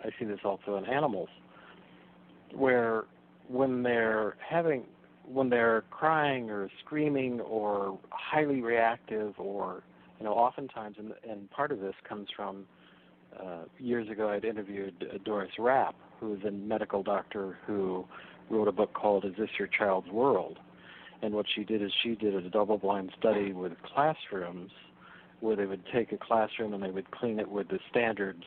I 0.00 0.10
see 0.18 0.24
this 0.24 0.40
also 0.44 0.76
in 0.76 0.86
animals, 0.86 1.28
where 2.52 3.04
when 3.48 3.84
they're 3.84 4.36
having 4.40 4.84
when 5.24 5.48
they're 5.50 5.84
crying 5.90 6.50
or 6.50 6.68
screaming 6.84 7.40
or 7.40 7.96
highly 8.10 8.60
reactive 8.60 9.34
or 9.38 9.84
you 10.22 10.28
know, 10.28 10.34
oftentimes, 10.34 10.94
and, 11.00 11.14
and 11.28 11.50
part 11.50 11.72
of 11.72 11.80
this 11.80 11.94
comes 12.08 12.28
from 12.36 12.64
uh, 13.40 13.64
years 13.80 14.08
ago, 14.08 14.28
I'd 14.28 14.44
interviewed 14.44 14.94
uh, 15.12 15.18
Doris 15.24 15.50
Rapp, 15.58 15.96
who 16.20 16.34
is 16.34 16.44
a 16.46 16.50
medical 16.52 17.02
doctor 17.02 17.58
who 17.66 18.04
wrote 18.48 18.68
a 18.68 18.72
book 18.72 18.94
called 18.94 19.24
"Is 19.24 19.32
This 19.36 19.48
Your 19.58 19.66
Child's 19.66 20.08
World?" 20.10 20.60
And 21.22 21.34
what 21.34 21.46
she 21.52 21.64
did 21.64 21.82
is 21.82 21.90
she 22.04 22.14
did 22.14 22.36
a 22.36 22.48
double-blind 22.48 23.10
study 23.18 23.52
with 23.52 23.72
classrooms, 23.82 24.70
where 25.40 25.56
they 25.56 25.66
would 25.66 25.82
take 25.92 26.12
a 26.12 26.18
classroom 26.18 26.72
and 26.72 26.84
they 26.84 26.92
would 26.92 27.10
clean 27.10 27.40
it 27.40 27.48
with 27.48 27.66
the 27.66 27.80
standard 27.90 28.44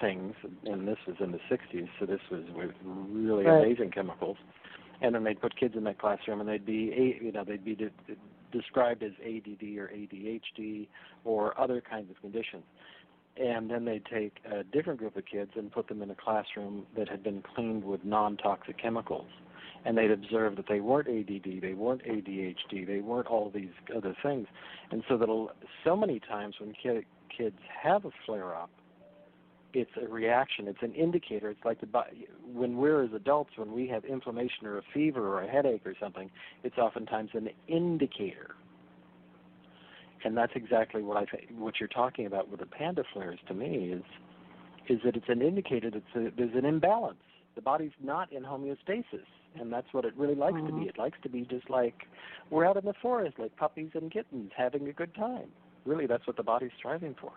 things, 0.00 0.34
and 0.64 0.88
this 0.88 0.96
was 1.06 1.16
in 1.20 1.32
the 1.32 1.40
60s, 1.50 1.88
so 2.00 2.06
this 2.06 2.20
was 2.30 2.44
with 2.56 2.70
really 2.84 3.44
right. 3.44 3.66
amazing 3.66 3.90
chemicals. 3.90 4.38
And 5.02 5.14
then 5.14 5.24
they'd 5.24 5.42
put 5.42 5.54
kids 5.60 5.74
in 5.76 5.84
that 5.84 5.98
classroom, 5.98 6.40
and 6.40 6.48
they'd 6.48 6.64
be, 6.64 7.18
you 7.20 7.32
know, 7.32 7.44
they'd 7.44 7.66
be 7.66 7.76
described 8.52 9.02
as 9.02 9.12
ADD 9.24 9.62
or 9.78 9.90
ADHD 9.94 10.88
or 11.24 11.58
other 11.60 11.80
kinds 11.80 12.10
of 12.10 12.20
conditions. 12.20 12.64
And 13.36 13.70
then 13.70 13.84
they'd 13.84 14.04
take 14.06 14.38
a 14.50 14.64
different 14.64 14.98
group 14.98 15.16
of 15.16 15.24
kids 15.24 15.52
and 15.54 15.70
put 15.70 15.86
them 15.86 16.02
in 16.02 16.10
a 16.10 16.14
classroom 16.14 16.86
that 16.96 17.08
had 17.08 17.22
been 17.22 17.42
cleaned 17.54 17.84
with 17.84 18.04
non 18.04 18.36
toxic 18.36 18.78
chemicals. 18.78 19.28
And 19.84 19.96
they'd 19.96 20.10
observe 20.10 20.56
that 20.56 20.66
they 20.68 20.80
weren't 20.80 21.06
ADD, 21.08 21.62
they 21.62 21.72
weren't 21.72 22.02
ADHD, 22.04 22.84
they 22.84 22.98
weren't 22.98 23.28
all 23.28 23.50
these 23.54 23.70
other 23.96 24.16
things. 24.22 24.48
And 24.90 25.04
so 25.08 25.16
that 25.16 25.48
so 25.84 25.96
many 25.96 26.18
times 26.18 26.56
when 26.58 26.74
kids 26.74 27.56
have 27.82 28.04
a 28.04 28.10
flare 28.26 28.56
up, 28.56 28.70
it's 29.74 29.90
a 30.00 30.08
reaction. 30.08 30.66
It's 30.66 30.82
an 30.82 30.94
indicator. 30.94 31.50
It's 31.50 31.64
like 31.64 31.80
the 31.80 31.86
when 32.52 32.76
we're 32.76 33.04
as 33.04 33.12
adults, 33.14 33.50
when 33.56 33.72
we 33.72 33.86
have 33.88 34.04
inflammation 34.04 34.66
or 34.66 34.78
a 34.78 34.82
fever 34.94 35.26
or 35.28 35.42
a 35.42 35.48
headache 35.48 35.82
or 35.84 35.94
something, 36.00 36.30
it's 36.64 36.78
oftentimes 36.78 37.30
an 37.34 37.50
indicator. 37.66 38.54
And 40.24 40.36
that's 40.36 40.52
exactly 40.54 41.02
what 41.02 41.16
I 41.16 41.24
think. 41.26 41.50
What 41.56 41.74
you're 41.78 41.88
talking 41.88 42.26
about 42.26 42.48
with 42.48 42.60
the 42.60 42.66
panda 42.66 43.04
flares 43.12 43.38
to 43.48 43.54
me 43.54 43.92
is 43.92 44.02
is 44.88 45.00
that 45.04 45.16
it's 45.16 45.28
an 45.28 45.42
indicator 45.42 45.90
that 45.90 46.02
there's 46.14 46.54
an 46.54 46.64
imbalance. 46.64 47.18
The 47.54 47.60
body's 47.60 47.92
not 48.02 48.32
in 48.32 48.42
homeostasis, 48.42 49.26
and 49.60 49.70
that's 49.70 49.88
what 49.92 50.06
it 50.06 50.14
really 50.16 50.34
likes 50.34 50.56
mm-hmm. 50.56 50.66
to 50.66 50.72
be. 50.72 50.78
Mm-hmm. 50.80 50.88
It 50.88 50.98
likes 50.98 51.18
to 51.24 51.28
be 51.28 51.42
just 51.42 51.68
like 51.68 52.04
we're 52.50 52.64
out 52.64 52.78
in 52.78 52.86
the 52.86 52.94
forest, 53.02 53.38
like 53.38 53.54
puppies 53.56 53.90
and 53.94 54.10
kittens, 54.10 54.50
having 54.56 54.88
a 54.88 54.92
good 54.92 55.14
time. 55.14 55.48
Really, 55.84 56.06
that's 56.06 56.26
what 56.26 56.36
the 56.36 56.42
body's 56.42 56.70
striving 56.78 57.14
for. 57.20 57.32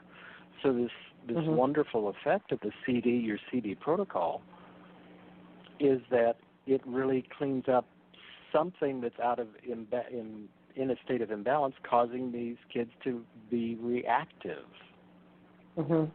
So 0.64 0.74
this 0.74 0.92
this 1.28 1.38
mm-hmm. 1.38 1.56
wonderful 1.56 2.10
effect 2.10 2.52
of 2.52 2.60
the 2.62 2.72
CD, 2.86 3.10
your 3.12 3.38
CD 3.52 3.76
protocol, 3.76 4.42
is 5.80 6.02
that 6.10 6.36
it 6.68 6.82
really 6.86 7.26
cleans 7.38 7.66
up 7.68 7.86
something 8.52 9.02
that's 9.02 9.20
out 9.20 9.40
of 9.40 9.48
imba- 9.68 10.10
in 10.12 10.48
in 10.76 10.90
a 10.90 10.96
state 11.04 11.22
of 11.22 11.32
imbalance 11.32 11.76
causing 11.88 12.32
these 12.32 12.56
kids 12.74 12.92
to 13.04 13.24
be 13.50 13.76
reactive. 13.76 14.66
hmm 15.76 16.06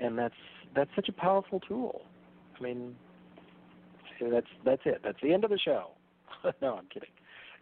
And 0.00 0.18
that's 0.18 0.34
that's 0.74 0.90
such 0.94 1.08
a 1.08 1.12
powerful 1.12 1.60
tool. 1.60 2.02
I 2.58 2.62
mean, 2.62 2.96
that's 4.20 4.46
that's 4.64 4.82
it. 4.84 5.00
That's 5.04 5.18
the 5.22 5.32
end 5.32 5.44
of 5.44 5.50
the 5.50 5.58
show. 5.58 5.90
no, 6.62 6.76
I'm 6.76 6.86
kidding. 6.92 7.10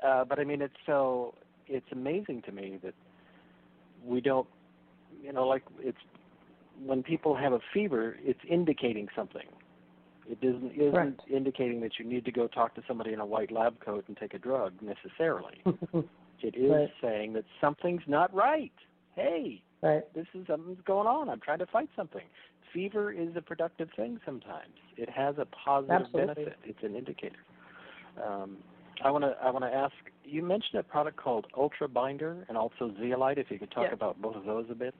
Uh, 0.04 0.24
but 0.24 0.38
I 0.38 0.44
mean, 0.44 0.62
it's 0.62 0.74
so 0.84 1.34
it's 1.66 1.86
amazing 1.92 2.42
to 2.42 2.52
me 2.52 2.78
that 2.82 2.94
we 4.04 4.20
don't, 4.20 4.46
you 5.22 5.32
know, 5.32 5.46
like 5.46 5.62
it's 5.80 5.98
when 6.84 7.02
people 7.02 7.34
have 7.34 7.52
a 7.52 7.60
fever, 7.72 8.16
it's 8.22 8.40
indicating 8.48 9.08
something. 9.16 9.46
It 10.28 10.38
isn't 10.42 10.72
isn't 10.72 10.92
Right. 10.94 11.20
indicating 11.30 11.80
that 11.82 11.98
you 11.98 12.04
need 12.04 12.24
to 12.24 12.32
go 12.32 12.48
talk 12.48 12.74
to 12.74 12.82
somebody 12.88 13.12
in 13.12 13.20
a 13.20 13.26
white 13.26 13.52
lab 13.52 13.78
coat 13.80 14.04
and 14.08 14.16
take 14.16 14.34
a 14.34 14.38
drug 14.38 14.72
necessarily. 14.82 15.62
It 16.42 16.54
is 16.54 16.70
Right. 16.70 16.90
saying 17.00 17.32
that 17.32 17.44
something's 17.62 18.06
not 18.06 18.32
right. 18.34 18.72
Hey, 19.14 19.62
right. 19.80 20.04
this 20.14 20.26
is 20.34 20.46
something's 20.46 20.80
going 20.82 21.06
on. 21.06 21.30
I'm 21.30 21.40
trying 21.40 21.60
to 21.60 21.66
fight 21.66 21.88
something. 21.96 22.26
Fever 22.74 23.10
is 23.10 23.34
a 23.36 23.40
productive 23.40 23.88
thing 23.96 24.20
sometimes. 24.26 24.74
It 24.98 25.08
has 25.08 25.38
a 25.38 25.46
positive 25.46 26.02
Absolutely. 26.02 26.34
benefit. 26.34 26.58
It's 26.64 26.82
an 26.82 26.94
indicator. 26.94 27.38
Um, 28.22 28.58
I 29.02 29.10
want 29.10 29.24
to 29.24 29.34
I 29.42 29.50
want 29.50 29.64
to 29.64 29.72
ask. 29.72 29.94
You 30.24 30.42
mentioned 30.42 30.78
a 30.78 30.82
product 30.82 31.16
called 31.16 31.46
Ultra 31.56 31.88
Binder 31.88 32.44
and 32.48 32.58
also 32.58 32.92
Zeolite. 33.00 33.38
If 33.38 33.50
you 33.50 33.58
could 33.58 33.70
talk 33.70 33.84
Yes. 33.84 33.94
about 33.94 34.20
both 34.20 34.36
of 34.36 34.44
those 34.44 34.66
a 34.70 34.74
bit. 34.74 34.94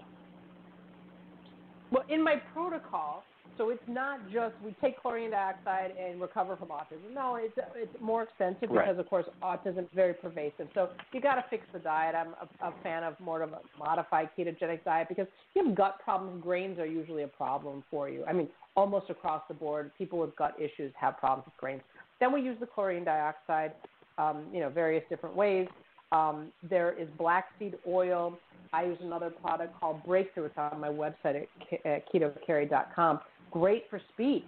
Well, 1.91 2.05
in 2.09 2.23
my 2.23 2.37
protocol, 2.53 3.23
so 3.57 3.71
it's 3.71 3.83
not 3.89 4.21
just 4.31 4.55
we 4.65 4.75
take 4.83 5.01
chlorine 5.01 5.31
dioxide 5.31 5.93
and 5.99 6.21
recover 6.21 6.57
from 6.57 6.69
autism. 6.69 7.15
No, 7.15 7.37
it's 7.37 7.57
it's 7.75 7.95
more 8.01 8.25
extensive 8.25 8.71
Right. 8.71 8.87
because 8.87 8.99
of 8.99 9.09
course 9.09 9.27
autism 9.43 9.79
is 9.79 9.89
very 9.95 10.13
pervasive. 10.15 10.69
So 10.75 10.91
you 11.13 11.21
got 11.21 11.37
to 11.37 11.45
fix 11.49 11.65
the 11.73 11.79
diet. 11.79 12.15
I'm 12.15 12.35
a, 12.41 12.69
a 12.69 12.75
fan 12.83 13.03
of 13.03 13.19
more 13.21 13.43
of 13.43 13.53
a 13.53 13.61
modified 13.79 14.29
ketogenic 14.37 14.85
diet 14.85 15.09
because 15.09 15.27
if 15.27 15.57
you 15.57 15.65
have 15.67 15.75
gut 15.75 16.01
problems, 16.05 16.43
grains 16.43 16.79
are 16.79 16.87
usually 16.87 17.23
a 17.23 17.29
problem 17.29 17.83
for 17.91 18.09
you. 18.09 18.25
I 18.27 18.33
mean, 18.33 18.49
almost 18.75 19.09
across 19.09 19.43
the 19.49 19.55
board, 19.55 19.91
people 19.97 20.19
with 20.19 20.37
gut 20.37 20.55
issues 20.59 20.93
have 21.01 21.17
problems 21.19 21.47
with 21.47 21.57
grains. 21.57 21.83
Then 22.21 22.33
we 22.33 22.41
use 22.43 22.59
the 22.61 22.67
chlorine 22.67 23.05
dioxide, 23.05 23.73
um, 24.19 24.47
you 24.53 24.61
know, 24.61 24.69
various 24.69 25.05
different 25.09 25.35
ways. 25.35 25.67
Um, 26.13 26.53
there 26.69 26.93
is 26.99 27.09
black 27.19 27.47
seed 27.59 27.75
oil. 27.89 28.39
I 28.77 28.85
use 28.85 28.99
another 29.01 29.31
product 29.31 29.81
called 29.81 30.05
Breakthrough. 30.05 30.45
It's 30.45 30.59
on 30.59 30.79
my 30.79 30.89
website 30.89 31.47
at, 31.85 32.07
ke- 32.07 32.15
ketokerri.com. 32.15 33.21
Great 33.51 33.85
for 33.89 33.99
speech, 34.13 34.45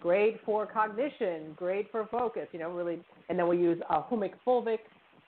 great 0.00 0.40
for 0.44 0.66
cognition, 0.66 1.54
great 1.54 1.88
for 1.92 2.08
focus. 2.10 2.48
You 2.52 2.58
know, 2.58 2.70
really. 2.72 3.00
And 3.28 3.38
then 3.38 3.46
we 3.46 3.58
use 3.58 3.80
uh, 3.88 4.02
humic 4.10 4.32
fulvic, 4.44 4.78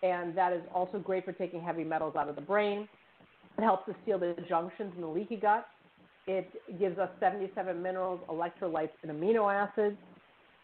and 0.03 0.37
that 0.37 0.53
is 0.53 0.63
also 0.75 0.99
great 0.99 1.25
for 1.25 1.33
taking 1.33 1.63
heavy 1.63 1.85
metals 1.85 2.17
out 2.17 2.29
of 2.29 2.35
the 2.35 2.43
brain. 2.43 2.89
It 3.59 3.63
helps 3.63 3.87
to 3.87 3.95
seal 4.05 4.19
the 4.19 4.35
junctions 4.49 4.93
in 4.97 5.03
the 5.03 5.07
leaky 5.07 5.37
gut. 5.37 5.69
It 6.27 6.51
gives 6.81 6.99
us 6.99 7.11
77 7.21 7.81
minerals, 7.81 8.21
electrolytes, 8.29 8.91
and 9.05 9.13
amino 9.13 9.53
acids 9.53 9.97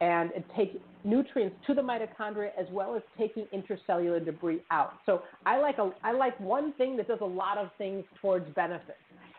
and 0.01 0.31
it 0.33 0.45
takes 0.57 0.77
nutrients 1.05 1.57
to 1.67 1.75
the 1.75 1.83
mitochondria 1.83 2.51
as 2.59 2.67
well 2.71 2.95
as 2.95 3.03
taking 3.17 3.47
intracellular 3.53 4.25
debris 4.25 4.61
out. 4.71 4.95
So 5.07 5.23
I 5.45 5.59
like 5.59 5.79
a 5.79 5.91
I 6.05 6.13
like 6.13 6.39
one 6.39 6.73
thing 6.75 6.97
that 6.99 7.09
does 7.09 7.19
a 7.21 7.27
lot 7.27 7.59
of 7.59 7.71
things 7.79 8.05
towards 8.21 8.49
benefit. 8.55 8.97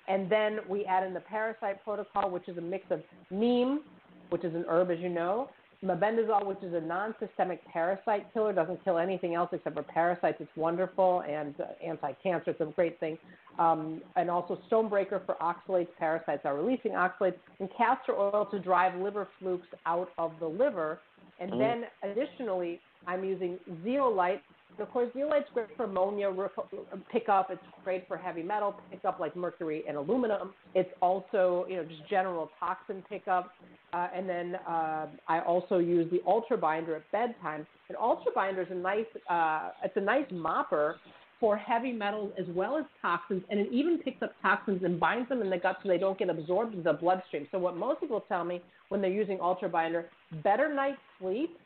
And 0.07 0.29
then 0.29 0.59
we 0.67 0.85
add 0.85 1.05
in 1.05 1.13
the 1.13 1.19
parasite 1.19 1.83
protocol, 1.83 2.31
which 2.31 2.47
is 2.49 2.57
a 2.57 2.61
mix 2.61 2.85
of 2.89 3.01
neem, 3.29 3.81
which 4.29 4.43
is 4.43 4.53
an 4.55 4.65
herb 4.67 4.91
as 4.91 4.99
you 4.99 5.09
know, 5.09 5.49
mebendazole, 5.83 6.45
which 6.45 6.61
is 6.61 6.73
a 6.73 6.81
non-systemic 6.81 7.65
parasite 7.67 8.25
killer, 8.33 8.51
doesn't 8.51 8.83
kill 8.83 8.97
anything 8.97 9.33
else 9.35 9.49
except 9.53 9.75
for 9.75 9.83
parasites. 9.83 10.37
It's 10.39 10.51
wonderful 10.57 11.21
and 11.21 11.55
uh, 11.59 11.65
anti-cancer. 11.85 12.51
It's 12.51 12.61
a 12.61 12.65
great 12.65 12.99
thing. 12.99 13.17
Um, 13.57 14.01
and 14.15 14.29
also 14.29 14.59
stonebreaker 14.69 15.25
for 15.25 15.35
oxalates. 15.41 15.87
Parasites 15.97 16.45
are 16.45 16.55
releasing 16.55 16.91
oxalates, 16.91 17.35
and 17.59 17.69
castor 17.77 18.13
oil 18.13 18.47
to 18.51 18.59
drive 18.59 18.99
liver 19.01 19.27
flukes 19.39 19.67
out 19.85 20.09
of 20.17 20.31
the 20.39 20.47
liver. 20.47 20.99
And 21.39 21.51
Mm. 21.51 21.59
then 21.59 21.85
additionally, 22.03 22.79
I'm 23.07 23.23
using 23.23 23.57
zeolite. 23.83 24.41
Of 24.81 24.91
course, 24.91 25.09
zeolite's 25.13 25.49
great 25.53 25.67
for 25.75 25.83
ammonia 25.83 26.31
pickup. 27.11 27.49
It's 27.51 27.61
great 27.83 28.07
for 28.07 28.17
heavy 28.17 28.43
metal 28.43 28.75
pickup 28.91 29.19
like 29.19 29.35
mercury 29.35 29.83
and 29.87 29.97
aluminum. 29.97 30.53
It's 30.73 30.89
also, 31.01 31.65
you 31.69 31.77
know, 31.77 31.83
just 31.83 32.07
general 32.09 32.49
toxin 32.59 33.03
pickup. 33.09 33.51
Uh, 33.93 34.07
and 34.15 34.29
then 34.29 34.55
uh, 34.67 35.07
I 35.27 35.41
also 35.41 35.79
use 35.79 36.09
the 36.11 36.21
Ultra 36.25 36.57
Binder 36.57 36.95
at 36.95 37.11
bedtime. 37.11 37.65
And 37.87 37.97
Ultra 37.97 38.31
Binder 38.33 38.61
is 38.61 38.67
a 38.71 38.75
nice, 38.75 39.05
uh, 39.29 39.71
it's 39.83 39.97
a 39.97 40.01
nice 40.01 40.25
mopper 40.31 40.95
for 41.39 41.55
heavy 41.55 41.91
metals 41.91 42.33
as 42.37 42.45
well 42.53 42.77
as 42.77 42.83
toxins, 43.01 43.43
and 43.49 43.59
it 43.59 43.69
even 43.71 43.97
picks 43.99 44.21
up 44.21 44.33
toxins 44.41 44.83
and 44.83 44.99
binds 44.99 45.29
them 45.29 45.41
in 45.41 45.49
the 45.49 45.57
gut 45.57 45.77
so 45.81 45.87
they 45.87 45.97
don't 45.97 46.19
get 46.19 46.29
absorbed 46.29 46.73
into 46.73 46.83
the 46.83 46.93
bloodstream. 46.93 47.47
So 47.51 47.57
what 47.57 47.77
most 47.77 48.01
people 48.01 48.23
tell 48.27 48.43
me 48.43 48.61
when 48.89 49.01
they're 49.01 49.09
using 49.09 49.39
Ultra 49.39 49.69
Binder, 49.69 50.07
better 50.43 50.73
night's 50.73 50.97
sleep 51.19 51.57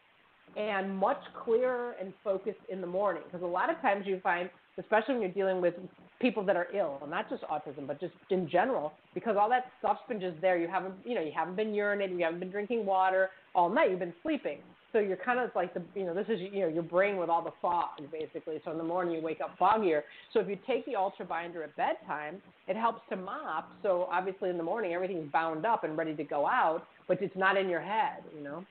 and 0.55 0.95
much 0.95 1.21
clearer 1.43 1.95
and 1.99 2.13
focused 2.23 2.59
in 2.69 2.81
the 2.81 2.87
morning. 2.87 3.23
Because 3.25 3.43
a 3.43 3.49
lot 3.49 3.69
of 3.69 3.79
times 3.81 4.05
you 4.05 4.19
find, 4.21 4.49
especially 4.77 5.15
when 5.15 5.21
you're 5.23 5.31
dealing 5.31 5.61
with 5.61 5.73
people 6.21 6.43
that 6.45 6.55
are 6.55 6.67
ill, 6.75 7.01
not 7.09 7.29
just 7.29 7.43
autism, 7.43 7.87
but 7.87 7.99
just 7.99 8.13
in 8.29 8.49
general, 8.49 8.93
because 9.13 9.35
all 9.39 9.49
that 9.49 9.65
stuff's 9.79 10.01
been 10.07 10.19
just 10.19 10.39
there. 10.41 10.57
You 10.57 10.67
haven't, 10.67 10.93
you 11.03 11.15
know, 11.15 11.21
you 11.21 11.31
haven't 11.35 11.55
been 11.55 11.73
urinating, 11.73 12.17
you 12.17 12.23
haven't 12.23 12.39
been 12.39 12.51
drinking 12.51 12.85
water 12.85 13.29
all 13.55 13.69
night. 13.69 13.89
You've 13.91 13.99
been 13.99 14.13
sleeping. 14.23 14.59
So 14.93 14.99
you're 14.99 15.17
kind 15.17 15.39
of 15.39 15.49
like 15.55 15.73
the, 15.73 15.81
you 15.95 16.05
know, 16.05 16.13
this 16.13 16.27
is 16.29 16.39
you 16.39 16.61
know 16.61 16.67
your 16.67 16.83
brain 16.83 17.17
with 17.17 17.27
all 17.27 17.43
the 17.43 17.51
fog 17.61 17.97
basically. 18.11 18.61
So 18.63 18.71
in 18.71 18.77
the 18.77 18.83
morning 18.83 19.15
you 19.15 19.21
wake 19.21 19.41
up 19.41 19.57
foggier. 19.59 20.01
So 20.33 20.39
if 20.39 20.47
you 20.47 20.57
take 20.67 20.85
the 20.85 20.95
Ultra 20.95 21.25
Binder 21.25 21.63
at 21.63 21.75
bedtime, 21.75 22.41
it 22.67 22.75
helps 22.77 23.01
to 23.09 23.15
mop. 23.15 23.71
So 23.81 24.07
obviously 24.11 24.51
in 24.51 24.57
the 24.57 24.63
morning 24.63 24.93
everything's 24.93 25.31
bound 25.31 25.65
up 25.65 25.83
and 25.83 25.97
ready 25.97 26.15
to 26.15 26.23
go 26.23 26.45
out, 26.45 26.83
but 27.07 27.19
it's 27.23 27.35
not 27.35 27.57
in 27.57 27.69
your 27.69 27.81
head, 27.81 28.23
you 28.37 28.43
know. 28.43 28.63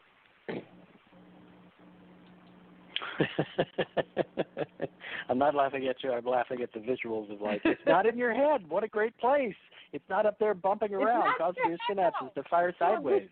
I'm 5.29 5.39
not 5.39 5.55
laughing 5.55 5.87
at 5.89 5.97
you. 6.03 6.13
I'm 6.13 6.25
laughing 6.25 6.63
at 6.63 6.73
the 6.73 6.81
visuals 6.81 7.33
of 7.33 7.41
like 7.41 7.61
it's 7.65 7.81
not 7.87 8.07
in 8.07 8.19
your 8.19 8.35
head. 8.35 8.69
What 8.69 8.85
a 8.85 8.89
great 8.89 9.17
place! 9.19 9.55
It's 9.93 10.05
not 10.09 10.27
up 10.27 10.39
there 10.39 10.55
bumping 10.55 10.95
around, 10.95 11.35
causing 11.39 11.63
in 11.65 11.71
your 11.71 11.79
synapses 11.91 12.33
to 12.35 12.43
fire 12.49 12.75
sideways. 12.79 13.29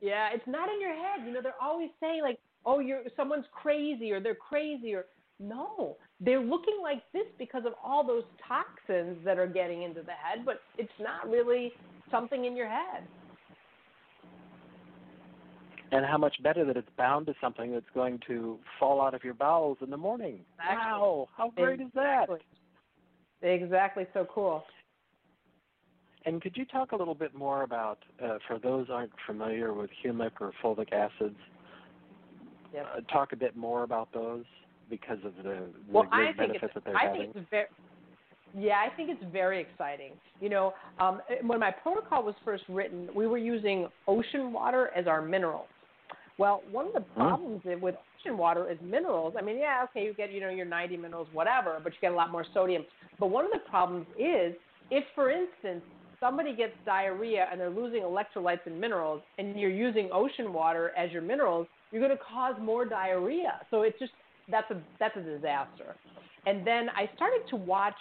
Yeah, 0.00 0.28
it's 0.32 0.46
not 0.46 0.68
in 0.68 0.80
your 0.80 0.94
head. 0.94 1.26
You 1.26 1.32
know, 1.32 1.42
they're 1.42 1.60
always 1.60 1.90
saying 2.00 2.22
like, 2.22 2.38
"Oh, 2.64 2.78
you're 2.78 3.02
someone's 3.16 3.46
crazy," 3.52 4.12
or 4.12 4.20
"They're 4.20 4.34
crazy," 4.34 4.94
or 4.94 5.06
no, 5.40 5.96
they're 6.20 6.40
looking 6.40 6.78
like 6.82 7.02
this 7.12 7.26
because 7.38 7.64
of 7.64 7.72
all 7.84 8.06
those 8.06 8.24
toxins 8.46 9.18
that 9.24 9.38
are 9.38 9.46
getting 9.46 9.82
into 9.82 10.02
the 10.02 10.12
head. 10.12 10.44
But 10.44 10.60
it's 10.76 10.90
not 11.00 11.28
really 11.28 11.72
something 12.10 12.44
in 12.44 12.56
your 12.56 12.68
head. 12.68 13.06
And 15.90 16.04
how 16.04 16.18
much 16.18 16.34
better 16.42 16.64
that 16.66 16.76
it's 16.76 16.88
bound 16.96 17.26
to 17.26 17.34
something 17.40 17.72
that's 17.72 17.86
going 17.94 18.20
to 18.26 18.58
fall 18.78 19.00
out 19.00 19.14
of 19.14 19.24
your 19.24 19.34
bowels 19.34 19.78
in 19.80 19.90
the 19.90 19.96
morning. 19.96 20.40
Exactly. 20.58 20.76
Wow, 20.76 21.28
how 21.36 21.50
great 21.56 21.80
is 21.80 21.86
that? 21.94 22.24
Exactly. 22.24 22.40
Exactly. 23.42 24.06
So 24.12 24.26
cool. 24.32 24.64
And 26.26 26.42
could 26.42 26.56
you 26.56 26.66
talk 26.66 26.92
a 26.92 26.96
little 26.96 27.14
bit 27.14 27.34
more 27.34 27.62
about, 27.62 27.98
uh, 28.22 28.38
for 28.46 28.58
those 28.58 28.88
aren't 28.90 29.12
familiar 29.26 29.72
with 29.72 29.88
humic 30.04 30.32
or 30.40 30.52
fulvic 30.62 30.92
acids, 30.92 31.38
Yep. 32.74 32.86
uh, 32.96 33.00
talk 33.10 33.32
a 33.32 33.36
bit 33.36 33.56
more 33.56 33.82
about 33.82 34.12
those 34.12 34.44
because 34.90 35.18
of 35.24 35.34
the, 35.36 35.42
the 35.42 35.70
Well, 35.90 36.02
great 36.04 36.12
I 36.12 36.26
think 36.26 36.36
benefits 36.36 36.64
it's, 36.64 36.74
that 36.74 36.84
they're 36.84 36.96
I 36.96 37.06
having. 37.06 37.20
think 37.22 37.36
it's 37.36 37.50
very, 37.50 37.66
yeah, 38.54 38.82
I 38.84 38.94
think 38.94 39.10
it's 39.10 39.24
very 39.32 39.60
exciting. 39.60 40.12
You 40.40 40.50
know, 40.50 40.74
um, 40.98 41.22
when 41.46 41.60
my 41.60 41.70
protocol 41.70 42.22
was 42.24 42.34
first 42.44 42.64
written, 42.68 43.08
we 43.14 43.26
were 43.26 43.38
using 43.38 43.88
ocean 44.06 44.52
water 44.52 44.90
as 44.94 45.06
our 45.06 45.22
mineral. 45.22 45.66
Well, 46.38 46.62
one 46.70 46.86
of 46.86 46.92
the 46.92 47.00
problems 47.00 47.62
with 47.64 47.96
ocean 48.20 48.38
water 48.38 48.70
is 48.70 48.78
minerals. 48.80 49.34
I 49.36 49.42
mean, 49.42 49.58
yeah, 49.58 49.84
okay, 49.90 50.04
you 50.04 50.14
get 50.14 50.32
you 50.32 50.40
know 50.40 50.50
your 50.50 50.66
90 50.66 50.96
minerals, 50.96 51.26
whatever, 51.32 51.80
but 51.82 51.92
you 51.92 51.98
get 52.00 52.12
a 52.12 52.14
lot 52.14 52.30
more 52.30 52.46
sodium. 52.54 52.84
But 53.18 53.26
one 53.30 53.44
of 53.44 53.50
the 53.50 53.58
problems 53.68 54.06
is 54.16 54.54
if, 54.90 55.04
for 55.16 55.30
instance, 55.30 55.82
somebody 56.20 56.54
gets 56.54 56.72
diarrhea 56.86 57.46
and 57.50 57.60
they're 57.60 57.70
losing 57.70 58.02
electrolytes 58.02 58.66
and 58.66 58.80
minerals, 58.80 59.20
and 59.38 59.58
you're 59.58 59.70
using 59.70 60.10
ocean 60.12 60.52
water 60.52 60.92
as 60.96 61.10
your 61.10 61.22
minerals, 61.22 61.66
you're 61.90 62.02
going 62.02 62.16
to 62.16 62.22
cause 62.22 62.54
more 62.60 62.84
diarrhea. 62.84 63.60
So 63.70 63.82
it's 63.82 63.98
just 63.98 64.12
that's 64.50 64.70
a 64.70 64.80
that's 65.00 65.16
a 65.16 65.22
disaster. 65.22 65.96
And 66.46 66.66
then 66.66 66.88
I 66.90 67.10
started 67.16 67.42
to 67.50 67.56
watch 67.56 67.94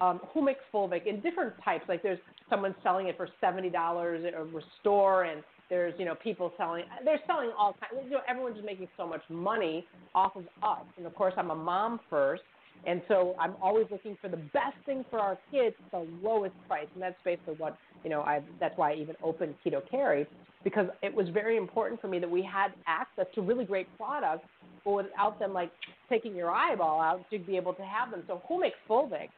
um, 0.00 0.20
humic 0.34 0.56
fulvic 0.72 1.06
in 1.06 1.20
different 1.20 1.54
types. 1.64 1.84
Like 1.88 2.02
there's 2.02 2.18
someone 2.50 2.74
selling 2.82 3.06
it 3.06 3.16
for 3.16 3.28
seventy 3.40 3.70
dollars 3.70 4.24
at 4.26 4.34
a 4.34 4.44
Restore, 4.44 5.24
and 5.24 5.42
there's 5.70 5.94
you 5.98 6.04
know 6.04 6.14
people 6.14 6.52
selling. 6.56 6.84
They're 7.04 7.20
selling 7.26 7.50
all 7.58 7.74
kinds. 7.80 8.04
You 8.04 8.10
know, 8.12 8.20
everyone's 8.28 8.56
just 8.56 8.66
making 8.66 8.88
so 8.96 9.06
much 9.06 9.22
money 9.28 9.86
off 10.14 10.36
of 10.36 10.44
us. 10.62 10.84
And 10.96 11.06
of 11.06 11.14
course, 11.14 11.34
I'm 11.36 11.50
a 11.50 11.54
mom 11.54 12.00
first, 12.10 12.42
and 12.86 13.02
so 13.08 13.34
I'm 13.38 13.54
always 13.62 13.86
looking 13.90 14.16
for 14.20 14.28
the 14.28 14.36
best 14.36 14.76
thing 14.86 15.04
for 15.10 15.18
our 15.18 15.38
kids, 15.50 15.74
the 15.90 16.06
lowest 16.22 16.54
price. 16.68 16.86
And 16.94 17.02
that's 17.02 17.16
basically 17.24 17.54
what 17.54 17.76
you 18.02 18.10
know. 18.10 18.20
I 18.22 18.40
that's 18.60 18.76
why 18.76 18.92
I 18.92 18.94
even 18.96 19.16
opened 19.22 19.54
Keto 19.64 19.80
Kerri 19.90 20.26
because 20.62 20.86
it 21.02 21.14
was 21.14 21.28
very 21.28 21.56
important 21.56 22.00
for 22.00 22.08
me 22.08 22.18
that 22.18 22.30
we 22.30 22.42
had 22.42 22.68
access 22.86 23.26
to 23.34 23.42
really 23.42 23.66
great 23.66 23.86
products 23.98 24.48
but 24.84 24.92
without 24.92 25.38
them 25.38 25.52
like 25.52 25.70
taking 26.08 26.34
your 26.34 26.50
eyeball 26.50 27.00
out 27.00 27.24
to 27.30 27.38
be 27.38 27.56
able 27.56 27.74
to 27.74 27.82
have 27.82 28.10
them. 28.10 28.22
So 28.26 28.42
humic 28.50 28.72
fulvic 28.88 29.28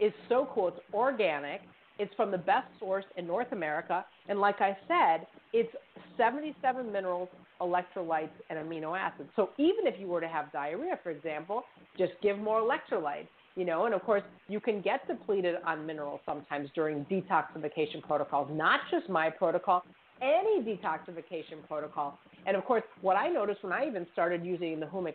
is 0.00 0.12
so 0.28 0.48
cool. 0.54 0.68
It's 0.68 0.80
organic. 0.92 1.60
It's 1.98 2.12
from 2.14 2.30
the 2.30 2.38
best 2.38 2.66
source 2.78 3.04
in 3.16 3.26
North 3.26 3.52
America, 3.52 4.04
and 4.28 4.38
like 4.38 4.60
I 4.60 4.76
said, 4.86 5.26
it's 5.56 5.74
77 6.16 6.92
minerals, 6.92 7.28
electrolytes, 7.60 8.28
and 8.50 8.58
amino 8.58 8.98
acids. 8.98 9.28
So 9.36 9.50
even 9.58 9.86
if 9.86 9.98
you 9.98 10.06
were 10.06 10.20
to 10.20 10.28
have 10.28 10.52
diarrhea, 10.52 10.98
for 11.02 11.10
example, 11.10 11.62
just 11.98 12.12
give 12.22 12.38
more 12.38 12.60
electrolytes 12.60 13.28
you 13.56 13.64
know, 13.64 13.86
and 13.86 13.94
of 13.94 14.02
course 14.02 14.22
you 14.48 14.60
can 14.60 14.82
get 14.82 15.08
depleted 15.08 15.56
on 15.64 15.86
minerals 15.86 16.20
sometimes 16.26 16.68
during 16.74 17.06
detoxification 17.06 18.02
protocols, 18.06 18.48
not 18.52 18.80
just 18.90 19.08
my 19.08 19.30
protocol, 19.30 19.82
any 20.22 20.62
detoxification 20.62 21.66
protocol. 21.66 22.18
And 22.46 22.56
of 22.56 22.64
course, 22.64 22.84
what 23.00 23.16
I 23.16 23.28
noticed 23.28 23.64
when 23.64 23.72
I 23.72 23.86
even 23.86 24.06
started 24.12 24.44
using 24.44 24.78
the 24.78 24.86
humic 24.86 25.14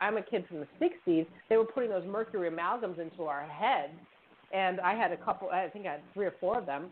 I'm 0.00 0.16
a 0.16 0.22
kid 0.22 0.46
from 0.48 0.60
the 0.60 0.66
60s, 0.80 1.26
they 1.48 1.56
were 1.56 1.64
putting 1.64 1.90
those 1.90 2.04
mercury 2.06 2.50
amalgams 2.50 2.98
into 2.98 3.24
our 3.24 3.42
heads. 3.46 3.92
And 4.52 4.80
I 4.80 4.94
had 4.94 5.12
a 5.12 5.16
couple, 5.16 5.48
I 5.50 5.68
think 5.68 5.86
I 5.86 5.92
had 5.92 6.00
three 6.12 6.26
or 6.26 6.34
four 6.40 6.58
of 6.58 6.66
them. 6.66 6.88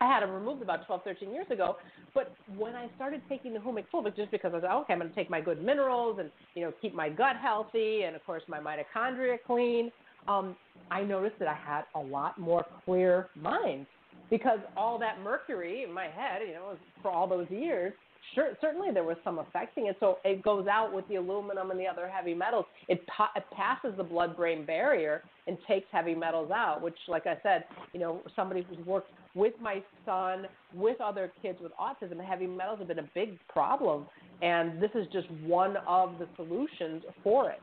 I 0.00 0.06
had 0.06 0.22
them 0.22 0.30
removed 0.30 0.62
about 0.62 0.86
12, 0.86 1.02
13 1.04 1.30
years 1.30 1.46
ago. 1.50 1.76
But 2.14 2.32
when 2.56 2.74
I 2.74 2.88
started 2.96 3.20
taking 3.28 3.52
the 3.52 3.60
humic 3.60 3.84
fulvic, 3.92 4.16
just 4.16 4.30
because 4.30 4.52
I 4.52 4.56
was 4.56 4.62
like, 4.62 4.72
okay, 4.72 4.92
I'm 4.94 4.98
going 4.98 5.10
to 5.10 5.14
take 5.14 5.30
my 5.30 5.40
good 5.40 5.62
minerals 5.62 6.18
and, 6.18 6.30
you 6.54 6.62
know, 6.62 6.72
keep 6.80 6.94
my 6.94 7.08
gut 7.10 7.36
healthy 7.36 8.02
and, 8.02 8.16
of 8.16 8.24
course, 8.24 8.42
my 8.48 8.58
mitochondria 8.58 9.36
clean, 9.46 9.92
um, 10.26 10.56
I 10.90 11.02
noticed 11.02 11.38
that 11.38 11.48
I 11.48 11.54
had 11.54 11.82
a 11.94 12.00
lot 12.00 12.38
more 12.38 12.64
clear 12.84 13.28
mind 13.34 13.86
because 14.30 14.58
all 14.76 14.98
that 14.98 15.20
mercury 15.20 15.82
in 15.82 15.92
my 15.92 16.04
head, 16.04 16.42
you 16.46 16.54
know, 16.54 16.76
for 17.02 17.10
all 17.10 17.26
those 17.26 17.46
years, 17.50 17.92
sure, 18.34 18.56
certainly 18.60 18.88
there 18.92 19.04
was 19.04 19.16
some 19.24 19.38
affecting 19.38 19.86
it. 19.86 19.96
So 20.00 20.18
it 20.24 20.42
goes 20.42 20.66
out 20.66 20.94
with 20.94 21.06
the 21.08 21.16
aluminum 21.16 21.70
and 21.70 21.78
the 21.78 21.86
other 21.86 22.08
heavy 22.08 22.34
metals. 22.34 22.64
It, 22.88 23.06
pa- 23.06 23.32
it 23.36 23.44
passes 23.54 23.92
the 23.96 24.04
blood-brain 24.04 24.64
barrier 24.64 25.22
and 25.46 25.58
takes 25.66 25.86
heavy 25.90 26.14
metals 26.14 26.50
out. 26.50 26.80
Which, 26.80 26.96
like 27.08 27.26
I 27.26 27.38
said, 27.42 27.64
you 27.92 28.00
know, 28.00 28.22
somebody 28.36 28.64
who's 28.68 28.84
worked 28.86 29.10
with 29.34 29.54
my 29.60 29.82
son, 30.04 30.46
with 30.74 31.00
other 31.00 31.32
kids 31.42 31.58
with 31.62 31.72
autism, 31.80 32.22
heavy 32.24 32.46
metals 32.46 32.78
have 32.78 32.88
been 32.88 32.98
a 32.98 33.10
big 33.14 33.38
problem, 33.48 34.06
and 34.42 34.82
this 34.82 34.90
is 34.94 35.06
just 35.12 35.30
one 35.44 35.76
of 35.86 36.18
the 36.18 36.26
solutions 36.36 37.02
for 37.22 37.50
it. 37.50 37.60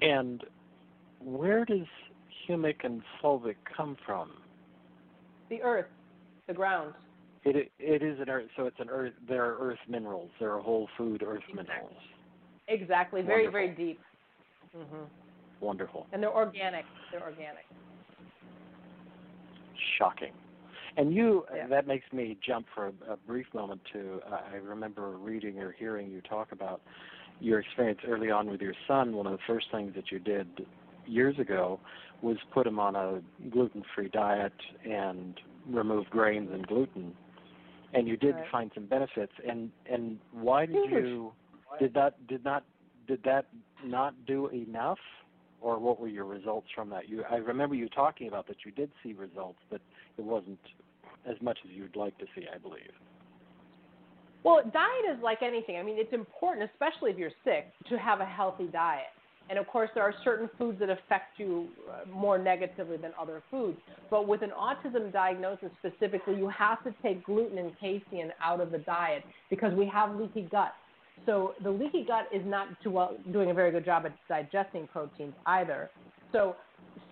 And 0.00 0.44
where 1.20 1.64
does 1.64 1.86
humic 2.48 2.76
and 2.84 3.02
fulvic 3.22 3.56
come 3.76 3.96
from? 4.06 4.30
The 5.50 5.62
earth, 5.62 5.86
the 6.46 6.54
ground. 6.54 6.94
It 7.44 7.70
it 7.78 8.02
is 8.02 8.20
an 8.20 8.28
earth, 8.28 8.46
so 8.56 8.66
it's 8.66 8.78
an 8.78 8.90
earth. 8.90 9.12
There 9.28 9.44
are 9.44 9.56
earth 9.58 9.78
minerals. 9.88 10.30
There 10.38 10.52
are 10.54 10.60
whole 10.60 10.88
food 10.96 11.22
earth 11.22 11.42
exactly. 11.48 11.64
minerals. 11.64 12.02
Exactly. 12.68 13.22
Very 13.22 13.46
very 13.46 13.68
deep. 13.68 14.00
Mm-hmm. 14.76 15.04
Wonderful. 15.60 16.06
And 16.12 16.22
they're 16.22 16.34
organic. 16.34 16.84
They're 17.10 17.22
organic. 17.22 17.64
Shocking. 19.98 20.32
And 20.96 21.14
you, 21.14 21.44
yeah. 21.54 21.66
that 21.68 21.86
makes 21.86 22.10
me 22.12 22.36
jump 22.44 22.66
for 22.74 22.86
a, 22.86 23.12
a 23.12 23.16
brief 23.26 23.46
moment 23.54 23.80
to, 23.92 24.20
uh, 24.30 24.40
I 24.52 24.56
remember 24.56 25.10
reading 25.10 25.58
or 25.58 25.72
hearing 25.72 26.10
you 26.10 26.20
talk 26.22 26.52
about 26.52 26.80
your 27.40 27.60
experience 27.60 28.00
early 28.06 28.30
on 28.30 28.50
with 28.50 28.60
your 28.60 28.74
son, 28.86 29.14
one 29.14 29.26
of 29.26 29.32
the 29.32 29.38
first 29.46 29.66
things 29.70 29.94
that 29.94 30.10
you 30.10 30.18
did 30.18 30.66
years 31.06 31.38
ago 31.38 31.78
was 32.20 32.36
put 32.52 32.66
him 32.66 32.80
on 32.80 32.96
a 32.96 33.20
gluten-free 33.50 34.08
diet 34.08 34.52
and 34.84 35.40
remove 35.68 36.08
grains 36.10 36.50
and 36.52 36.66
gluten. 36.66 37.12
And 37.94 38.08
you 38.08 38.16
did 38.16 38.34
right. 38.34 38.44
find 38.50 38.70
some 38.74 38.86
benefits. 38.86 39.32
And 39.48 39.70
and 39.90 40.18
why 40.32 40.66
did 40.66 40.90
you 40.90 41.32
did 41.78 41.94
that 41.94 42.26
did 42.26 42.44
not 42.44 42.64
did 43.06 43.22
that 43.24 43.46
not 43.84 44.14
do 44.26 44.48
enough? 44.48 44.98
Or 45.60 45.78
what 45.78 46.00
were 46.00 46.08
your 46.08 46.24
results 46.24 46.68
from 46.74 46.88
that? 46.90 47.08
You 47.08 47.24
I 47.30 47.36
remember 47.36 47.74
you 47.74 47.88
talking 47.88 48.28
about 48.28 48.46
that 48.46 48.58
you 48.64 48.70
did 48.70 48.90
see 49.02 49.12
results, 49.12 49.58
but 49.70 49.80
it 50.16 50.24
wasn't 50.24 50.58
as 51.28 51.36
much 51.42 51.58
as 51.64 51.70
you'd 51.72 51.96
like 51.96 52.16
to 52.18 52.26
see, 52.34 52.44
I 52.52 52.58
believe. 52.58 52.92
Well, 54.44 54.62
diet 54.72 55.16
is 55.16 55.22
like 55.22 55.42
anything. 55.42 55.76
I 55.76 55.82
mean, 55.82 55.96
it's 55.98 56.12
important, 56.12 56.70
especially 56.72 57.10
if 57.10 57.18
you're 57.18 57.32
sick, 57.44 57.72
to 57.88 57.98
have 57.98 58.20
a 58.20 58.24
healthy 58.24 58.66
diet. 58.66 59.08
And 59.50 59.58
of 59.58 59.66
course, 59.66 59.88
there 59.94 60.02
are 60.04 60.14
certain 60.24 60.48
foods 60.58 60.78
that 60.80 60.90
affect 60.90 61.38
you 61.38 61.68
uh, 61.90 62.08
more 62.10 62.38
negatively 62.38 62.98
than 62.98 63.12
other 63.20 63.42
foods. 63.50 63.78
But 64.10 64.28
with 64.28 64.42
an 64.42 64.50
autism 64.50 65.12
diagnosis 65.12 65.70
specifically, 65.78 66.36
you 66.36 66.48
have 66.50 66.84
to 66.84 66.94
take 67.02 67.24
gluten 67.24 67.58
and 67.58 67.72
casein 67.80 68.30
out 68.42 68.60
of 68.60 68.70
the 68.70 68.78
diet 68.78 69.24
because 69.48 69.72
we 69.74 69.86
have 69.86 70.14
leaky 70.16 70.42
gut. 70.42 70.74
So 71.26 71.54
the 71.62 71.70
leaky 71.70 72.04
gut 72.04 72.26
is 72.32 72.42
not 72.46 72.68
well, 72.86 73.16
doing 73.32 73.50
a 73.50 73.54
very 73.54 73.70
good 73.70 73.84
job 73.84 74.06
at 74.06 74.14
digesting 74.28 74.88
proteins 74.92 75.34
either. 75.46 75.90
So 76.32 76.56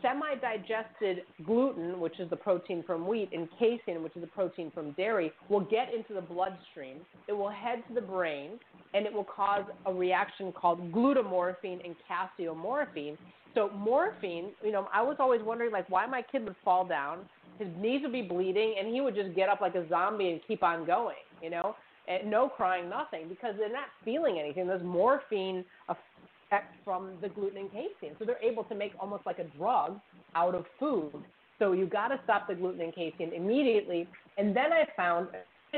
semi-digested 0.02 1.22
gluten, 1.44 2.00
which 2.00 2.18
is 2.20 2.28
the 2.30 2.36
protein 2.36 2.82
from 2.86 3.06
wheat, 3.06 3.30
and 3.32 3.48
casein, 3.58 4.02
which 4.02 4.14
is 4.14 4.22
the 4.22 4.28
protein 4.28 4.70
from 4.72 4.92
dairy, 4.92 5.32
will 5.48 5.60
get 5.60 5.92
into 5.92 6.14
the 6.14 6.20
bloodstream. 6.20 6.98
It 7.28 7.32
will 7.32 7.50
head 7.50 7.82
to 7.88 7.94
the 7.94 8.00
brain, 8.00 8.58
and 8.94 9.06
it 9.06 9.12
will 9.12 9.24
cause 9.24 9.64
a 9.86 9.92
reaction 9.92 10.52
called 10.52 10.92
glutamorphine 10.92 11.84
and 11.84 11.94
casomorphine. 12.08 13.16
So 13.54 13.70
morphine, 13.70 14.50
you 14.62 14.72
know, 14.72 14.86
I 14.92 15.02
was 15.02 15.16
always 15.18 15.40
wondering 15.42 15.72
like 15.72 15.88
why 15.88 16.06
my 16.06 16.22
kid 16.22 16.44
would 16.44 16.56
fall 16.64 16.86
down, 16.86 17.20
his 17.58 17.68
knees 17.78 18.02
would 18.02 18.12
be 18.12 18.22
bleeding, 18.22 18.76
and 18.78 18.92
he 18.92 19.00
would 19.00 19.14
just 19.14 19.34
get 19.34 19.48
up 19.48 19.60
like 19.60 19.74
a 19.74 19.88
zombie 19.88 20.30
and 20.30 20.40
keep 20.46 20.62
on 20.62 20.84
going, 20.84 21.16
you 21.42 21.50
know, 21.50 21.74
and 22.08 22.30
no 22.30 22.48
crying, 22.48 22.88
nothing, 22.88 23.28
because 23.28 23.54
they're 23.58 23.72
not 23.72 23.88
feeling 24.04 24.38
anything. 24.38 24.66
There's 24.66 24.82
morphine 24.82 25.64
effect 25.88 26.74
from 26.84 27.12
the 27.20 27.28
gluten 27.28 27.58
and 27.58 27.70
casein. 27.70 28.16
So 28.18 28.24
they're 28.24 28.42
able 28.42 28.64
to 28.64 28.74
make 28.74 28.92
almost 29.00 29.26
like 29.26 29.38
a 29.38 29.44
drug 29.58 30.00
out 30.34 30.54
of 30.54 30.64
food. 30.78 31.12
So 31.58 31.72
you 31.72 31.86
got 31.86 32.08
to 32.08 32.20
stop 32.24 32.48
the 32.48 32.54
gluten 32.54 32.80
and 32.80 32.94
casein 32.94 33.32
immediately. 33.34 34.06
And 34.38 34.54
then 34.54 34.72
I 34.72 34.86
found, 34.96 35.28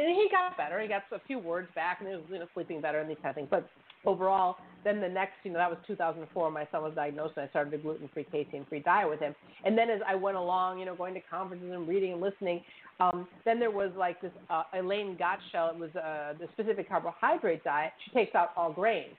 he 0.06 0.28
got 0.30 0.56
better. 0.56 0.80
He 0.80 0.88
got 0.88 1.02
a 1.12 1.20
few 1.26 1.38
words 1.38 1.68
back, 1.74 1.98
and 2.00 2.08
he 2.08 2.14
was 2.14 2.24
you 2.30 2.38
know, 2.38 2.46
sleeping 2.54 2.80
better 2.80 3.00
and 3.00 3.08
these 3.08 3.16
kind 3.22 3.30
of 3.30 3.34
things. 3.36 3.48
But 3.50 3.68
overall, 4.04 4.56
then 4.84 5.00
the 5.00 5.08
next, 5.08 5.34
you 5.44 5.52
know, 5.52 5.58
that 5.58 5.70
was 5.70 5.78
2004. 5.86 6.50
My 6.50 6.66
son 6.70 6.82
was 6.82 6.94
diagnosed, 6.94 7.34
and 7.36 7.46
I 7.46 7.48
started 7.50 7.74
a 7.74 7.78
gluten-free, 7.78 8.26
casein-free 8.30 8.80
diet 8.80 9.08
with 9.08 9.20
him. 9.20 9.34
And 9.64 9.76
then 9.76 9.90
as 9.90 10.00
I 10.06 10.14
went 10.14 10.36
along, 10.36 10.78
you 10.78 10.86
know, 10.86 10.94
going 10.94 11.14
to 11.14 11.20
conferences 11.20 11.70
and 11.72 11.88
reading 11.88 12.12
and 12.12 12.20
listening, 12.20 12.62
um, 13.00 13.28
then 13.44 13.60
there 13.60 13.70
was 13.70 13.90
like 13.96 14.20
this 14.20 14.32
uh, 14.50 14.64
Elaine 14.74 15.16
Gottschall. 15.16 15.74
It 15.74 15.78
was 15.78 15.90
uh, 15.94 16.34
the 16.38 16.48
specific 16.52 16.88
carbohydrate 16.88 17.64
diet. 17.64 17.92
She 18.04 18.10
takes 18.12 18.34
out 18.34 18.50
all 18.56 18.72
grains 18.72 19.14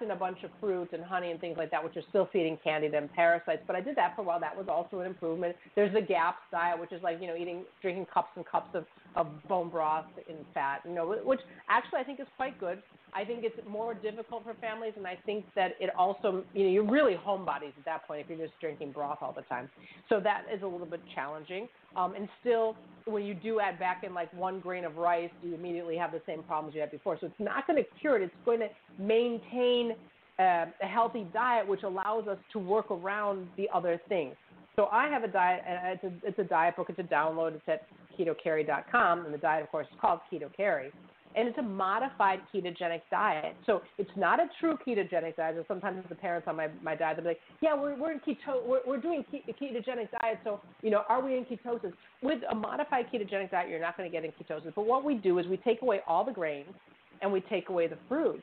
in 0.00 0.10
a 0.10 0.16
bunch 0.16 0.38
of 0.44 0.50
fruit 0.60 0.88
and 0.92 1.02
honey 1.02 1.30
and 1.30 1.40
things 1.40 1.56
like 1.56 1.70
that, 1.70 1.82
which 1.82 1.96
are 1.96 2.02
still 2.08 2.28
feeding 2.32 2.58
candy 2.62 2.88
and 2.94 3.12
parasites. 3.12 3.62
But 3.66 3.76
I 3.76 3.80
did 3.80 3.96
that 3.96 4.14
for 4.16 4.22
a 4.22 4.24
while. 4.24 4.40
That 4.40 4.56
was 4.56 4.66
also 4.68 5.00
an 5.00 5.06
improvement. 5.06 5.56
There's 5.74 5.92
the 5.92 6.00
GAPS 6.00 6.38
diet, 6.50 6.78
which 6.78 6.92
is 6.92 7.02
like 7.02 7.20
you 7.20 7.26
know 7.26 7.36
eating, 7.36 7.64
drinking 7.82 8.06
cups 8.12 8.30
and 8.36 8.46
cups 8.46 8.70
of, 8.74 8.84
of 9.16 9.26
bone 9.48 9.70
broth 9.70 10.06
and 10.28 10.38
fat. 10.54 10.80
You 10.84 10.94
know, 10.94 11.16
which 11.24 11.40
actually 11.68 12.00
I 12.00 12.04
think 12.04 12.20
is 12.20 12.26
quite 12.36 12.58
good. 12.58 12.82
I 13.14 13.24
think 13.24 13.42
it's 13.42 13.56
more 13.68 13.94
difficult 13.94 14.44
for 14.44 14.54
families, 14.54 14.92
and 14.96 15.06
I 15.06 15.16
think 15.24 15.46
that 15.54 15.72
it 15.80 15.90
also, 15.96 16.44
you 16.52 16.64
know, 16.64 16.70
you're 16.70 16.90
really 16.90 17.14
homebodies 17.14 17.72
at 17.78 17.84
that 17.86 18.06
point 18.06 18.20
if 18.20 18.28
you're 18.28 18.46
just 18.46 18.58
drinking 18.60 18.92
broth 18.92 19.18
all 19.22 19.32
the 19.32 19.42
time. 19.42 19.70
So 20.08 20.20
that 20.20 20.44
is 20.54 20.62
a 20.62 20.66
little 20.66 20.86
bit 20.86 21.00
challenging. 21.14 21.68
Um, 21.96 22.14
and 22.14 22.28
still, 22.40 22.76
when 23.10 23.24
you 23.24 23.34
do 23.34 23.60
add 23.60 23.78
back 23.78 24.04
in 24.04 24.14
like 24.14 24.32
one 24.32 24.60
grain 24.60 24.84
of 24.84 24.96
rice, 24.96 25.30
you 25.42 25.54
immediately 25.54 25.96
have 25.96 26.12
the 26.12 26.22
same 26.26 26.42
problems 26.42 26.74
you 26.74 26.80
had 26.80 26.90
before. 26.90 27.18
So 27.20 27.26
it's 27.26 27.34
not 27.38 27.66
going 27.66 27.82
to 27.82 27.88
cure 28.00 28.16
it. 28.16 28.22
It's 28.22 28.34
going 28.44 28.60
to 28.60 28.68
maintain 28.98 29.92
uh, 30.38 30.66
a 30.82 30.86
healthy 30.86 31.26
diet, 31.32 31.66
which 31.66 31.82
allows 31.82 32.28
us 32.28 32.38
to 32.52 32.58
work 32.58 32.90
around 32.90 33.48
the 33.56 33.68
other 33.74 34.00
things. 34.08 34.34
So 34.76 34.86
I 34.92 35.08
have 35.08 35.24
a 35.24 35.28
diet, 35.28 35.62
and 35.66 35.98
it's 36.00 36.04
a, 36.04 36.28
it's 36.28 36.38
a 36.38 36.44
diet 36.44 36.76
book. 36.76 36.86
It's 36.88 36.98
a 36.98 37.02
download. 37.02 37.54
It's 37.54 37.64
at 37.66 37.86
ketokerri.com, 38.16 39.24
and 39.24 39.34
the 39.34 39.38
diet, 39.38 39.64
of 39.64 39.70
course, 39.70 39.86
is 39.90 39.96
called 40.00 40.20
Keto 40.32 40.48
Kerri 40.56 40.90
and 41.36 41.48
it's 41.48 41.58
a 41.58 41.62
modified 41.62 42.40
ketogenic 42.52 43.02
diet. 43.10 43.56
So 43.66 43.82
it's 43.98 44.10
not 44.16 44.40
a 44.40 44.46
true 44.60 44.78
ketogenic 44.86 45.36
diet. 45.36 45.56
And 45.56 45.64
sometimes 45.68 46.04
the 46.08 46.14
parents 46.14 46.48
on 46.48 46.56
my, 46.56 46.68
my 46.82 46.94
diet, 46.94 47.16
they'll 47.16 47.24
be 47.24 47.30
like, 47.30 47.40
yeah, 47.60 47.74
we're, 47.74 47.98
we're 47.98 48.12
in 48.12 48.20
keto, 48.20 48.64
we're, 48.64 48.80
we're 48.86 49.00
doing 49.00 49.24
ke- 49.24 49.46
ketogenic 49.60 50.08
diet. 50.20 50.38
So, 50.44 50.60
you 50.82 50.90
know, 50.90 51.02
are 51.08 51.24
we 51.24 51.36
in 51.36 51.44
ketosis? 51.44 51.92
With 52.22 52.40
a 52.50 52.54
modified 52.54 53.06
ketogenic 53.12 53.50
diet, 53.50 53.68
you're 53.68 53.80
not 53.80 53.96
going 53.96 54.10
to 54.10 54.14
get 54.14 54.24
in 54.24 54.32
ketosis. 54.32 54.72
But 54.74 54.86
what 54.86 55.04
we 55.04 55.14
do 55.14 55.38
is 55.38 55.46
we 55.46 55.56
take 55.58 55.82
away 55.82 56.00
all 56.06 56.24
the 56.24 56.32
grains 56.32 56.74
and 57.22 57.32
we 57.32 57.40
take 57.42 57.68
away 57.68 57.86
the 57.86 57.98
fruits. 58.08 58.42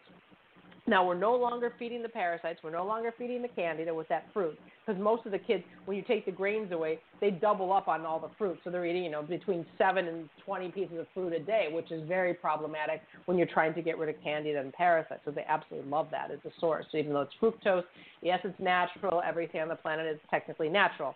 Now 0.88 1.03
we're 1.05 1.17
no 1.17 1.36
longer 1.36 1.73
feeding 1.79 2.03
the 2.03 2.09
parasites. 2.09 2.59
We're 2.63 2.69
no 2.69 2.86
longer 2.86 3.11
feeding 3.17 3.41
the 3.41 3.47
candida 3.47 3.93
with 3.93 4.07
that 4.09 4.25
fruit 4.31 4.59
because 4.86 5.01
most 5.01 5.25
of 5.25 5.31
the 5.31 5.39
kids, 5.39 5.63
when 5.86 5.97
you 5.97 6.03
take 6.03 6.25
the 6.25 6.31
grains 6.31 6.71
away, 6.71 6.99
they 7.19 7.31
double 7.31 7.73
up 7.73 7.88
on 7.88 8.05
all 8.05 8.19
the 8.19 8.29
fruit. 8.38 8.59
So 8.63 8.69
they're 8.69 8.86
eating, 8.86 9.03
you 9.03 9.09
know, 9.09 9.23
between 9.23 9.65
seven 9.79 10.07
and 10.07 10.29
twenty 10.45 10.69
pieces 10.69 10.99
of 10.99 11.07
fruit 11.13 11.33
a 11.33 11.39
day, 11.39 11.69
which 11.71 11.91
is 11.91 12.07
very 12.07 12.36
problematic 12.36 13.01
when 13.25 13.36
you're 13.36 13.47
trying 13.47 13.73
to 13.73 13.81
get 13.81 13.97
rid 13.97 14.09
of 14.09 14.21
candida 14.23 14.59
and 14.59 14.71
parasites. 14.73 15.21
So 15.25 15.31
they 15.31 15.45
absolutely 15.47 15.89
love 15.89 16.09
that 16.11 16.29
as 16.29 16.39
a 16.45 16.51
source. 16.59 16.86
So 16.91 16.99
even 16.99 17.13
though 17.13 17.21
it's 17.21 17.33
fructose, 17.41 17.83
yes, 18.21 18.39
it's 18.43 18.59
natural. 18.59 19.23
Everything 19.25 19.61
on 19.61 19.69
the 19.69 19.75
planet 19.75 20.05
is 20.05 20.19
technically 20.29 20.69
natural. 20.69 21.15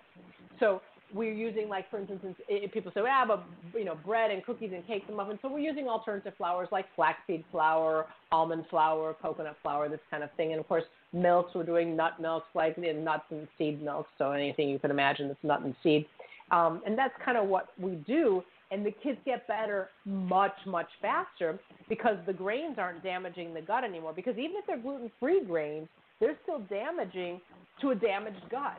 So 0.60 0.82
we're 1.14 1.34
using 1.34 1.70
like 1.70 1.90
for 1.90 2.00
instance 2.00 2.22
people 2.72 2.92
say 2.94 3.02
yeah 3.04 3.26
but 3.26 3.44
you 3.74 3.86
know 3.86 3.96
bread 4.06 4.32
and 4.32 4.46
cookies 4.46 4.72
and 4.74 4.86
cakes 4.86 5.06
and 5.08 5.18
muffins. 5.18 5.40
So 5.42 5.50
we're 5.52 5.60
using 5.60 5.88
alternative 5.88 6.34
flours 6.38 6.68
like 6.72 6.86
flaxseed 6.96 7.44
flour 7.52 8.08
almond 8.32 8.66
flour 8.70 9.16
coconut 9.22 9.58
flour 9.62 9.90
this 9.90 10.00
kind 10.12 10.24
of 10.24 10.32
thing. 10.34 10.52
And 10.52 10.60
of 10.60 10.68
course 10.68 10.84
milks 11.14 11.52
we're 11.56 11.64
doing 11.64 11.96
nut 11.96 12.20
milks 12.20 12.48
like 12.54 12.78
nuts 12.78 13.24
and 13.32 13.48
seed 13.58 13.82
milks. 13.82 14.10
So 14.18 14.32
anything 14.32 14.70
you 14.70 14.80
can 14.80 14.92
imagine 14.92 15.28
that's 15.28 15.44
nut 15.44 15.62
and 15.62 15.76
seed. 15.82 16.06
Um, 16.52 16.82
and 16.86 16.98
that's 16.98 17.14
kind 17.24 17.38
of 17.38 17.48
what 17.48 17.70
we 17.80 17.96
do. 18.08 18.44
And 18.72 18.86
the 18.86 18.92
kids 18.92 19.18
get 19.26 19.48
better 19.48 19.90
much 20.06 20.54
much 20.66 20.90
faster 21.02 21.60
because 21.88 22.18
the 22.28 22.34
grains 22.34 22.78
aren't 22.78 23.04
damaging 23.04 23.54
the 23.54 23.62
gut 23.62 23.84
anymore. 23.84 24.14
Because 24.14 24.38
even 24.38 24.56
if 24.58 24.68
they're 24.68 24.78
gluten 24.78 25.12
free 25.20 25.44
grains 25.44 25.88
they're 26.20 26.38
still 26.44 26.60
damaging 26.70 27.40
to 27.82 27.92
a 27.92 27.96
damaged 27.96 28.44
gut 28.52 28.78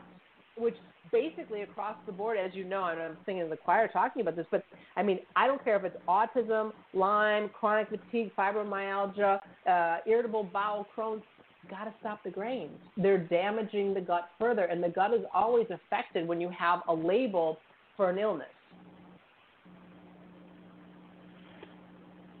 which 0.57 0.75
basically 1.11 1.61
across 1.61 1.95
the 2.05 2.11
board, 2.11 2.37
as 2.37 2.51
you 2.53 2.63
know, 2.63 2.85
and 2.85 3.01
I'm 3.01 3.17
singing 3.25 3.43
in 3.43 3.49
the 3.49 3.57
choir 3.57 3.87
talking 3.87 4.21
about 4.21 4.35
this, 4.35 4.45
but 4.51 4.63
I 4.95 5.03
mean, 5.03 5.19
I 5.35 5.47
don't 5.47 5.63
care 5.63 5.75
if 5.75 5.83
it's 5.83 5.97
autism, 6.07 6.71
Lyme, 6.93 7.49
chronic 7.49 7.89
fatigue, 7.89 8.31
fibromyalgia, 8.37 9.39
uh, 9.67 9.97
irritable 10.05 10.43
bowel, 10.43 10.87
Crohn's. 10.95 11.23
Got 11.69 11.83
to 11.83 11.93
stop 11.99 12.23
the 12.23 12.31
grains. 12.31 12.75
They're 12.97 13.19
damaging 13.19 13.93
the 13.93 14.01
gut 14.01 14.29
further, 14.39 14.63
and 14.65 14.83
the 14.83 14.89
gut 14.89 15.13
is 15.13 15.21
always 15.31 15.67
affected 15.69 16.27
when 16.27 16.41
you 16.41 16.49
have 16.49 16.79
a 16.87 16.93
label 16.93 17.59
for 17.95 18.09
an 18.09 18.17
illness. 18.17 18.47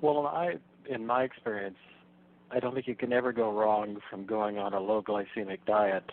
Well, 0.01 0.25
I, 0.25 0.55
in 0.89 1.05
my 1.05 1.21
experience, 1.23 1.77
I 2.49 2.59
don't 2.59 2.73
think 2.73 2.87
you 2.87 2.95
can 2.95 3.13
ever 3.13 3.31
go 3.31 3.53
wrong 3.53 3.97
from 4.09 4.25
going 4.25 4.57
on 4.57 4.73
a 4.73 4.79
low 4.79 5.03
glycemic 5.03 5.59
diet 5.67 6.03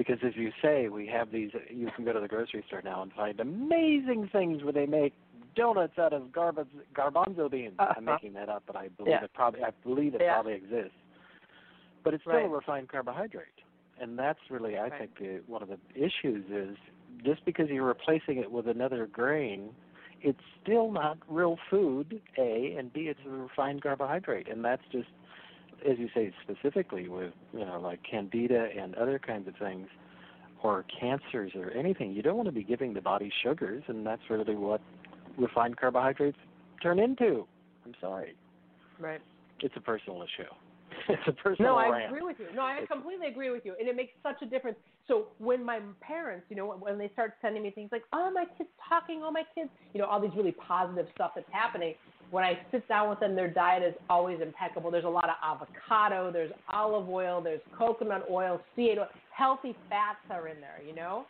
because 0.00 0.16
as 0.26 0.34
you 0.34 0.50
say, 0.62 0.88
we 0.88 1.06
have 1.08 1.30
these. 1.30 1.50
You 1.68 1.90
can 1.94 2.06
go 2.06 2.14
to 2.14 2.20
the 2.20 2.26
grocery 2.26 2.64
store 2.66 2.80
now 2.82 3.02
and 3.02 3.12
find 3.12 3.38
amazing 3.38 4.30
things 4.32 4.64
where 4.64 4.72
they 4.72 4.86
make 4.86 5.12
donuts 5.54 5.98
out 5.98 6.14
of 6.14 6.32
garb- 6.32 6.66
garbanzo 6.96 7.50
beans. 7.50 7.74
Uh-huh. 7.78 7.92
I'm 7.98 8.06
making 8.06 8.32
that 8.32 8.48
up, 8.48 8.62
but 8.66 8.76
I 8.76 8.88
believe 8.88 9.10
yeah. 9.10 9.24
it 9.24 9.34
probably. 9.34 9.62
I 9.62 9.72
believe 9.84 10.14
it 10.14 10.22
yeah. 10.22 10.32
probably 10.32 10.54
exists. 10.54 10.96
But 12.02 12.14
it's 12.14 12.22
still 12.22 12.32
right. 12.32 12.46
a 12.46 12.48
refined 12.48 12.88
carbohydrate, 12.88 13.48
and 14.00 14.18
that's 14.18 14.38
really, 14.48 14.78
I 14.78 14.84
right. 14.84 14.92
think, 14.98 15.18
the, 15.18 15.42
one 15.46 15.62
of 15.62 15.68
the 15.68 15.76
issues 15.94 16.46
is 16.50 16.78
just 17.22 17.44
because 17.44 17.68
you're 17.68 17.84
replacing 17.84 18.38
it 18.38 18.50
with 18.50 18.68
another 18.68 19.06
grain, 19.06 19.68
it's 20.22 20.40
still 20.62 20.90
not 20.90 21.18
real 21.28 21.58
food. 21.68 22.22
A 22.38 22.74
and 22.78 22.90
B, 22.90 23.00
it's 23.00 23.20
a 23.26 23.28
refined 23.28 23.82
carbohydrate, 23.82 24.48
and 24.48 24.64
that's 24.64 24.84
just 24.90 25.08
as 25.88 25.98
you 25.98 26.08
say, 26.14 26.32
specifically 26.42 27.08
with 27.08 27.32
you 27.52 27.64
know 27.64 27.80
like 27.80 28.00
candida 28.08 28.68
and 28.78 28.94
other 28.94 29.18
kinds 29.18 29.48
of 29.48 29.54
things, 29.56 29.88
or 30.62 30.84
cancers 31.00 31.52
or 31.54 31.70
anything, 31.70 32.12
you 32.12 32.22
don't 32.22 32.36
want 32.36 32.46
to 32.46 32.52
be 32.52 32.62
giving 32.64 32.94
the 32.94 33.00
body 33.00 33.32
sugars, 33.42 33.82
and 33.88 34.06
that's 34.06 34.22
really 34.28 34.54
what 34.54 34.80
refined 35.38 35.76
carbohydrates 35.76 36.38
turn 36.82 36.98
into. 36.98 37.46
I'm 37.84 37.94
sorry. 38.00 38.34
Right. 38.98 39.20
It's 39.60 39.74
a 39.76 39.80
personal 39.80 40.22
issue. 40.22 40.48
it's 41.18 41.28
a 41.28 41.32
personal. 41.32 41.72
No, 41.72 41.78
I 41.78 41.88
rant. 41.88 42.06
agree 42.06 42.22
with 42.22 42.36
you. 42.38 42.46
No, 42.54 42.62
I 42.62 42.80
completely 42.90 43.26
agree 43.26 43.50
with 43.50 43.64
you, 43.64 43.74
and 43.78 43.88
it 43.88 43.96
makes 43.96 44.12
such 44.22 44.36
a 44.42 44.46
difference. 44.46 44.76
So 45.06 45.28
when 45.38 45.64
my 45.64 45.80
parents, 46.00 46.46
you 46.48 46.56
know, 46.56 46.74
when 46.78 46.98
they 46.98 47.08
start 47.12 47.34
sending 47.42 47.62
me 47.62 47.70
things 47.70 47.90
like, 47.92 48.02
"Oh, 48.12 48.30
my 48.32 48.44
kid's 48.56 48.70
talking," 48.88 49.22
"Oh, 49.24 49.30
my 49.30 49.44
kids," 49.54 49.70
you 49.92 50.00
know, 50.00 50.06
all 50.06 50.20
these 50.20 50.34
really 50.36 50.52
positive 50.52 51.06
stuff 51.14 51.32
that's 51.34 51.50
happening, 51.52 51.94
when 52.30 52.44
I 52.44 52.58
sit 52.70 52.86
down 52.88 53.10
with 53.10 53.18
them, 53.20 53.34
their 53.34 53.48
diet 53.48 53.82
is 53.82 53.94
always 54.08 54.40
impeccable. 54.40 54.90
There's 54.90 55.04
a 55.04 55.08
lot 55.08 55.28
of 55.28 55.34
avocado, 55.42 56.30
there's 56.30 56.52
olive 56.72 57.08
oil, 57.08 57.40
there's 57.40 57.60
coconut 57.76 58.26
oil, 58.30 58.60
C8 58.76 58.98
oil. 58.98 59.08
Healthy 59.30 59.76
fats 59.88 60.20
are 60.30 60.48
in 60.48 60.60
there, 60.60 60.80
you 60.86 60.94
know? 60.94 61.26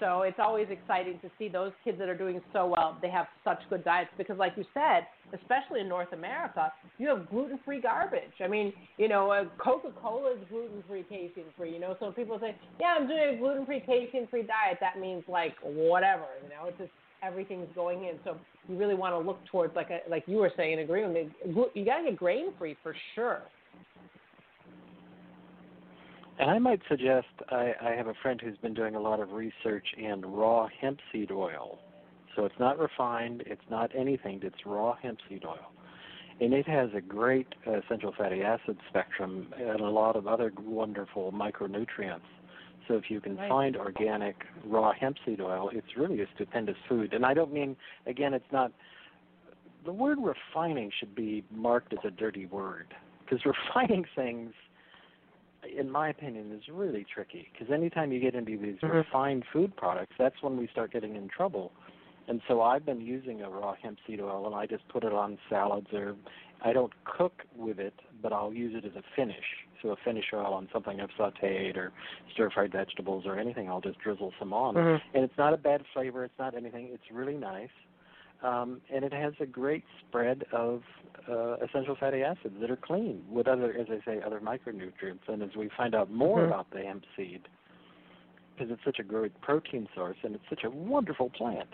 So 0.00 0.22
it's 0.22 0.38
always 0.38 0.66
exciting 0.70 1.18
to 1.20 1.30
see 1.38 1.48
those 1.48 1.72
kids 1.84 1.98
that 1.98 2.08
are 2.08 2.16
doing 2.16 2.40
so 2.52 2.66
well. 2.66 2.98
They 3.00 3.10
have 3.10 3.26
such 3.44 3.58
good 3.70 3.84
diets 3.84 4.10
because, 4.18 4.38
like 4.38 4.52
you 4.56 4.64
said, 4.74 5.06
especially 5.32 5.80
in 5.80 5.88
North 5.88 6.12
America, 6.12 6.72
you 6.98 7.08
have 7.08 7.28
gluten-free 7.30 7.80
garbage. 7.80 8.40
I 8.42 8.48
mean, 8.48 8.72
you 8.98 9.08
know, 9.08 9.30
uh, 9.30 9.44
Coca-Cola 9.62 10.32
is 10.32 10.38
gluten-free, 10.48 11.04
casein-free. 11.08 11.72
You 11.72 11.80
know, 11.80 11.96
so 11.98 12.12
people 12.12 12.38
say, 12.38 12.54
"Yeah, 12.80 12.96
I'm 12.98 13.06
doing 13.08 13.34
a 13.34 13.36
gluten-free, 13.38 13.80
casein-free 13.80 14.42
diet." 14.42 14.78
That 14.80 15.00
means 15.00 15.24
like 15.28 15.56
whatever. 15.62 16.26
You 16.42 16.50
know, 16.50 16.68
it's 16.68 16.78
just 16.78 16.92
everything's 17.22 17.68
going 17.74 18.04
in. 18.04 18.18
So 18.24 18.36
you 18.68 18.76
really 18.76 18.94
want 18.94 19.14
to 19.14 19.18
look 19.18 19.44
towards 19.46 19.74
like 19.74 19.90
a, 19.90 20.00
like 20.08 20.24
you 20.26 20.36
were 20.36 20.52
saying, 20.56 20.78
agreement. 20.80 21.32
You 21.44 21.84
got 21.84 21.98
to 21.98 22.04
get 22.04 22.16
grain 22.16 22.52
free 22.58 22.76
for 22.82 22.94
sure. 23.14 23.42
And 26.38 26.50
I 26.50 26.58
might 26.58 26.80
suggest 26.88 27.28
I, 27.48 27.72
I 27.80 27.90
have 27.92 28.08
a 28.08 28.14
friend 28.22 28.40
who's 28.42 28.58
been 28.58 28.74
doing 28.74 28.94
a 28.94 29.00
lot 29.00 29.20
of 29.20 29.32
research 29.32 29.86
in 29.96 30.20
raw 30.20 30.68
hemp 30.80 30.98
seed 31.12 31.30
oil. 31.30 31.78
So 32.34 32.44
it's 32.44 32.58
not 32.60 32.78
refined, 32.78 33.42
it's 33.46 33.62
not 33.70 33.90
anything, 33.96 34.40
it's 34.42 34.66
raw 34.66 34.94
hemp 35.02 35.18
seed 35.28 35.44
oil. 35.46 35.72
And 36.38 36.52
it 36.52 36.68
has 36.68 36.90
a 36.94 37.00
great 37.00 37.46
uh, 37.66 37.78
essential 37.78 38.12
fatty 38.16 38.42
acid 38.42 38.76
spectrum 38.90 39.46
and 39.58 39.80
a 39.80 39.88
lot 39.88 40.16
of 40.16 40.26
other 40.26 40.52
wonderful 40.62 41.32
micronutrients. 41.32 42.20
So 42.86 42.94
if 42.94 43.04
you 43.10 43.20
can 43.22 43.36
right. 43.36 43.48
find 43.48 43.76
organic 43.76 44.36
raw 44.66 44.92
hemp 44.92 45.16
seed 45.24 45.40
oil, 45.40 45.70
it's 45.72 45.96
really 45.96 46.20
a 46.20 46.26
stupendous 46.34 46.76
food. 46.88 47.14
And 47.14 47.24
I 47.24 47.32
don't 47.32 47.52
mean, 47.52 47.74
again, 48.06 48.34
it's 48.34 48.52
not, 48.52 48.70
the 49.86 49.92
word 49.92 50.18
refining 50.20 50.90
should 50.98 51.14
be 51.14 51.42
marked 51.50 51.94
as 51.94 52.00
a 52.04 52.10
dirty 52.10 52.44
word 52.44 52.94
because 53.24 53.44
refining 53.74 54.04
things, 54.14 54.52
in 55.78 55.90
my 55.90 56.08
opinion, 56.08 56.52
is 56.52 56.62
really 56.72 57.06
tricky 57.12 57.48
because 57.52 57.72
anytime 57.72 58.12
you 58.12 58.20
get 58.20 58.34
into 58.34 58.58
these 58.58 58.76
mm-hmm. 58.76 58.88
refined 58.88 59.44
food 59.52 59.76
products, 59.76 60.14
that's 60.18 60.36
when 60.42 60.56
we 60.56 60.68
start 60.68 60.92
getting 60.92 61.16
in 61.16 61.28
trouble. 61.28 61.72
And 62.28 62.40
so 62.48 62.62
I've 62.62 62.84
been 62.84 63.00
using 63.00 63.42
a 63.42 63.48
raw 63.48 63.74
hemp 63.80 63.98
seed 64.06 64.20
oil 64.20 64.46
and 64.46 64.54
I 64.54 64.66
just 64.66 64.86
put 64.88 65.04
it 65.04 65.12
on 65.12 65.38
salads 65.48 65.86
or 65.92 66.16
I 66.64 66.72
don't 66.72 66.92
cook 67.04 67.42
with 67.56 67.78
it, 67.78 67.94
but 68.22 68.32
I'll 68.32 68.52
use 68.52 68.74
it 68.74 68.84
as 68.84 68.96
a 68.96 69.02
finish. 69.14 69.44
So 69.82 69.90
a 69.90 69.96
finish 70.04 70.24
oil 70.34 70.54
on 70.54 70.68
something 70.72 71.00
I've 71.00 71.10
sautéed 71.10 71.76
or 71.76 71.92
stir-fried 72.32 72.72
vegetables 72.72 73.24
or 73.26 73.38
anything, 73.38 73.68
I'll 73.68 73.80
just 73.80 73.98
drizzle 73.98 74.32
some 74.38 74.52
on. 74.52 74.74
Mm-hmm. 74.74 75.16
And 75.16 75.24
it's 75.24 75.36
not 75.38 75.52
a 75.52 75.56
bad 75.56 75.82
flavor. 75.92 76.24
It's 76.24 76.38
not 76.38 76.56
anything. 76.56 76.88
It's 76.92 77.04
really 77.12 77.36
nice. 77.36 77.68
Um, 78.42 78.80
and 78.92 79.04
it 79.04 79.12
has 79.12 79.32
a 79.40 79.46
great 79.46 79.84
spread 80.06 80.44
of 80.52 80.82
uh, 81.28 81.56
essential 81.56 81.96
fatty 81.98 82.22
acids 82.22 82.54
that 82.60 82.70
are 82.70 82.76
clean 82.76 83.22
with 83.30 83.48
other, 83.48 83.74
as 83.74 83.86
I 83.90 84.04
say, 84.04 84.20
other 84.24 84.40
micronutrients. 84.40 85.26
And 85.28 85.42
as 85.42 85.50
we 85.56 85.70
find 85.76 85.94
out 85.94 86.10
more 86.10 86.40
mm-hmm. 86.40 86.52
about 86.52 86.70
the 86.70 86.82
hemp 86.82 87.04
seed, 87.16 87.42
because 88.54 88.70
it's 88.70 88.84
such 88.84 88.98
a 88.98 89.02
great 89.02 89.38
protein 89.40 89.88
source 89.94 90.16
and 90.22 90.34
it's 90.34 90.44
such 90.48 90.64
a 90.64 90.70
wonderful 90.70 91.30
plant, 91.30 91.68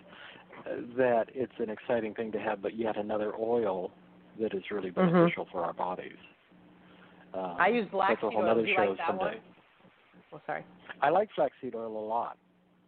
uh, 0.67 0.77
that 0.97 1.27
it's 1.35 1.53
an 1.59 1.71
exciting 1.71 2.15
thing 2.15 2.31
to 2.33 2.39
have, 2.39 2.63
but 2.63 2.77
yet 2.77 2.97
another 2.97 3.33
oil 3.39 3.91
that 4.41 4.55
is 4.55 4.63
really 4.71 4.91
mm-hmm. 4.91 5.13
beneficial 5.13 5.45
mm-hmm. 5.45 5.53
for 5.53 5.65
our 5.65 5.73
bodies. 5.73 6.13
Um, 7.35 7.57
I 7.59 7.69
use 7.69 7.87
black 7.91 8.21
seed 8.21 8.31
oil. 8.37 8.55
Do 8.55 8.69
you 8.69 8.77
like 8.77 8.97
that 8.99 9.07
someday. 9.07 9.25
one? 9.25 9.35
Oh, 10.35 10.41
sorry. 10.47 10.65
I 11.01 11.11
like 11.11 11.29
flaxseed 11.35 11.75
oil 11.75 11.97
a 11.97 12.07
lot. 12.07 12.37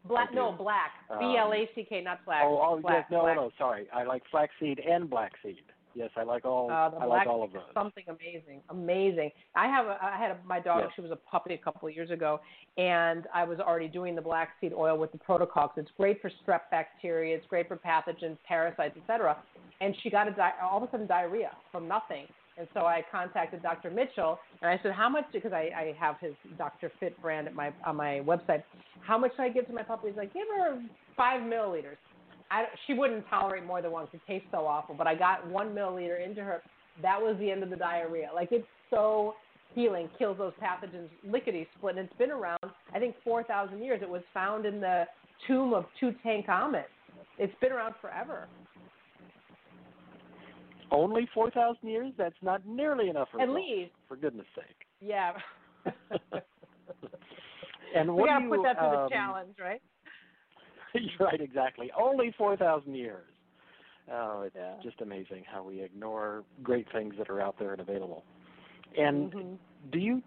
Black, 0.07 0.35
no, 0.35 0.53
black. 0.53 0.91
Um, 1.11 1.19
B 1.19 1.37
L 1.39 1.53
A 1.53 1.69
C 1.75 1.87
K, 1.89 2.03
not 2.03 2.25
black. 2.25 2.43
Oh, 2.45 2.61
oh 2.63 2.81
black, 2.81 3.07
yes, 3.11 3.11
no, 3.11 3.23
black. 3.23 3.37
no, 3.37 3.51
sorry. 3.57 3.87
I 3.93 4.05
like 4.05 4.23
flaxseed 4.31 4.79
and 4.79 5.09
black 5.09 5.33
seed. 5.43 5.57
Yes, 5.95 6.11
I 6.17 6.25
like 6.25 6.45
all. 6.45 6.71
Uh, 6.71 6.91
the 6.91 6.97
I 6.97 7.07
black 7.07 7.19
like 7.21 7.27
all 7.29 7.45
of 7.45 7.53
those. 7.53 7.63
Something 7.73 8.05
amazing, 8.09 8.61
amazing. 8.69 9.31
I 9.55 9.67
have. 9.67 9.87
A, 9.87 9.99
I 10.03 10.19
had 10.19 10.33
a, 10.33 10.39
my 10.45 10.61
dog. 10.61 10.81
Yes. 10.83 10.91
She 10.97 11.03
was 11.03 11.11
a 11.11 11.17
puppy 11.17 11.55
a 11.55 11.59
couple 11.59 11.89
of 11.89 11.95
years 11.95 12.11
ago, 12.11 12.41
and 12.77 13.27
I 13.33 13.45
was 13.45 13.61
already 13.61 13.89
doing 13.89 14.15
the 14.15 14.23
black 14.23 14.51
seed 14.61 14.73
oil 14.77 14.99
with 14.99 15.13
the 15.13 15.19
protocol 15.19 15.69
because 15.69 15.89
it's 15.89 15.97
great 15.97 16.21
for 16.21 16.31
strep 16.45 16.63
bacteria, 16.71 17.37
it's 17.37 17.47
great 17.47 17.69
for 17.69 17.77
pathogens, 17.77 18.37
parasites, 18.47 18.97
etc. 19.01 19.37
And 19.81 19.95
she 20.03 20.11
got 20.11 20.29
a 20.29 20.33
di- 20.33 20.53
all 20.63 20.83
of 20.83 20.89
a 20.89 20.91
sudden 20.91 21.07
diarrhea 21.07 21.53
from 21.71 21.89
nothing. 21.89 22.27
And 22.57 22.69
so 22.73 22.81
I 22.81 23.05
contacted 23.11 23.63
Dr. 23.63 23.91
Mitchell 23.91 24.39
and 24.63 24.71
I 24.71 24.79
said, 24.83 24.93
how 24.93 25.09
much? 25.09 25.25
Because 25.33 25.53
I, 25.53 25.71
I 25.77 25.95
have 25.99 26.17
his 26.21 26.35
Dr. 26.57 26.91
Fit 27.01 27.21
brand 27.21 27.49
at 27.49 27.55
my 27.55 27.73
on 27.85 27.97
my 27.97 28.21
website. 28.25 28.63
How 29.01 29.19
much 29.19 29.33
should 29.33 29.43
I 29.43 29.49
give 29.49 29.67
to 29.67 29.73
my 29.73 29.83
puppy? 29.83 30.09
He's 30.09 30.17
like, 30.17 30.33
give 30.33 30.47
her 30.57 30.81
five 31.17 31.41
milliliters. 31.41 31.97
I, 32.51 32.65
she 32.87 32.95
wouldn't 32.95 33.29
tolerate 33.29 33.65
more 33.65 33.83
than 33.83 33.91
one 33.91 34.05
because 34.07 34.21
it 34.27 34.33
tastes 34.33 34.49
so 34.53 34.67
awful. 34.67 34.95
But 34.95 35.07
I 35.07 35.15
got 35.15 35.47
one 35.49 35.75
milliliter 35.75 36.25
into 36.25 36.43
her. 36.43 36.63
That 37.03 37.21
was 37.21 37.37
the 37.41 37.51
end 37.51 37.63
of 37.65 37.71
the 37.71 37.77
diarrhea. 37.77 38.29
Like 38.33 38.49
it's 38.53 38.67
so 38.91 39.35
healing, 39.75 40.09
kills 40.19 40.39
those 40.39 40.53
pathogens 40.63 41.09
lickety 41.25 41.67
split. 41.77 41.97
And 41.97 42.07
it's 42.09 42.19
been 42.19 42.31
around, 42.31 42.61
I 42.95 42.99
think, 42.99 43.17
4,000 43.25 43.83
years. 43.83 44.01
It 44.03 44.09
was 44.09 44.23
found 44.33 44.67
in 44.67 44.81
the 44.81 45.05
tomb 45.47 45.75
of 45.75 45.87
Tutankhamun. 46.01 46.85
It's 47.39 47.55
been 47.61 47.73
around 47.73 47.95
forever. 48.01 48.47
Only 50.95 51.29
4,000 51.35 51.89
years? 51.89 52.13
That's 52.17 52.35
not 52.43 52.65
nearly 52.67 53.09
enough. 53.09 53.29
At 53.41 53.49
least. 53.49 53.93
For 54.09 54.17
goodness 54.17 54.47
sake. 54.55 54.87
Yeah. 55.01 55.33
and 57.97 58.15
we 58.15 58.25
got 58.25 58.39
to 58.39 58.49
put 58.49 58.63
that 58.63 58.75
to 58.75 58.85
um, 58.85 58.93
the 58.93 59.09
challenge, 59.11 59.57
right? 59.61 59.83
right, 61.21 61.41
exactly. 61.41 61.91
Only 61.99 62.33
4,000 62.39 62.95
years. 62.95 63.25
Oh, 64.13 64.43
it's 64.47 64.55
yeah. 64.57 64.75
just 64.83 65.01
amazing 65.01 65.45
how 65.51 65.63
we 65.63 65.83
ignore 65.83 66.45
great 66.63 66.87
things 66.93 67.15
that 67.19 67.31
are 67.31 67.41
out 67.41 67.57
there 67.59 67.73
and 67.73 67.81
available. 67.81 68.23
And 68.97 69.33
mm-hmm. 69.33 69.55
do 69.93 69.99
you? 69.99 70.23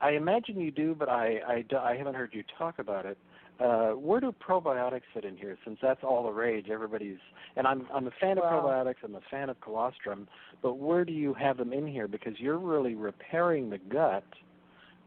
I 0.00 0.10
imagine 0.10 0.60
you 0.60 0.70
do, 0.70 0.94
but 0.96 1.08
I, 1.08 1.40
I, 1.48 1.76
I 1.76 1.96
haven't 1.96 2.14
heard 2.14 2.30
you 2.32 2.44
talk 2.58 2.78
about 2.78 3.06
it. 3.06 3.18
Uh, 3.58 3.90
where 3.92 4.20
do 4.20 4.32
probiotics 4.32 5.02
fit 5.14 5.24
in 5.24 5.36
here? 5.36 5.56
Since 5.64 5.78
that's 5.80 6.02
all 6.02 6.24
the 6.24 6.30
rage, 6.30 6.68
everybody's 6.70 7.18
and 7.56 7.66
I'm 7.66 7.86
I'm 7.92 8.06
a 8.06 8.10
fan 8.20 8.36
well, 8.36 8.46
of 8.46 8.64
probiotics. 8.64 8.96
I'm 9.02 9.14
a 9.14 9.20
fan 9.30 9.48
of 9.48 9.60
colostrum, 9.60 10.28
but 10.62 10.74
where 10.74 11.04
do 11.04 11.12
you 11.12 11.32
have 11.34 11.56
them 11.56 11.72
in 11.72 11.86
here? 11.86 12.06
Because 12.06 12.34
you're 12.38 12.58
really 12.58 12.94
repairing 12.94 13.70
the 13.70 13.78
gut 13.78 14.24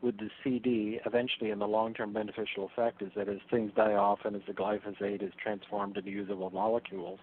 with 0.02 0.18
the 0.18 0.30
CD. 0.44 1.00
Eventually, 1.06 1.52
in 1.52 1.60
the 1.60 1.68
long-term 1.68 2.14
beneficial 2.14 2.66
effect 2.74 3.02
is 3.02 3.12
that 3.16 3.30
as 3.30 3.38
things 3.52 3.72
die 3.76 3.94
off 3.94 4.20
and 4.26 4.36
as 4.36 4.42
the 4.48 4.54
glyphosate 4.54 5.22
is 5.22 5.34
transformed 5.42 5.98
into 5.98 6.10
usable 6.10 6.50
molecules, 6.50 7.20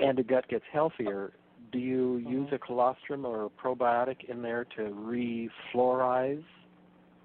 and 0.00 0.16
the 0.16 0.22
gut 0.22 0.48
gets 0.48 0.64
healthier, 0.72 1.32
do 1.72 1.78
you 1.78 2.22
mm-hmm. 2.22 2.32
use 2.32 2.48
a 2.52 2.58
colostrum 2.58 3.26
or 3.26 3.46
a 3.46 3.50
probiotic 3.50 4.24
in 4.28 4.40
there 4.40 4.64
to 4.76 5.48
refluorize 5.74 6.44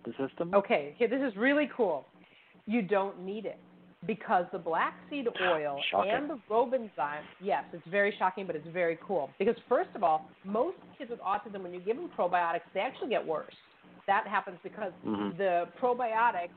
the 0.03 0.11
system? 0.27 0.53
Okay, 0.53 0.93
okay, 0.95 1.07
this 1.07 1.21
is 1.21 1.35
really 1.37 1.69
cool. 1.75 2.05
You 2.65 2.81
don't 2.81 3.23
need 3.23 3.45
it 3.45 3.59
because 4.07 4.45
the 4.51 4.59
black 4.59 4.95
seed 5.09 5.27
oil 5.41 5.81
shocking. 5.91 6.11
and 6.11 6.29
the 6.29 6.39
robenzyme, 6.49 7.21
yes, 7.41 7.63
it's 7.73 7.87
very 7.89 8.13
shocking, 8.17 8.47
but 8.47 8.55
it's 8.55 8.67
very 8.73 8.97
cool. 9.05 9.29
Because 9.39 9.55
first 9.69 9.89
of 9.95 10.03
all, 10.03 10.29
most 10.43 10.77
kids 10.97 11.11
with 11.11 11.19
autism, 11.19 11.63
when 11.63 11.73
you 11.73 11.79
give 11.79 11.97
them 11.97 12.09
probiotics, 12.17 12.61
they 12.73 12.79
actually 12.79 13.09
get 13.09 13.25
worse. 13.25 13.53
That 14.07 14.27
happens 14.27 14.57
because 14.63 14.91
mm-hmm. 15.05 15.37
the 15.37 15.65
probiotic 15.81 16.49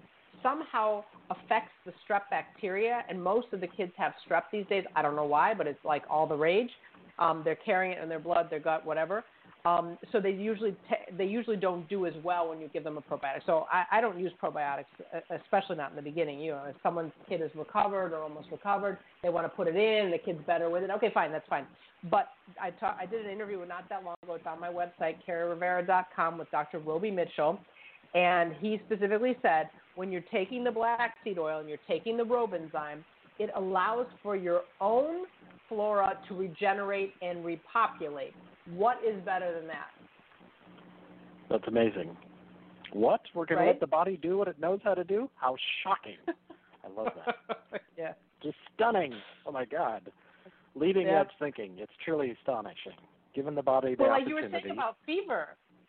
somehow 0.42 1.04
affects 1.30 1.72
the 1.86 1.92
strep 2.06 2.22
bacteria, 2.30 3.02
and 3.08 3.22
most 3.22 3.48
of 3.52 3.60
the 3.60 3.66
kids 3.66 3.92
have 3.96 4.12
strep 4.28 4.42
these 4.52 4.66
days. 4.66 4.84
I 4.94 5.02
don't 5.02 5.16
know 5.16 5.24
why, 5.24 5.54
but 5.54 5.66
it's 5.66 5.84
like 5.84 6.02
all 6.08 6.26
the 6.26 6.36
rage. 6.36 6.70
Um, 7.18 7.42
they're 7.44 7.56
carrying 7.56 7.92
it 7.92 8.02
in 8.02 8.08
their 8.08 8.18
blood, 8.18 8.48
their 8.50 8.60
gut, 8.60 8.84
whatever. 8.84 9.24
Um, 9.66 9.96
so 10.12 10.20
they 10.20 10.30
usually 10.30 10.72
te- 10.90 11.16
they 11.16 11.24
usually 11.24 11.56
don't 11.56 11.88
do 11.88 12.04
as 12.04 12.12
well 12.22 12.50
when 12.50 12.60
you 12.60 12.68
give 12.68 12.84
them 12.84 12.98
a 12.98 13.00
probiotic. 13.00 13.46
So 13.46 13.66
I, 13.72 13.84
I 13.98 14.00
don't 14.02 14.18
use 14.18 14.30
probiotics, 14.42 14.84
especially 15.30 15.76
not 15.76 15.90
in 15.90 15.96
the 15.96 16.02
beginning. 16.02 16.38
You 16.40 16.52
know, 16.52 16.64
if 16.68 16.76
someone's 16.82 17.12
kid 17.28 17.40
is 17.40 17.50
recovered 17.54 18.12
or 18.12 18.22
almost 18.22 18.48
recovered, 18.52 18.98
they 19.22 19.30
want 19.30 19.46
to 19.46 19.48
put 19.48 19.66
it 19.66 19.76
in, 19.76 20.10
the 20.10 20.18
kid's 20.18 20.44
better 20.46 20.68
with 20.68 20.82
it. 20.82 20.90
Okay, 20.90 21.10
fine, 21.14 21.32
that's 21.32 21.48
fine. 21.48 21.66
But 22.10 22.28
I 22.60 22.70
ta- 22.72 22.96
I 23.00 23.06
did 23.06 23.24
an 23.24 23.30
interview 23.30 23.64
not 23.64 23.88
that 23.88 24.04
long 24.04 24.16
ago. 24.22 24.34
It's 24.34 24.46
on 24.46 24.60
my 24.60 24.68
website, 24.68 25.16
KerriRivera.com, 25.26 26.36
with 26.36 26.50
Dr. 26.50 26.80
Roby 26.80 27.10
Mitchell, 27.10 27.58
and 28.14 28.52
he 28.60 28.80
specifically 28.84 29.36
said 29.40 29.70
when 29.94 30.12
you're 30.12 30.24
taking 30.30 30.62
the 30.62 30.70
black 30.70 31.14
seed 31.24 31.38
oil 31.38 31.60
and 31.60 31.68
you're 31.70 31.78
taking 31.88 32.18
the 32.18 32.24
robenzyme, 32.24 33.02
it 33.38 33.50
allows 33.56 34.06
for 34.22 34.36
your 34.36 34.62
own 34.82 35.24
flora 35.70 36.18
to 36.28 36.34
regenerate 36.34 37.14
and 37.22 37.44
repopulate. 37.44 38.34
What 38.72 38.98
is 39.06 39.20
better 39.24 39.52
than 39.54 39.66
that? 39.68 39.90
That's 41.50 41.64
amazing. 41.68 42.16
What? 42.92 43.20
We're 43.34 43.44
going 43.44 43.58
right? 43.58 43.64
to 43.66 43.70
let 43.72 43.80
the 43.80 43.86
body 43.86 44.16
do 44.16 44.38
what 44.38 44.48
it 44.48 44.58
knows 44.58 44.80
how 44.82 44.94
to 44.94 45.04
do? 45.04 45.28
How 45.34 45.56
shocking. 45.82 46.16
I 46.28 47.00
love 47.00 47.12
that. 47.26 47.82
yeah. 47.98 48.12
Just 48.42 48.56
stunning. 48.74 49.12
Oh, 49.46 49.52
my 49.52 49.64
God. 49.64 50.10
Leading 50.74 51.06
yeah. 51.06 51.20
edge 51.20 51.28
thinking. 51.38 51.72
It's 51.78 51.92
truly 52.04 52.30
astonishing. 52.30 52.92
Given 53.34 53.54
the 53.54 53.62
body 53.62 53.94
the 53.94 54.04
well, 54.04 54.12
opportunity. 54.12 54.34
Well, 54.34 54.42
like 54.42 54.52
you 54.52 54.56
were 54.56 54.60
saying 54.60 54.72
about 54.72 54.96
fever. 55.04 55.48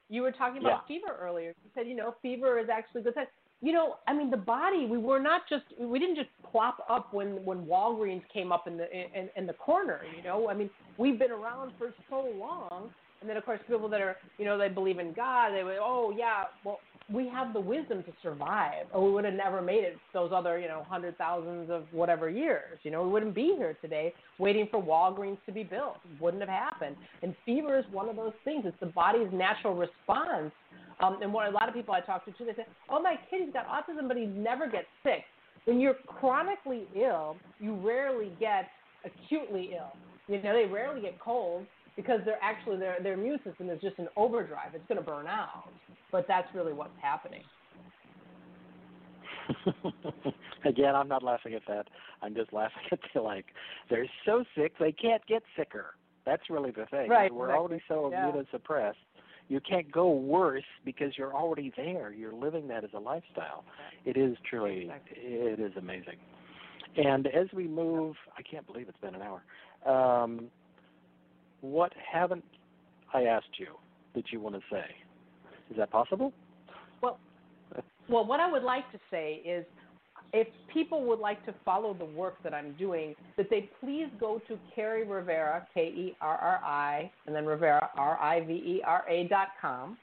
You 0.10 0.22
were 0.22 0.32
talking 0.32 0.62
about 0.62 0.84
yeah. 0.88 1.00
fever 1.00 1.18
earlier. 1.20 1.50
You 1.64 1.70
said, 1.74 1.88
you 1.88 1.96
know, 1.96 2.16
fever 2.22 2.60
is 2.60 2.68
actually 2.72 3.04
good. 3.04 3.14
You 3.62 3.72
know, 3.72 3.96
I 4.08 4.14
mean, 4.14 4.30
the 4.30 4.38
body. 4.38 4.86
We 4.86 4.98
were 4.98 5.20
not 5.20 5.42
just. 5.50 5.64
We 5.80 6.00
didn't 6.00 6.16
just 6.16 6.30
plop 6.56 6.78
up 6.90 7.14
when 7.14 7.44
when 7.44 7.66
Walgreens 7.66 8.24
came 8.34 8.54
up 8.54 8.66
in 8.66 8.78
the 8.78 8.88
in, 8.92 9.30
in 9.36 9.46
the 9.46 9.54
corner. 9.54 10.00
You 10.16 10.24
know, 10.24 10.48
I 10.50 10.54
mean, 10.54 10.70
we've 10.98 11.20
been 11.20 11.32
around 11.32 11.74
for 11.78 11.94
so 12.10 12.30
long. 12.40 12.90
And 13.22 13.30
then, 13.30 13.38
of 13.38 13.46
course, 13.46 13.60
people 13.68 13.90
that 13.90 14.02
are, 14.02 14.18
you 14.38 14.46
know, 14.46 14.58
they 14.58 14.70
believe 14.70 15.00
in 15.00 15.12
God, 15.14 15.52
they 15.52 15.64
would, 15.64 15.78
oh, 15.82 16.14
yeah, 16.16 16.44
well, 16.64 16.80
we 17.12 17.28
have 17.30 17.54
the 17.54 17.60
wisdom 17.60 18.04
to 18.04 18.14
survive, 18.22 18.86
or 18.94 19.04
we 19.04 19.12
would 19.12 19.26
have 19.26 19.34
never 19.34 19.62
made 19.62 19.84
it 19.84 19.98
those 20.14 20.32
other, 20.34 20.60
you 20.60 20.68
know, 20.68 20.84
hundred 20.88 21.18
thousands 21.18 21.70
of 21.72 21.86
whatever 21.92 22.30
years. 22.30 22.78
You 22.84 22.92
know, 22.92 23.04
we 23.04 23.10
wouldn't 23.10 23.34
be 23.34 23.56
here 23.58 23.76
today 23.82 24.14
waiting 24.38 24.68
for 24.70 24.82
Walgreens 24.82 25.38
to 25.46 25.52
be 25.52 25.64
built. 25.64 25.98
Wouldn't 26.20 26.42
have 26.42 26.50
happened. 26.50 26.98
And 27.24 27.36
fever 27.46 27.80
is 27.80 27.86
one 27.92 28.10
of 28.10 28.16
those 28.16 28.34
things. 28.44 28.64
It's 28.66 28.80
the 28.80 28.88
body's 28.88 29.32
natural 29.32 29.76
response. 29.76 30.52
Um, 31.02 31.20
and 31.22 31.34
what 31.34 31.48
a 31.48 31.52
lot 31.52 31.68
of 31.68 31.76
people 31.76 31.94
I 31.94 32.02
talk 32.02 32.26
to 32.26 32.32
too, 32.32 32.46
they 32.46 32.54
say, 32.54 32.68
oh, 32.90 33.02
my 33.02 33.16
kid, 33.30 33.42
he's 33.44 33.54
got 33.54 33.66
autism, 33.68 34.08
but 34.08 34.18
he 34.18 34.26
never 34.26 34.68
gets 34.68 34.88
sick. 35.04 35.24
When 35.66 35.80
you're 35.80 35.96
chronically 36.08 36.84
ill, 36.96 37.38
you 37.60 37.76
rarely 37.76 38.32
get 38.40 38.68
acutely 39.04 39.72
ill. 39.74 39.92
You 40.28 40.42
know, 40.42 40.54
they 40.54 40.72
rarely 40.72 41.02
get 41.02 41.20
colds 41.20 41.68
because 41.96 42.20
they're 42.26 42.42
actually 42.42 42.78
their 42.78 42.98
their 43.02 43.14
immune 43.14 43.40
system 43.44 43.70
is 43.70 43.82
just 43.82 43.98
an 44.00 44.08
overdrive. 44.16 44.74
It's 44.74 44.88
going 44.88 45.00
to 45.00 45.06
burn 45.06 45.28
out, 45.28 45.70
but 46.12 46.26
that's 46.28 46.48
really 46.54 46.74
what's 46.74 46.98
happening. 47.02 47.44
Again, 50.66 50.96
I'm 50.96 51.08
not 51.08 51.24
laughing 51.24 51.54
at 51.54 51.62
that. 51.68 51.88
I'm 52.22 52.34
just 52.34 52.52
laughing 52.52 52.82
at 52.92 53.00
the 53.14 53.22
like 53.22 53.46
they're 53.90 54.08
so 54.26 54.44
sick 54.56 54.74
they 54.80 54.92
can't 54.92 55.26
get 55.28 55.44
sicker. 55.58 55.96
That's 56.26 56.44
really 56.50 56.72
the 56.72 56.86
thing. 56.88 57.08
Right. 57.10 57.34
We're 57.34 57.50
exactly. 57.50 57.60
already 57.60 57.84
so 57.88 58.12
immunosuppressed. 58.12 58.94
You 59.48 59.60
can't 59.60 59.92
go 59.92 60.12
worse 60.12 60.64
because 60.84 61.18
you're 61.18 61.34
already 61.34 61.72
there. 61.78 62.12
You're 62.12 62.34
living 62.34 62.68
that 62.70 62.84
as 62.84 62.90
a 62.96 63.00
lifestyle. 63.00 63.64
It 64.04 64.18
is 64.18 64.36
truly, 64.50 64.84
exactly. 64.84 65.18
it 65.18 65.60
is 65.60 65.72
amazing. 65.78 66.18
And 66.98 67.28
as 67.28 67.48
we 67.54 67.68
move, 67.68 68.16
I 68.38 68.42
can't 68.42 68.66
believe 68.66 68.88
it's 68.90 68.98
been 69.00 69.16
an 69.16 69.22
hour. 69.22 69.44
Um, 69.86 70.46
what 71.62 71.92
haven't 72.12 72.44
I 73.14 73.24
asked 73.24 73.60
you 73.60 73.76
that 74.16 74.32
you 74.32 74.40
want 74.40 74.56
to 74.56 74.62
say? 74.72 74.86
Is 75.70 75.78
that 75.78 75.92
possible? 75.92 76.32
Well, 77.02 77.20
well, 78.08 78.26
what 78.26 78.40
I 78.40 78.52
would 78.52 78.64
like 78.64 78.90
to 78.92 79.00
say 79.12 79.42
is, 79.46 79.66
if 80.36 80.48
people 80.72 81.04
would 81.06 81.20
like 81.20 81.44
to 81.46 81.54
follow 81.64 81.94
the 81.94 82.06
work 82.06 82.36
that 82.44 82.54
I'm 82.54 82.74
doing, 82.74 83.16
that 83.38 83.50
they 83.50 83.70
please 83.80 84.08
go 84.20 84.42
to 84.48 84.60
Kerri 84.76 85.08
Rivera, 85.08 85.66
K 85.74 85.82
E 85.86 86.16
R 86.20 86.38
R 86.38 86.62
I, 86.64 87.10
and 87.26 87.36
then 87.36 87.46
Rivera, 87.46 87.90
R 87.96 88.20
I 88.20 88.42
V 88.42 88.54
E 88.54 88.82
R 88.86 89.06
A 89.10 89.28
dot 89.30 89.50
com, 89.62 89.98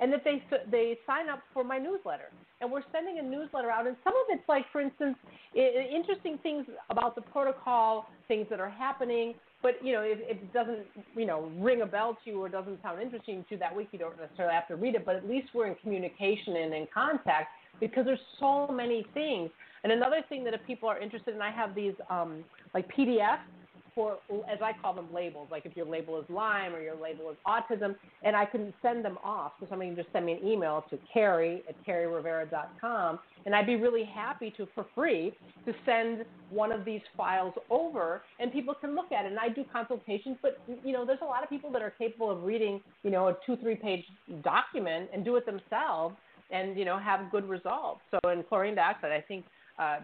and 0.00 0.12
that 0.12 0.22
they 0.24 0.42
they 0.70 0.98
sign 1.06 1.28
up 1.28 1.40
for 1.52 1.64
my 1.64 1.78
newsletter. 1.78 2.30
And 2.60 2.70
we're 2.70 2.84
sending 2.92 3.18
a 3.18 3.22
newsletter 3.22 3.72
out, 3.72 3.88
and 3.88 3.96
some 4.04 4.14
of 4.14 4.22
it's 4.28 4.48
like, 4.48 4.64
for 4.70 4.80
instance, 4.80 5.16
interesting 5.52 6.38
things 6.44 6.64
about 6.90 7.16
the 7.16 7.22
protocol, 7.22 8.06
things 8.28 8.46
that 8.50 8.60
are 8.60 8.70
happening, 8.70 9.34
but 9.62 9.74
you 9.82 9.92
know, 9.92 10.02
if, 10.02 10.18
if 10.22 10.36
it 10.36 10.52
doesn't, 10.52 10.86
you 11.16 11.24
know, 11.24 11.50
ring 11.58 11.82
a 11.82 11.86
bell 11.86 12.18
to 12.24 12.30
you 12.30 12.40
or 12.42 12.48
doesn't 12.48 12.82
sound 12.82 13.00
interesting 13.00 13.44
to 13.48 13.54
you 13.54 13.58
that 13.58 13.74
week, 13.74 13.88
you 13.92 13.98
don't 13.98 14.18
necessarily 14.20 14.54
have 14.54 14.68
to 14.68 14.76
read 14.76 14.96
it. 14.96 15.06
But 15.06 15.16
at 15.16 15.28
least 15.28 15.48
we're 15.54 15.68
in 15.68 15.76
communication 15.76 16.56
and 16.56 16.74
in 16.74 16.88
contact 16.92 17.48
because 17.80 18.04
there's 18.04 18.18
so 18.40 18.68
many 18.68 19.06
things. 19.14 19.50
And 19.84 19.92
another 19.92 20.22
thing 20.28 20.44
that 20.44 20.54
if 20.54 20.60
people 20.66 20.88
are 20.88 20.98
interested 20.98 21.34
in, 21.34 21.42
I 21.42 21.50
have 21.50 21.74
these 21.74 21.94
um, 22.08 22.44
like 22.74 22.88
PDFs 22.94 23.40
for, 23.94 24.18
as 24.50 24.58
I 24.62 24.72
call 24.80 24.94
them, 24.94 25.08
labels. 25.12 25.48
Like 25.50 25.66
if 25.66 25.76
your 25.76 25.86
label 25.86 26.18
is 26.18 26.24
Lyme 26.28 26.74
or 26.74 26.80
your 26.80 26.94
label 26.94 27.30
is 27.30 27.36
autism, 27.46 27.94
and 28.22 28.34
I 28.34 28.44
can 28.44 28.72
send 28.82 29.04
them 29.04 29.18
off. 29.22 29.52
So 29.60 29.66
somebody 29.68 29.90
can 29.90 29.96
just 29.96 30.12
send 30.12 30.26
me 30.26 30.32
an 30.32 30.46
email 30.46 30.84
to 30.90 30.98
Kerri 31.14 31.62
at 31.68 31.74
kerririvera.com, 31.86 33.18
and 33.44 33.54
I'd 33.54 33.66
be 33.66 33.76
really 33.76 34.04
happy 34.04 34.52
to, 34.56 34.66
for 34.74 34.86
free, 34.94 35.32
to 35.66 35.74
send 35.84 36.24
one 36.50 36.72
of 36.72 36.84
these 36.84 37.00
files 37.16 37.54
over, 37.70 38.22
and 38.40 38.52
people 38.52 38.74
can 38.74 38.94
look 38.94 39.12
at 39.12 39.24
it. 39.24 39.32
And 39.32 39.38
I 39.38 39.48
do 39.48 39.64
consultations, 39.72 40.36
but 40.42 40.60
you 40.84 40.92
know, 40.92 41.04
there's 41.04 41.22
a 41.22 41.26
lot 41.26 41.42
of 41.42 41.48
people 41.48 41.70
that 41.72 41.82
are 41.82 41.90
capable 41.90 42.30
of 42.30 42.44
reading, 42.44 42.80
you 43.02 43.10
know, 43.10 43.28
a 43.28 43.36
two, 43.44 43.56
three 43.56 43.76
page 43.76 44.04
document 44.42 45.10
and 45.12 45.24
do 45.24 45.36
it 45.36 45.46
themselves, 45.46 46.16
and 46.50 46.78
you 46.78 46.84
know, 46.84 46.98
have 46.98 47.30
good 47.30 47.48
results. 47.48 48.00
So 48.10 48.30
in 48.30 48.42
chlorine 48.44 48.74
dioxide, 48.74 49.12
I 49.12 49.20
think 49.20 49.44
uh, 49.78 49.98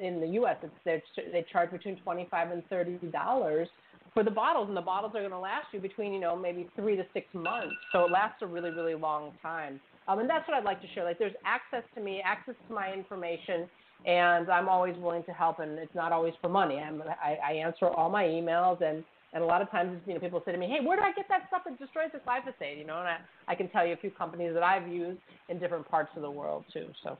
in 0.00 0.20
the 0.20 0.26
U.S. 0.28 0.56
They 0.84 1.02
charge 1.50 1.70
between 1.70 1.96
twenty-five 2.00 2.50
and 2.50 2.62
thirty 2.68 2.98
dollars 3.12 3.68
for 4.14 4.22
the 4.22 4.30
bottles, 4.30 4.68
and 4.68 4.76
the 4.76 4.82
bottles 4.82 5.12
are 5.14 5.20
going 5.20 5.30
to 5.30 5.38
last 5.38 5.66
you 5.72 5.80
between 5.80 6.12
you 6.12 6.20
know 6.20 6.36
maybe 6.36 6.68
three 6.76 6.96
to 6.96 7.04
six 7.12 7.26
months. 7.34 7.74
So 7.92 8.04
it 8.06 8.10
lasts 8.10 8.38
a 8.42 8.46
really 8.46 8.70
really 8.70 8.94
long 8.94 9.32
time. 9.42 9.80
Um, 10.08 10.20
and 10.20 10.30
that's 10.30 10.46
what 10.46 10.56
I'd 10.56 10.64
like 10.64 10.80
to 10.82 10.88
share. 10.94 11.04
Like 11.04 11.18
there's 11.18 11.34
access 11.44 11.82
to 11.94 12.00
me, 12.00 12.22
access 12.24 12.54
to 12.68 12.74
my 12.74 12.92
information, 12.92 13.68
and 14.06 14.48
I'm 14.48 14.68
always 14.68 14.96
willing 14.98 15.24
to 15.24 15.32
help. 15.32 15.58
And 15.58 15.78
it's 15.78 15.94
not 15.94 16.12
always 16.12 16.34
for 16.40 16.48
money. 16.48 16.76
I'm, 16.76 17.02
I, 17.02 17.36
I 17.44 17.52
answer 17.54 17.86
all 17.86 18.10
my 18.10 18.24
emails 18.24 18.82
and. 18.82 19.04
And 19.32 19.42
a 19.42 19.46
lot 19.46 19.60
of 19.60 19.70
times, 19.70 20.00
you 20.06 20.14
know, 20.14 20.20
people 20.20 20.40
say 20.46 20.52
to 20.52 20.56
me, 20.56 20.66
"Hey, 20.66 20.86
where 20.86 20.96
do 20.96 21.02
I 21.02 21.12
get 21.12 21.26
that 21.28 21.42
stuff 21.48 21.62
that 21.66 21.78
destroys 21.78 22.08
the 22.12 22.20
glyphosate?" 22.20 22.78
You 22.78 22.86
know, 22.86 23.00
and 23.00 23.08
I, 23.08 23.18
I 23.48 23.54
can 23.54 23.68
tell 23.68 23.84
you 23.84 23.92
a 23.92 23.96
few 23.96 24.10
companies 24.10 24.54
that 24.54 24.62
I've 24.62 24.88
used 24.88 25.18
in 25.50 25.58
different 25.58 25.86
parts 25.90 26.10
of 26.16 26.22
the 26.22 26.30
world 26.30 26.64
too. 26.72 26.86
So. 27.02 27.18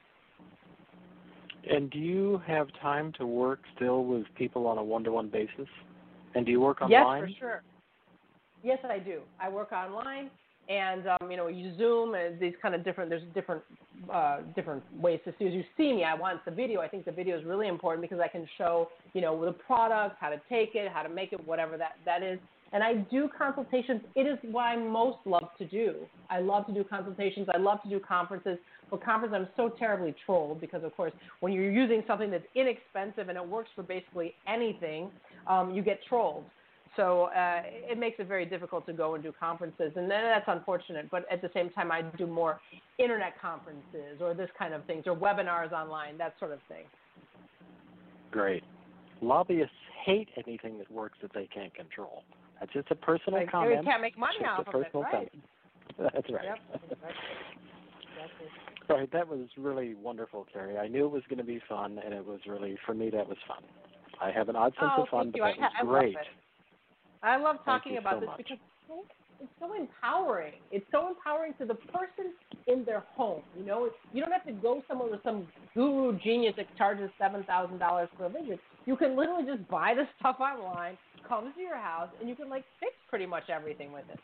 And 1.69 1.91
do 1.91 1.99
you 1.99 2.41
have 2.47 2.69
time 2.81 3.13
to 3.19 3.27
work 3.27 3.61
still 3.75 4.05
with 4.05 4.25
people 4.37 4.67
on 4.67 4.79
a 4.79 4.83
one-to-one 4.83 5.29
basis? 5.29 5.69
And 6.35 6.47
do 6.47 6.53
you 6.53 6.61
work 6.61 6.83
online? 6.83 7.23
Yes, 7.23 7.31
for 7.33 7.39
sure. 7.39 7.63
Yes, 8.63 8.79
I 8.89 8.99
do. 8.99 9.21
I 9.41 9.49
work 9.49 9.73
online, 9.73 10.31
and 10.69 11.07
um, 11.07 11.31
you 11.31 11.37
know, 11.37 11.49
you 11.49 11.77
Zoom 11.77 12.15
and 12.15 12.39
these 12.41 12.55
kind 12.61 12.75
of 12.75 12.85
different. 12.85 13.11
There's 13.11 13.23
different 13.35 13.63
uh, 14.13 14.39
different 14.55 14.83
ways 15.01 15.21
to 15.25 15.35
see. 15.39 15.47
As 15.47 15.55
you 15.55 15.65
see 15.77 15.93
me, 15.93 16.05
I 16.05 16.15
want 16.15 16.45
the 16.45 16.51
video. 16.51 16.81
I 16.81 16.89
think 16.89 17.05
the 17.05 17.13
video 17.13 17.39
is 17.39 17.45
really 17.45 17.69
important 17.69 18.03
because 18.03 18.21
I 18.23 18.29
can 18.29 18.47
show 18.59 18.89
you 19.13 19.21
know 19.21 19.45
the 19.45 19.53
product, 19.53 20.17
how 20.21 20.31
to 20.31 20.41
take 20.49 20.75
it, 20.75 20.91
how 20.93 21.03
to 21.03 21.09
make 21.09 21.33
it, 21.33 21.47
whatever 21.47 21.77
that 21.77 21.93
that 22.05 22.23
is. 22.23 22.39
And 22.73 22.83
I 22.83 22.95
do 22.95 23.29
consultations. 23.37 24.03
It 24.17 24.27
is 24.27 24.39
what 24.51 24.63
I 24.63 24.77
most 24.77 25.19
love 25.25 25.49
to 25.59 25.65
do. 25.65 25.95
I 26.29 26.41
love 26.41 26.67
to 26.67 26.75
do 26.75 26.83
consultations. 26.83 27.49
I 27.55 27.59
love 27.59 27.81
to 27.85 27.89
do 27.89 28.01
conferences. 28.01 28.59
For 28.89 28.99
conference, 28.99 29.35
I'm 29.37 29.49
so 29.57 29.69
terribly 29.69 30.15
trolled 30.25 30.61
because, 30.61 30.85
of 30.85 30.97
course, 30.97 31.13
when 31.41 31.53
you're 31.53 31.71
using 31.71 32.05
something 32.07 32.31
that's 32.31 32.47
inexpensive 32.55 33.29
and 33.29 33.37
it 33.37 33.47
works 33.47 33.71
for 33.75 33.83
basically 33.83 34.35
anything, 34.47 35.11
um, 35.49 35.75
you 35.75 35.83
get 35.83 35.99
trolled. 36.09 36.45
So 36.97 37.25
uh, 37.25 37.63
it 37.65 37.99
makes 37.99 38.19
it 38.19 38.27
very 38.27 38.47
difficult 38.47 38.87
to 38.87 38.93
go 38.93 39.15
and 39.15 39.23
do 39.23 39.33
conferences, 39.39 39.93
and 39.97 40.11
then 40.11 40.23
that's 40.23 40.47
unfortunate. 40.49 41.11
But 41.11 41.31
at 41.31 41.43
the 41.43 41.51
same 41.53 41.69
time, 41.71 41.93
I 41.93 42.03
do 42.03 42.27
more 42.27 42.59
internet 42.99 43.41
conferences 43.41 44.21
or 44.21 44.33
this 44.33 44.49
kind 44.59 44.73
of 44.73 44.85
things, 44.87 45.05
or 45.07 45.15
webinars 45.15 45.73
online, 45.73 46.17
that 46.19 46.35
sort 46.39 46.53
of 46.53 46.61
thing. 46.69 46.85
Great. 48.31 48.65
Lobbyists 49.21 49.73
hate 50.05 50.29
anything 50.37 50.79
that 50.79 50.91
works 50.91 51.19
that 51.23 51.33
they 51.35 51.49
can't 51.53 51.75
control. 51.75 52.23
That's 52.61 52.73
just 52.73 52.91
a 52.91 52.95
personal 52.95 53.41
like, 53.41 53.51
comment. 53.51 53.83
You 53.83 53.91
can't 53.91 54.01
make 54.01 54.17
money 54.17 54.39
off 54.49 54.61
a 54.61 54.71
personal 54.71 55.03
of 55.03 55.09
it, 55.13 55.17
right? 55.17 55.31
Comment. 55.99 56.13
That's 56.15 56.31
right. 56.31 56.45
Yep. 56.45 56.59
Exactly. 56.75 57.07
Exactly. 58.27 58.97
Right, 58.97 59.13
that 59.13 59.27
was 59.27 59.49
really 59.57 59.95
wonderful, 59.95 60.47
Kerri. 60.55 60.79
I 60.79 60.87
knew 60.87 61.07
it 61.07 61.11
was 61.11 61.23
going 61.29 61.39
to 61.39 61.45
be 61.45 61.61
fun, 61.69 61.99
and 62.05 62.15
it 62.15 62.25
was 62.25 62.39
really, 62.47 62.79
for 62.87 62.95
me, 62.95 63.11
that 63.11 63.29
was 63.29 63.37
fun. 63.49 63.63
I 64.21 64.31
have 64.31 64.49
an 64.49 64.57
odd 64.57 64.73
sense 64.79 64.93
oh, 64.97 65.03
of 65.03 65.09
fun, 65.09 65.31
but 65.33 65.41
that 65.41 65.57
you. 65.57 65.63
was 65.63 65.73
I, 65.81 65.85
great. 65.85 66.17
I 67.23 67.37
love, 67.37 67.41
I 67.41 67.43
love 67.43 67.57
talking 67.65 67.99
about 67.99 68.15
so 68.15 68.21
this 68.21 68.27
much. 68.29 68.37
because 68.39 68.59
it's 69.41 69.51
so 69.59 69.75
empowering. 69.75 70.55
It's 70.71 70.87
so 70.91 71.09
empowering 71.09 71.55
to 71.59 71.67
the 71.67 71.75
person 71.75 72.33
in 72.67 72.85
their 72.85 73.01
home. 73.15 73.43
You 73.59 73.67
know, 73.67 73.91
you 74.13 74.23
don't 74.23 74.33
have 74.33 74.47
to 74.47 74.53
go 74.53 74.83
somewhere 74.89 75.11
with 75.11 75.23
some 75.23 75.47
guru 75.75 76.19
genius 76.21 76.55
that 76.57 76.67
charges 76.77 77.11
seven 77.19 77.45
thousand 77.45 77.79
dollars 77.79 78.09
for 78.17 78.27
a 78.27 78.29
visit. 78.29 78.61
You 78.87 78.97
can 78.97 79.17
literally 79.17 79.45
just 79.45 79.69
buy 79.69 79.95
the 79.95 80.05
stuff 80.19 80.37
online, 80.41 80.97
comes 81.29 81.55
to 81.57 81.61
your 81.61 81.77
house, 81.77 82.09
and 82.21 82.29
you 82.29 82.37
can 82.37 82.49
like 82.49 82.65
fix 82.81 82.93
pretty 83.11 83.27
much 83.27 83.51
everything 83.51 83.93
with 83.93 84.05
it. 84.11 84.21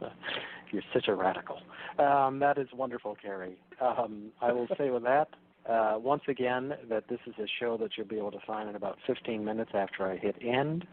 You're 0.72 0.82
such 0.94 1.08
a 1.08 1.14
radical. 1.14 1.58
Um, 1.98 2.38
that 2.38 2.58
is 2.58 2.68
wonderful, 2.72 3.16
Kerri. 3.22 3.56
Um, 3.80 4.30
I 4.40 4.52
will 4.52 4.68
say 4.78 4.90
with 4.90 5.02
that, 5.02 5.28
uh, 5.68 5.96
once 5.98 6.22
again, 6.28 6.74
that 6.88 7.08
this 7.08 7.18
is 7.26 7.34
a 7.38 7.46
show 7.58 7.76
that 7.78 7.90
you'll 7.96 8.06
be 8.06 8.18
able 8.18 8.30
to 8.30 8.40
find 8.46 8.68
in 8.68 8.76
about 8.76 8.98
15 9.06 9.44
minutes 9.44 9.72
after 9.74 10.10
I 10.10 10.16
hit 10.16 10.36
end. 10.40 10.86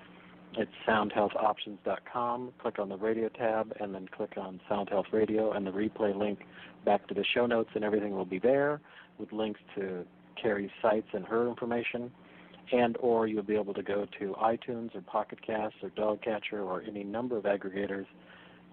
It's 0.58 0.72
soundhealthoptions.com. 0.88 2.54
Click 2.60 2.80
on 2.80 2.90
the 2.90 2.98
radio 2.98 3.30
tab 3.30 3.74
and 3.80 3.94
then 3.94 4.08
click 4.08 4.34
on 4.38 4.60
Sound 4.68 4.90
Health 4.90 5.08
Radio, 5.12 5.52
and 5.52 5.66
the 5.66 5.72
replay 5.72 6.16
link 6.16 6.40
back 6.86 7.08
to 7.08 7.14
the 7.14 7.24
show 7.34 7.46
notes 7.46 7.70
and 7.76 7.84
everything 7.84 8.16
will 8.16 8.26
be 8.26 8.40
there 8.40 8.82
with 9.18 9.32
links 9.32 9.60
to 9.76 10.06
Kerri's 10.42 10.72
sites 10.82 11.08
and 11.14 11.26
her 11.26 11.48
information. 11.48 12.12
And 12.72 12.98
or 13.00 13.28
you'll 13.28 13.44
be 13.44 13.56
able 13.56 13.74
to 13.74 13.84
go 13.84 14.06
to 14.20 14.36
iTunes 14.42 14.94
or 14.96 15.02
Pocket 15.02 15.42
Cast 15.46 15.76
or 15.82 15.90
Dogcatcher 15.90 16.62
or 16.62 16.82
any 16.82 17.04
number 17.04 17.38
of 17.38 17.46
aggregators 17.46 18.06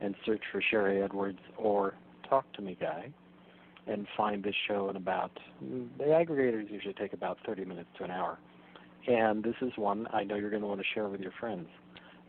and 0.01 0.15
search 0.25 0.43
for 0.53 0.63
Sharry 0.73 1.05
Edwards 1.05 1.39
or 1.57 1.95
Talk 2.29 2.51
to 2.55 2.63
Me 2.63 2.77
Guy 2.81 3.13
and 3.87 4.07
find 4.17 4.43
this 4.43 4.55
show 4.67 4.89
in 4.89 4.97
about 4.97 5.31
the 5.61 6.05
aggregators 6.05 6.71
usually 6.71 6.95
take 6.95 7.13
about 7.13 7.39
30 7.47 7.65
minutes 7.65 7.89
to 7.99 8.05
an 8.05 8.11
hour. 8.11 8.39
And 9.07 9.45
this 9.45 9.55
is 9.61 9.71
one 9.77 10.07
I 10.13 10.25
know 10.25 10.37
you're 10.37 10.51
going 10.51 10.63
to 10.63 10.69
want 10.69 10.81
to 10.81 10.87
share 10.95 11.09
with 11.09 11.21
your 11.21 11.33
friends. 11.39 11.69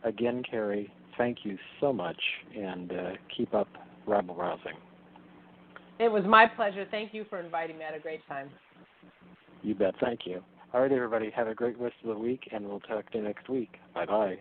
Again, 0.04 0.42
Kerri, 0.50 0.90
thank 1.16 1.38
you 1.44 1.56
so 1.80 1.92
much 1.92 2.20
and 2.54 2.92
uh, 2.92 3.10
keep 3.34 3.54
up 3.54 3.68
rabble 4.06 4.34
rousing. 4.34 4.76
It 5.98 6.12
was 6.12 6.24
my 6.26 6.46
pleasure. 6.46 6.86
Thank 6.90 7.14
you 7.14 7.24
for 7.30 7.40
inviting 7.40 7.78
me. 7.78 7.84
I 7.84 7.92
had 7.92 7.98
a 7.98 8.02
great 8.02 8.26
time. 8.28 8.50
You 9.62 9.74
bet. 9.74 9.94
Thank 10.00 10.20
you. 10.26 10.42
All 10.74 10.82
right, 10.82 10.92
everybody. 10.92 11.30
Have 11.34 11.48
a 11.48 11.54
great 11.54 11.78
rest 11.80 11.94
of 12.04 12.10
the 12.10 12.18
week, 12.18 12.48
and 12.52 12.66
we'll 12.66 12.80
talk 12.80 13.10
to 13.12 13.18
you 13.18 13.24
next 13.24 13.48
week. 13.48 13.78
Bye 13.94 14.04
bye. 14.04 14.36